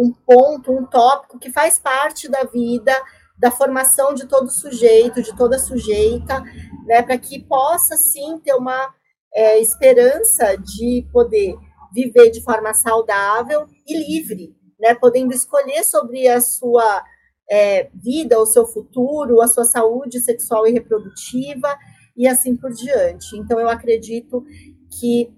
um 0.00 0.12
ponto, 0.12 0.72
um 0.72 0.86
tópico 0.86 1.38
que 1.38 1.52
faz 1.52 1.78
parte 1.78 2.28
da 2.28 2.44
vida, 2.44 2.92
da 3.38 3.50
formação 3.50 4.14
de 4.14 4.26
todo 4.26 4.50
sujeito, 4.50 5.22
de 5.22 5.36
toda 5.36 5.58
sujeita, 5.58 6.42
né, 6.86 7.02
para 7.02 7.18
que 7.18 7.42
possa 7.44 7.96
sim 7.96 8.38
ter 8.38 8.54
uma 8.54 8.94
é, 9.34 9.60
esperança 9.60 10.56
de 10.56 11.06
poder 11.12 11.54
viver 11.92 12.30
de 12.30 12.42
forma 12.42 12.72
saudável 12.72 13.66
e 13.86 13.96
livre, 13.96 14.54
né, 14.78 14.94
podendo 14.94 15.34
escolher 15.34 15.84
sobre 15.84 16.28
a 16.28 16.40
sua 16.40 17.04
é, 17.50 17.90
vida, 17.94 18.40
o 18.40 18.46
seu 18.46 18.66
futuro, 18.66 19.42
a 19.42 19.48
sua 19.48 19.64
saúde 19.64 20.20
sexual 20.20 20.66
e 20.66 20.72
reprodutiva 20.72 21.76
e 22.16 22.26
assim 22.26 22.56
por 22.56 22.70
diante. 22.72 23.36
Então, 23.36 23.58
eu 23.58 23.68
acredito 23.68 24.44
que, 24.98 25.30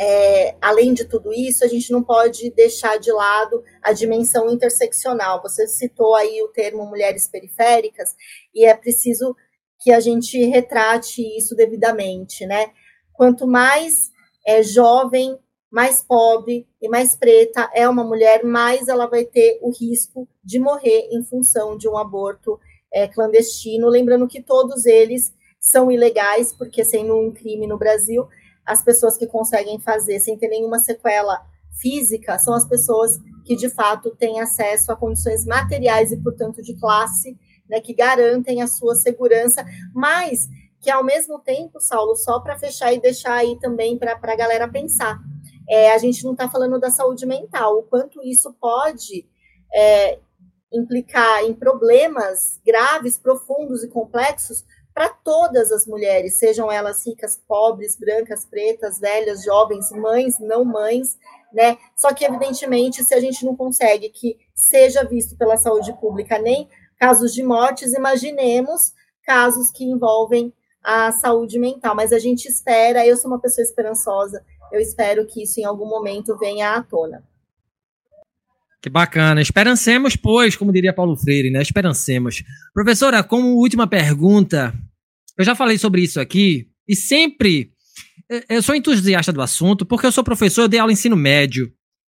é, 0.00 0.56
além 0.60 0.94
de 0.94 1.04
tudo 1.04 1.32
isso, 1.32 1.64
a 1.64 1.68
gente 1.68 1.90
não 1.92 2.02
pode 2.02 2.50
deixar 2.50 2.98
de 2.98 3.12
lado 3.12 3.62
a 3.82 3.92
dimensão 3.92 4.50
interseccional. 4.50 5.42
Você 5.42 5.66
citou 5.66 6.14
aí 6.14 6.42
o 6.42 6.48
termo 6.48 6.86
mulheres 6.86 7.28
periféricas, 7.28 8.14
e 8.54 8.64
é 8.64 8.74
preciso 8.74 9.34
que 9.80 9.90
a 9.90 10.00
gente 10.00 10.42
retrate 10.44 11.22
isso 11.36 11.54
devidamente, 11.54 12.46
né? 12.46 12.70
Quanto 13.12 13.46
mais 13.46 14.10
é, 14.46 14.62
jovem 14.62 15.38
mais 15.72 16.02
pobre 16.02 16.68
e 16.82 16.88
mais 16.88 17.16
preta 17.16 17.70
é 17.72 17.88
uma 17.88 18.04
mulher, 18.04 18.44
mais 18.44 18.88
ela 18.88 19.06
vai 19.06 19.24
ter 19.24 19.58
o 19.62 19.70
risco 19.70 20.28
de 20.44 20.58
morrer 20.58 21.08
em 21.10 21.24
função 21.24 21.78
de 21.78 21.88
um 21.88 21.96
aborto 21.96 22.60
é, 22.92 23.08
clandestino. 23.08 23.88
Lembrando 23.88 24.28
que 24.28 24.42
todos 24.42 24.84
eles 24.84 25.32
são 25.58 25.90
ilegais, 25.90 26.52
porque 26.52 26.84
sendo 26.84 27.18
um 27.18 27.32
crime 27.32 27.66
no 27.66 27.78
Brasil, 27.78 28.28
as 28.66 28.82
pessoas 28.82 29.16
que 29.16 29.26
conseguem 29.26 29.80
fazer 29.80 30.18
sem 30.20 30.36
ter 30.38 30.48
nenhuma 30.48 30.78
sequela 30.78 31.44
física 31.80 32.38
são 32.38 32.54
as 32.54 32.66
pessoas 32.66 33.18
que 33.44 33.56
de 33.56 33.68
fato 33.68 34.10
têm 34.16 34.40
acesso 34.40 34.92
a 34.92 34.96
condições 34.96 35.44
materiais 35.44 36.12
e, 36.12 36.16
portanto, 36.16 36.62
de 36.62 36.74
classe, 36.78 37.36
né, 37.68 37.80
que 37.80 37.94
garantem 37.94 38.62
a 38.62 38.66
sua 38.66 38.94
segurança, 38.94 39.64
mas 39.94 40.48
que 40.80 40.90
ao 40.90 41.04
mesmo 41.04 41.38
tempo, 41.38 41.80
Saulo, 41.80 42.14
só 42.16 42.40
para 42.40 42.58
fechar 42.58 42.92
e 42.92 43.00
deixar 43.00 43.34
aí 43.34 43.58
também 43.58 43.98
para 43.98 44.18
a 44.20 44.36
galera 44.36 44.68
pensar 44.68 45.18
é, 45.68 45.92
a 45.92 45.98
gente 45.98 46.22
não 46.24 46.32
está 46.32 46.48
falando 46.48 46.78
da 46.78 46.90
saúde 46.90 47.26
mental, 47.26 47.78
o 47.78 47.82
quanto 47.82 48.22
isso 48.22 48.54
pode 48.60 49.26
é, 49.72 50.18
implicar 50.72 51.44
em 51.44 51.54
problemas 51.54 52.60
graves, 52.64 53.18
profundos 53.18 53.82
e 53.82 53.88
complexos 53.88 54.64
para 54.94 55.08
todas 55.08 55.72
as 55.72 55.86
mulheres, 55.86 56.38
sejam 56.38 56.70
elas 56.70 57.06
ricas, 57.06 57.40
pobres, 57.48 57.96
brancas, 57.96 58.44
pretas, 58.44 58.98
velhas, 58.98 59.42
jovens, 59.42 59.90
mães, 59.92 60.38
não 60.38 60.64
mães, 60.64 61.16
né? 61.52 61.78
Só 61.96 62.12
que, 62.12 62.24
evidentemente, 62.24 63.02
se 63.02 63.14
a 63.14 63.20
gente 63.20 63.44
não 63.44 63.56
consegue 63.56 64.10
que 64.10 64.36
seja 64.54 65.04
visto 65.04 65.36
pela 65.36 65.56
saúde 65.56 65.92
pública 65.98 66.38
nem 66.38 66.68
casos 66.98 67.32
de 67.32 67.42
mortes, 67.42 67.94
imaginemos 67.94 68.92
casos 69.24 69.70
que 69.70 69.84
envolvem 69.84 70.52
a 70.82 71.10
saúde 71.12 71.58
mental. 71.58 71.94
Mas 71.94 72.12
a 72.12 72.18
gente 72.18 72.46
espera, 72.46 73.06
eu 73.06 73.16
sou 73.16 73.30
uma 73.30 73.40
pessoa 73.40 73.64
esperançosa, 73.64 74.44
eu 74.70 74.80
espero 74.80 75.26
que 75.26 75.42
isso 75.42 75.60
em 75.60 75.64
algum 75.64 75.86
momento 75.86 76.36
venha 76.38 76.74
à 76.74 76.82
tona. 76.82 77.24
Que 78.82 78.90
bacana. 78.90 79.40
Esperancemos, 79.40 80.16
pois, 80.16 80.56
como 80.56 80.72
diria 80.72 80.92
Paulo 80.92 81.16
Freire, 81.16 81.50
né? 81.50 81.62
Esperancemos. 81.62 82.42
Professora, 82.74 83.22
como 83.22 83.56
última 83.58 83.86
pergunta, 83.86 84.74
eu 85.38 85.44
já 85.44 85.54
falei 85.54 85.78
sobre 85.78 86.02
isso 86.02 86.20
aqui 86.20 86.66
e 86.88 86.96
sempre 86.96 87.70
eu 88.48 88.62
sou 88.62 88.74
entusiasta 88.74 89.32
do 89.32 89.40
assunto 89.40 89.86
porque 89.86 90.06
eu 90.06 90.12
sou 90.12 90.24
professor, 90.24 90.62
eu 90.62 90.68
dei 90.68 90.80
aula 90.80 90.90
em 90.90 90.94
ensino 90.94 91.14
médio 91.14 91.72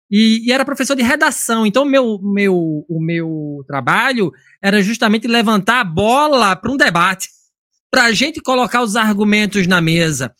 e, 0.09 0.47
e 0.47 0.51
era 0.51 0.63
professor 0.63 0.95
de 0.95 1.03
redação. 1.03 1.65
Então, 1.65 1.83
meu, 1.83 2.19
meu, 2.21 2.55
o 2.55 2.99
meu 3.01 3.63
trabalho 3.67 4.31
era 4.61 4.81
justamente 4.81 5.27
levantar 5.27 5.81
a 5.81 5.83
bola 5.83 6.55
para 6.55 6.71
um 6.71 6.77
debate. 6.77 7.27
para 7.91 8.05
a 8.05 8.11
gente 8.11 8.41
colocar 8.41 8.81
os 8.81 8.95
argumentos 8.95 9.67
na 9.67 9.81
mesa. 9.81 10.33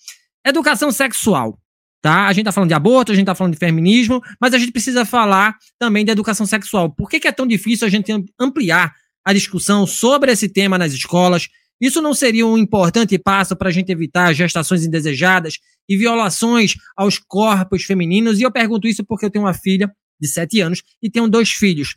Educação 0.45 0.91
sexual. 0.91 1.59
Tá? 2.03 2.27
A 2.27 2.33
gente 2.33 2.41
está 2.41 2.51
falando 2.51 2.67
de 2.67 2.73
aborto, 2.73 3.13
a 3.13 3.15
gente 3.15 3.23
está 3.23 3.33
falando 3.33 3.53
de 3.53 3.59
feminismo, 3.59 4.21
mas 4.37 4.53
a 4.53 4.57
gente 4.57 4.73
precisa 4.73 5.05
falar 5.05 5.55
também 5.79 6.03
de 6.03 6.11
educação 6.11 6.45
sexual. 6.45 6.93
Por 6.93 7.09
que, 7.09 7.17
que 7.17 7.29
é 7.29 7.31
tão 7.31 7.47
difícil 7.47 7.87
a 7.87 7.89
gente 7.89 8.11
ampliar 8.37 8.93
a 9.25 9.31
discussão 9.31 9.87
sobre 9.87 10.29
esse 10.29 10.49
tema 10.49 10.77
nas 10.77 10.91
escolas? 10.91 11.47
Isso 11.79 12.01
não 12.01 12.13
seria 12.13 12.45
um 12.45 12.57
importante 12.57 13.17
passo 13.17 13.55
para 13.55 13.69
a 13.69 13.71
gente 13.71 13.89
evitar 13.89 14.33
gestações 14.33 14.85
indesejadas 14.85 15.59
e 15.87 15.95
violações 15.95 16.75
aos 16.97 17.17
corpos 17.17 17.83
femininos? 17.83 18.37
E 18.37 18.43
eu 18.43 18.51
pergunto 18.51 18.85
isso 18.85 19.05
porque 19.05 19.25
eu 19.25 19.31
tenho 19.31 19.45
uma 19.45 19.53
filha 19.53 19.89
de 20.19 20.27
7 20.27 20.59
anos 20.59 20.83
e 21.01 21.09
tenho 21.09 21.29
dois 21.29 21.51
filhos. 21.51 21.95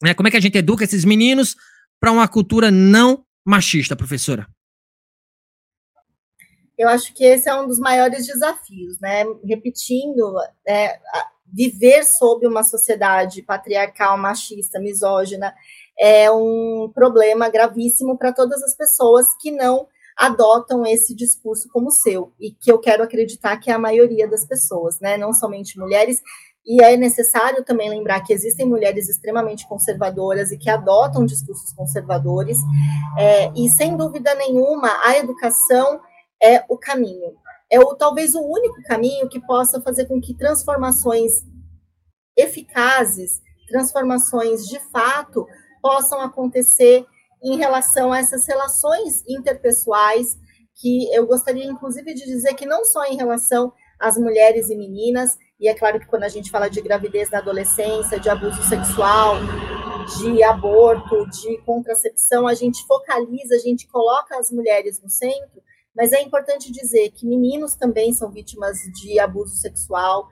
Né? 0.00 0.14
Como 0.14 0.28
é 0.28 0.30
que 0.30 0.36
a 0.36 0.40
gente 0.40 0.58
educa 0.58 0.84
esses 0.84 1.04
meninos 1.04 1.56
para 2.00 2.12
uma 2.12 2.28
cultura 2.28 2.70
não 2.70 3.24
machista, 3.44 3.96
professora? 3.96 4.46
Eu 6.80 6.88
acho 6.88 7.12
que 7.12 7.22
esse 7.22 7.46
é 7.46 7.54
um 7.54 7.66
dos 7.66 7.78
maiores 7.78 8.26
desafios, 8.26 8.98
né? 9.02 9.22
Repetindo, 9.44 10.34
é, 10.66 10.98
viver 11.52 12.02
sob 12.04 12.46
uma 12.46 12.64
sociedade 12.64 13.42
patriarcal, 13.42 14.16
machista, 14.16 14.80
misógina, 14.80 15.54
é 15.98 16.30
um 16.30 16.90
problema 16.94 17.50
gravíssimo 17.50 18.16
para 18.16 18.32
todas 18.32 18.62
as 18.62 18.74
pessoas 18.74 19.26
que 19.38 19.50
não 19.50 19.86
adotam 20.16 20.86
esse 20.86 21.14
discurso 21.14 21.68
como 21.70 21.90
seu, 21.90 22.32
e 22.40 22.50
que 22.50 22.72
eu 22.72 22.78
quero 22.78 23.02
acreditar 23.02 23.58
que 23.58 23.70
é 23.70 23.74
a 23.74 23.78
maioria 23.78 24.26
das 24.26 24.46
pessoas, 24.46 24.98
né? 25.00 25.18
Não 25.18 25.34
somente 25.34 25.78
mulheres, 25.78 26.18
e 26.66 26.82
é 26.82 26.96
necessário 26.96 27.62
também 27.62 27.90
lembrar 27.90 28.20
que 28.22 28.32
existem 28.32 28.66
mulheres 28.66 29.06
extremamente 29.06 29.68
conservadoras 29.68 30.50
e 30.50 30.56
que 30.56 30.70
adotam 30.70 31.26
discursos 31.26 31.74
conservadores, 31.74 32.56
é, 33.18 33.52
e 33.54 33.68
sem 33.68 33.98
dúvida 33.98 34.34
nenhuma, 34.34 34.88
a 35.04 35.18
educação 35.18 36.00
é 36.42 36.64
o 36.68 36.76
caminho. 36.76 37.34
É 37.70 37.78
o, 37.78 37.94
talvez 37.94 38.34
o 38.34 38.40
único 38.40 38.82
caminho 38.84 39.28
que 39.28 39.40
possa 39.40 39.80
fazer 39.80 40.06
com 40.06 40.20
que 40.20 40.34
transformações 40.34 41.44
eficazes, 42.36 43.40
transformações 43.68 44.66
de 44.66 44.80
fato, 44.90 45.46
possam 45.80 46.20
acontecer 46.20 47.06
em 47.42 47.56
relação 47.56 48.12
a 48.12 48.18
essas 48.18 48.46
relações 48.46 49.22
interpessoais, 49.28 50.36
que 50.76 51.12
eu 51.14 51.26
gostaria, 51.26 51.64
inclusive, 51.64 52.14
de 52.14 52.24
dizer 52.24 52.54
que 52.54 52.66
não 52.66 52.84
só 52.84 53.04
em 53.04 53.16
relação 53.16 53.72
às 53.98 54.16
mulheres 54.16 54.70
e 54.70 54.76
meninas, 54.76 55.36
e 55.58 55.68
é 55.68 55.74
claro 55.74 56.00
que 56.00 56.06
quando 56.06 56.24
a 56.24 56.28
gente 56.28 56.50
fala 56.50 56.68
de 56.68 56.80
gravidez 56.80 57.30
na 57.30 57.38
adolescência, 57.38 58.18
de 58.18 58.30
abuso 58.30 58.62
sexual, 58.62 59.36
de 60.18 60.42
aborto, 60.42 61.28
de 61.28 61.58
contracepção, 61.64 62.46
a 62.46 62.54
gente 62.54 62.84
focaliza, 62.86 63.54
a 63.54 63.58
gente 63.58 63.86
coloca 63.86 64.38
as 64.38 64.50
mulheres 64.50 65.02
no 65.02 65.08
centro, 65.08 65.62
mas 65.94 66.12
é 66.12 66.22
importante 66.22 66.70
dizer 66.70 67.10
que 67.10 67.26
meninos 67.26 67.74
também 67.74 68.12
são 68.12 68.30
vítimas 68.30 68.78
de 69.00 69.18
abuso 69.18 69.56
sexual, 69.56 70.28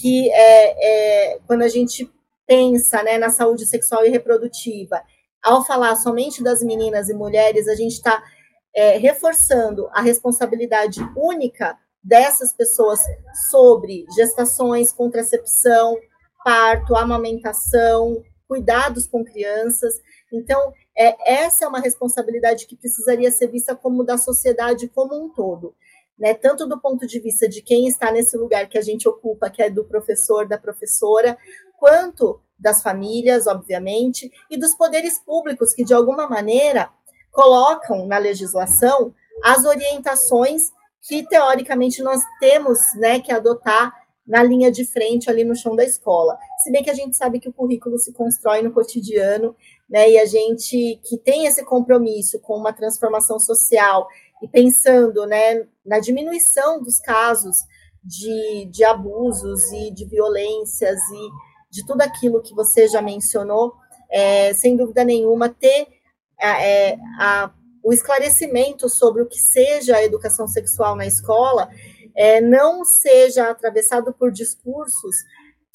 que 0.00 0.30
é, 0.32 1.34
é 1.34 1.38
quando 1.46 1.62
a 1.62 1.68
gente 1.68 2.10
pensa 2.46 3.02
né, 3.02 3.18
na 3.18 3.30
saúde 3.30 3.66
sexual 3.66 4.04
e 4.04 4.08
reprodutiva, 4.08 5.02
ao 5.42 5.64
falar 5.64 5.96
somente 5.96 6.42
das 6.42 6.62
meninas 6.62 7.08
e 7.08 7.14
mulheres, 7.14 7.68
a 7.68 7.74
gente 7.74 7.92
está 7.92 8.22
é, 8.74 8.98
reforçando 8.98 9.88
a 9.92 10.00
responsabilidade 10.00 11.00
única 11.16 11.78
dessas 12.02 12.52
pessoas 12.52 13.00
sobre 13.50 14.04
gestações, 14.14 14.92
contracepção, 14.92 15.96
parto, 16.44 16.94
amamentação, 16.94 18.22
cuidados 18.46 19.06
com 19.06 19.24
crianças. 19.24 19.94
Então, 20.32 20.72
é, 20.96 21.44
essa 21.44 21.64
é 21.64 21.68
uma 21.68 21.80
responsabilidade 21.80 22.66
que 22.66 22.76
precisaria 22.76 23.30
ser 23.30 23.48
vista 23.48 23.76
como 23.76 24.04
da 24.04 24.16
sociedade 24.16 24.88
como 24.88 25.14
um 25.14 25.28
todo. 25.28 25.74
Né, 26.18 26.32
tanto 26.32 26.66
do 26.66 26.80
ponto 26.80 27.06
de 27.06 27.20
vista 27.20 27.46
de 27.46 27.60
quem 27.60 27.86
está 27.86 28.10
nesse 28.10 28.38
lugar 28.38 28.66
que 28.70 28.78
a 28.78 28.80
gente 28.80 29.06
ocupa, 29.06 29.50
que 29.50 29.62
é 29.62 29.68
do 29.68 29.84
professor, 29.84 30.48
da 30.48 30.56
professora, 30.56 31.36
quanto 31.78 32.40
das 32.58 32.82
famílias, 32.82 33.46
obviamente, 33.46 34.32
e 34.50 34.56
dos 34.56 34.74
poderes 34.74 35.18
públicos, 35.18 35.74
que 35.74 35.84
de 35.84 35.92
alguma 35.92 36.26
maneira 36.26 36.88
colocam 37.30 38.06
na 38.06 38.16
legislação 38.16 39.14
as 39.44 39.66
orientações 39.66 40.72
que 41.02 41.22
teoricamente 41.28 42.02
nós 42.02 42.20
temos 42.40 42.78
né, 42.96 43.20
que 43.20 43.30
adotar 43.30 43.92
na 44.26 44.42
linha 44.42 44.72
de 44.72 44.84
frente 44.84 45.30
ali 45.30 45.44
no 45.44 45.54
chão 45.54 45.76
da 45.76 45.84
escola. 45.84 46.36
Se 46.64 46.72
bem 46.72 46.82
que 46.82 46.90
a 46.90 46.94
gente 46.94 47.16
sabe 47.16 47.38
que 47.38 47.48
o 47.48 47.52
currículo 47.52 47.98
se 47.98 48.12
constrói 48.12 48.60
no 48.60 48.72
cotidiano, 48.72 49.54
né, 49.88 50.10
e 50.10 50.18
a 50.18 50.26
gente 50.26 51.00
que 51.04 51.16
tem 51.18 51.46
esse 51.46 51.64
compromisso 51.64 52.40
com 52.40 52.56
uma 52.56 52.72
transformação 52.72 53.38
social 53.38 54.08
e 54.42 54.48
pensando 54.48 55.26
né, 55.26 55.66
na 55.84 55.98
diminuição 55.98 56.82
dos 56.82 56.98
casos 56.98 57.56
de, 58.02 58.66
de 58.66 58.84
abusos 58.84 59.72
e 59.72 59.90
de 59.92 60.04
violências 60.04 61.00
e 61.00 61.30
de 61.70 61.86
tudo 61.86 62.02
aquilo 62.02 62.42
que 62.42 62.54
você 62.54 62.88
já 62.88 63.00
mencionou, 63.00 63.74
é, 64.10 64.52
sem 64.54 64.76
dúvida 64.76 65.04
nenhuma, 65.04 65.48
ter 65.48 65.86
é, 66.40 66.96
a 67.18 67.52
o 67.86 67.92
esclarecimento 67.92 68.88
sobre 68.88 69.22
o 69.22 69.28
que 69.28 69.38
seja 69.38 69.94
a 69.94 70.02
educação 70.02 70.48
sexual 70.48 70.96
na 70.96 71.06
escola 71.06 71.70
é, 72.16 72.40
não 72.40 72.84
seja 72.84 73.48
atravessado 73.48 74.12
por 74.12 74.32
discursos 74.32 75.14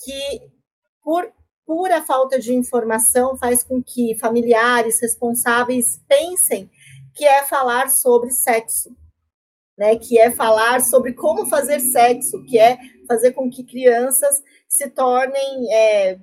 que, 0.03 0.41
por 1.01 1.31
pura 1.65 2.01
falta 2.01 2.39
de 2.39 2.53
informação, 2.53 3.37
faz 3.37 3.63
com 3.63 3.81
que 3.81 4.17
familiares 4.19 5.01
responsáveis 5.01 6.01
pensem 6.07 6.69
que 7.13 7.25
é 7.25 7.43
falar 7.43 7.89
sobre 7.89 8.31
sexo, 8.31 8.95
né? 9.77 9.95
Que 9.97 10.19
é 10.19 10.31
falar 10.31 10.81
sobre 10.81 11.13
como 11.13 11.45
fazer 11.45 11.79
sexo, 11.79 12.43
que 12.45 12.57
é 12.57 12.77
fazer 13.07 13.31
com 13.31 13.49
que 13.49 13.63
crianças 13.63 14.41
se 14.67 14.89
tornem 14.89 15.73
é, 15.73 16.19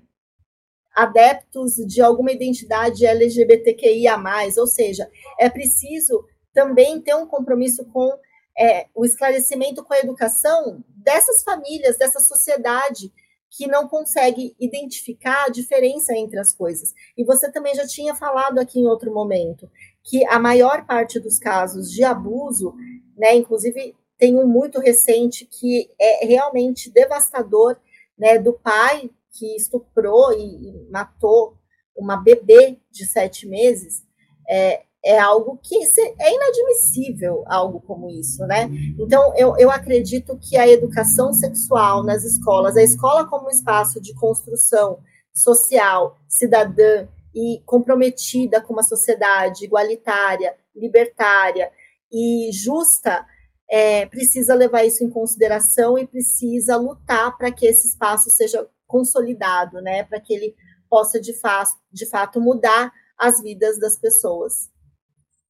adeptos 0.94 1.74
de 1.74 2.00
alguma 2.00 2.32
identidade 2.32 3.06
LGBTQIA+, 3.06 4.18
ou 4.58 4.66
seja, 4.66 5.08
é 5.38 5.48
preciso 5.48 6.24
também 6.52 7.00
ter 7.00 7.14
um 7.14 7.26
compromisso 7.26 7.84
com 7.86 8.10
é, 8.58 8.86
o 8.94 9.04
esclarecimento 9.04 9.84
com 9.84 9.94
a 9.94 10.00
educação 10.00 10.82
dessas 10.88 11.42
famílias, 11.44 11.96
dessa 11.96 12.18
sociedade 12.18 13.12
que 13.50 13.66
não 13.66 13.88
consegue 13.88 14.54
identificar 14.58 15.46
a 15.46 15.50
diferença 15.50 16.14
entre 16.16 16.38
as 16.38 16.54
coisas. 16.54 16.92
E 17.16 17.24
você 17.24 17.50
também 17.50 17.74
já 17.74 17.86
tinha 17.86 18.14
falado 18.14 18.58
aqui 18.58 18.80
em 18.80 18.86
outro 18.86 19.12
momento 19.12 19.70
que 20.04 20.24
a 20.26 20.38
maior 20.38 20.86
parte 20.86 21.18
dos 21.18 21.38
casos 21.38 21.90
de 21.90 22.04
abuso, 22.04 22.74
né, 23.16 23.34
inclusive 23.34 23.94
tem 24.18 24.36
um 24.36 24.46
muito 24.46 24.80
recente 24.80 25.46
que 25.46 25.90
é 25.98 26.26
realmente 26.26 26.90
devastador, 26.90 27.76
né, 28.18 28.38
do 28.38 28.52
pai 28.52 29.10
que 29.30 29.54
estuprou 29.54 30.32
e, 30.32 30.70
e 30.70 30.90
matou 30.90 31.56
uma 31.96 32.16
bebê 32.16 32.78
de 32.90 33.06
sete 33.06 33.46
meses, 33.46 34.02
é, 34.48 34.82
é 35.04 35.18
algo 35.18 35.58
que 35.62 35.76
é 35.76 36.34
inadmissível, 36.34 37.44
algo 37.46 37.80
como 37.80 38.10
isso, 38.10 38.44
né? 38.46 38.68
Então, 38.98 39.32
eu, 39.36 39.56
eu 39.56 39.70
acredito 39.70 40.38
que 40.38 40.56
a 40.56 40.68
educação 40.68 41.32
sexual 41.32 42.02
nas 42.02 42.24
escolas, 42.24 42.76
a 42.76 42.82
escola 42.82 43.26
como 43.26 43.48
espaço 43.48 44.00
de 44.00 44.12
construção 44.14 44.98
social, 45.32 46.16
cidadã 46.28 47.06
e 47.34 47.62
comprometida 47.64 48.60
com 48.60 48.72
uma 48.72 48.82
sociedade 48.82 49.64
igualitária, 49.64 50.56
libertária 50.74 51.70
e 52.12 52.50
justa, 52.52 53.24
é, 53.70 54.06
precisa 54.06 54.54
levar 54.54 54.84
isso 54.84 55.04
em 55.04 55.10
consideração 55.10 55.98
e 55.98 56.06
precisa 56.06 56.76
lutar 56.76 57.36
para 57.36 57.52
que 57.52 57.66
esse 57.66 57.88
espaço 57.88 58.30
seja 58.30 58.66
consolidado, 58.86 59.80
né, 59.80 60.04
para 60.04 60.18
que 60.18 60.32
ele 60.32 60.54
possa 60.88 61.20
de, 61.20 61.34
fa 61.34 61.64
de 61.92 62.06
fato 62.06 62.40
mudar 62.40 62.90
as 63.18 63.42
vidas 63.42 63.78
das 63.78 63.98
pessoas. 63.98 64.70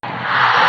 you 0.03 0.68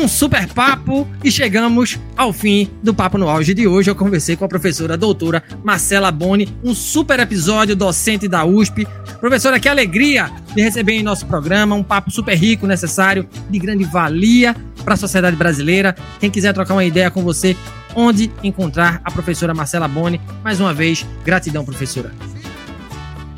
um 0.00 0.08
super 0.08 0.48
papo 0.48 1.06
e 1.22 1.30
chegamos 1.30 1.98
ao 2.16 2.32
fim 2.32 2.70
do 2.82 2.94
Papo 2.94 3.18
no 3.18 3.28
Auge 3.28 3.52
de 3.52 3.68
hoje. 3.68 3.90
Eu 3.90 3.94
conversei 3.94 4.34
com 4.34 4.46
a 4.46 4.48
professora 4.48 4.96
doutora 4.96 5.42
Marcela 5.62 6.10
Boni, 6.10 6.48
um 6.64 6.74
super 6.74 7.20
episódio 7.20 7.76
docente 7.76 8.26
da 8.26 8.42
USP. 8.46 8.88
Professora, 9.20 9.60
que 9.60 9.68
alegria 9.68 10.30
de 10.54 10.62
receber 10.62 10.94
em 10.94 11.02
nosso 11.02 11.26
programa, 11.26 11.76
um 11.76 11.82
papo 11.82 12.10
super 12.10 12.34
rico, 12.34 12.66
necessário, 12.66 13.28
de 13.50 13.58
grande 13.58 13.84
valia 13.84 14.56
para 14.82 14.94
a 14.94 14.96
sociedade 14.96 15.36
brasileira. 15.36 15.94
Quem 16.18 16.30
quiser 16.30 16.54
trocar 16.54 16.72
uma 16.72 16.84
ideia 16.84 17.10
com 17.10 17.22
você, 17.22 17.54
onde 17.94 18.32
encontrar 18.42 19.02
a 19.04 19.10
professora 19.10 19.52
Marcela 19.52 19.86
Boni. 19.86 20.18
Mais 20.42 20.60
uma 20.60 20.72
vez, 20.72 21.06
gratidão, 21.22 21.62
professora. 21.62 22.10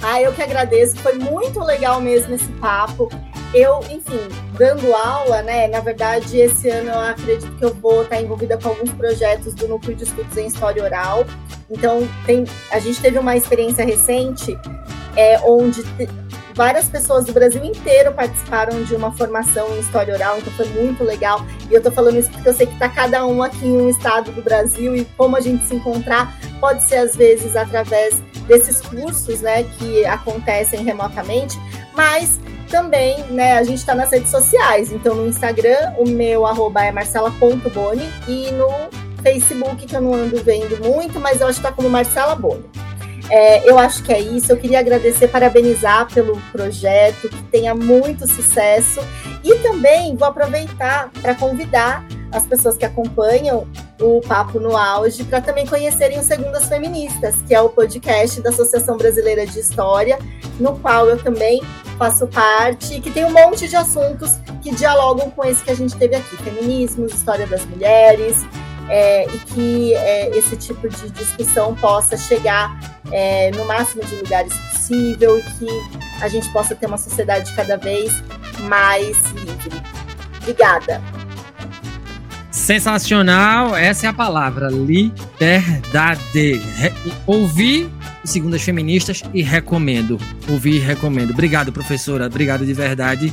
Ah, 0.01 0.23
eu 0.23 0.33
que 0.33 0.43
agradeço. 0.43 0.97
Foi 0.99 1.15
muito 1.15 1.59
legal 1.61 2.01
mesmo 2.01 2.35
esse 2.37 2.49
papo. 2.61 3.09
Eu, 3.55 3.81
enfim, 3.91 4.29
dando 4.59 4.95
aula, 4.95 5.43
né? 5.43 5.69
Na 5.69 5.81
verdade, 5.81 6.39
esse 6.39 6.69
ano 6.69 6.91
eu 6.91 7.01
acredito 7.01 7.55
que 7.57 7.65
eu 7.65 7.75
vou 7.75 8.03
estar 8.03 8.21
envolvida 8.21 8.57
com 8.57 8.71
alguns 8.71 8.91
projetos 8.93 9.55
do 9.55 9.69
Núcleo 9.69 9.95
de 9.95 10.05
Estudos 10.05 10.37
em 10.37 10.47
História 10.47 10.83
Oral. 10.83 11.25
Então, 11.71 12.09
tem, 12.27 12.45
a 12.71 12.79
gente 12.79 13.01
teve 13.01 13.19
uma 13.19 13.37
experiência 13.37 13.85
recente 13.85 14.59
é, 15.17 15.39
onde 15.45 15.83
várias 16.55 16.89
pessoas 16.89 17.25
do 17.25 17.33
Brasil 17.33 17.65
inteiro 17.65 18.13
participaram 18.13 18.83
de 18.85 18.95
uma 18.95 19.13
formação 19.13 19.75
em 19.75 19.81
história 19.81 20.15
oral, 20.15 20.39
então 20.39 20.53
foi 20.53 20.67
muito 20.69 21.03
legal. 21.03 21.45
E 21.71 21.75
eu 21.75 21.83
tô 21.83 21.91
falando 21.91 22.19
isso 22.19 22.31
porque 22.31 22.49
eu 22.49 22.55
sei 22.55 22.67
que 22.67 22.79
tá 22.79 22.89
cada 22.89 23.27
um 23.27 23.43
aqui 23.43 23.67
em 23.67 23.77
um 23.77 23.89
estado 23.89 24.31
do 24.33 24.43
Brasil 24.43 24.95
e 24.95 25.05
como 25.17 25.37
a 25.37 25.41
gente 25.41 25.65
se 25.65 25.75
encontrar 25.75 26.35
pode 26.61 26.83
ser 26.85 26.97
às 26.97 27.17
vezes 27.17 27.57
através 27.57 28.21
desses 28.47 28.81
cursos, 28.81 29.41
né, 29.41 29.65
que 29.79 30.05
acontecem 30.05 30.85
remotamente, 30.85 31.59
mas 31.95 32.41
também, 32.73 33.23
né, 33.25 33.59
a 33.59 33.63
gente 33.63 33.77
está 33.77 33.95
nas 33.95 34.11
redes 34.11 34.31
sociais. 34.31 34.91
Então, 34.91 35.15
no 35.15 35.29
Instagram, 35.29 35.93
o 35.99 36.09
meu 36.09 36.47
arroba 36.47 36.83
é 36.83 36.91
marcela.boni 36.91 38.11
e 38.27 38.51
no 38.53 38.69
Facebook, 39.23 39.87
que 39.87 39.95
eu 39.95 40.01
não 40.01 40.15
ando 40.15 40.43
vendo 40.43 40.83
muito, 40.83 41.21
mas 41.21 41.41
eu 41.41 41.47
acho 41.47 41.61
que 41.61 41.67
está 41.67 41.71
como 41.71 41.91
Marcela 41.91 42.35
Boni. 42.35 42.65
É, 43.29 43.69
eu 43.69 43.79
acho 43.79 44.03
que 44.03 44.13
é 44.13 44.19
isso. 44.19 44.51
Eu 44.51 44.57
queria 44.57 44.81
agradecer, 44.81 45.29
parabenizar 45.29 46.13
pelo 46.13 46.41
projeto, 46.51 47.29
que 47.29 47.43
tenha 47.45 47.75
muito 47.75 48.27
sucesso. 48.27 49.01
E 49.45 49.55
também 49.57 50.17
vou 50.17 50.27
aproveitar 50.27 51.11
para 51.21 51.35
convidar 51.35 52.05
as 52.33 52.47
pessoas 52.47 52.77
que 52.77 52.87
acompanham 52.87 53.67
o 54.03 54.21
Papo 54.21 54.59
no 54.59 54.77
Auge 54.77 55.23
para 55.25 55.41
também 55.41 55.65
conhecerem 55.65 56.19
o 56.19 56.23
Segundas 56.23 56.65
Feministas, 56.65 57.37
que 57.47 57.55
é 57.55 57.61
o 57.61 57.69
podcast 57.69 58.41
da 58.41 58.51
Associação 58.51 58.97
Brasileira 58.97 59.47
de 59.47 59.61
História, 59.61 60.19
no 60.59 60.77
qual 60.81 61.09
eu 61.09 61.23
também 61.23 61.63
faço 61.97 62.27
parte, 62.27 63.01
que 63.01 63.11
tem 63.11 63.25
um 63.25 63.31
monte 63.31 63.69
de 63.69 63.77
assuntos 63.77 64.33
que 64.61 64.75
dialogam 64.75 65.31
com 65.31 65.45
esse 65.45 65.63
que 65.63 65.71
a 65.71 65.77
gente 65.77 65.97
teve 65.97 66.17
aqui: 66.17 66.37
feminismos, 66.39 67.15
história 67.15 67.47
das 67.47 67.65
mulheres, 67.65 68.45
é, 68.89 69.25
e 69.27 69.39
que 69.39 69.95
é, 69.95 70.37
esse 70.37 70.57
tipo 70.57 70.89
de 70.89 71.11
discussão 71.11 71.75
possa 71.77 72.17
chegar 72.17 72.77
é, 73.13 73.53
no 73.53 73.65
máximo 73.65 74.05
de 74.05 74.17
lugares 74.17 74.53
possível 74.73 75.39
e 75.39 75.43
que 75.43 75.69
a 76.21 76.27
gente 76.27 76.51
possa 76.53 76.75
ter 76.75 76.87
uma 76.87 76.99
sociedade 76.99 77.55
cada 77.55 77.77
vez 77.77 78.13
mais 78.63 79.17
livre. 79.33 79.81
Obrigada. 80.41 81.22
Sensacional, 82.63 83.75
essa 83.75 84.07
é 84.07 84.09
a 84.09 84.13
palavra, 84.13 84.69
liberdade. 84.71 85.11
Re 86.77 86.93
ouvir 87.27 87.91
Segundas 88.25 88.63
Feministas 88.63 89.21
e 89.35 89.43
recomendo. 89.43 90.17
Ouvir 90.49 90.77
e 90.77 90.79
recomendo. 90.79 91.33
Obrigado, 91.33 91.73
professora. 91.73 92.27
Obrigado 92.27 92.65
de 92.65 92.73
verdade. 92.73 93.33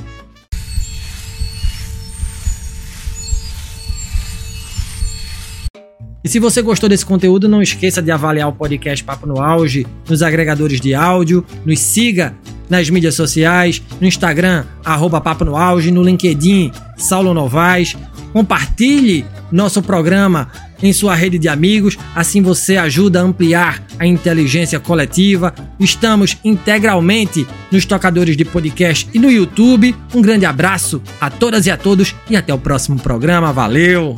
E 6.23 6.27
se 6.27 6.39
você 6.39 6.61
gostou 6.61 6.89
desse 6.89 7.05
conteúdo, 7.05 7.47
não 7.47 7.61
esqueça 7.61 8.01
de 8.01 8.11
avaliar 8.11 8.49
o 8.49 8.53
podcast 8.53 9.03
Papo 9.03 9.25
no 9.25 9.41
Auge 9.41 9.87
nos 10.09 10.21
agregadores 10.21 10.81
de 10.81 10.93
áudio, 10.93 11.45
nos 11.65 11.79
siga 11.79 12.35
nas 12.69 12.89
mídias 12.89 13.15
sociais, 13.15 13.81
no 13.99 14.07
Instagram, 14.07 14.65
arroba 14.83 15.21
Papo 15.21 15.45
no 15.45 15.55
Auge, 15.55 15.91
no 15.91 16.03
LinkedIn, 16.03 16.71
Saulo 16.97 17.33
Novaes. 17.33 17.95
Compartilhe 18.33 19.25
nosso 19.51 19.81
programa 19.81 20.51
em 20.83 20.93
sua 20.93 21.15
rede 21.15 21.39
de 21.39 21.47
amigos, 21.47 21.97
assim 22.15 22.41
você 22.41 22.77
ajuda 22.77 23.19
a 23.19 23.23
ampliar 23.23 23.83
a 23.97 24.05
inteligência 24.05 24.79
coletiva. 24.79 25.53
Estamos 25.79 26.37
integralmente 26.43 27.47
nos 27.71 27.85
tocadores 27.85 28.37
de 28.37 28.45
podcast 28.45 29.09
e 29.13 29.19
no 29.19 29.31
YouTube. 29.31 29.95
Um 30.13 30.21
grande 30.21 30.45
abraço 30.45 31.01
a 31.19 31.29
todas 31.29 31.65
e 31.65 31.71
a 31.71 31.77
todos 31.77 32.15
e 32.29 32.35
até 32.35 32.53
o 32.53 32.59
próximo 32.59 32.99
programa. 32.99 33.51
Valeu! 33.51 34.17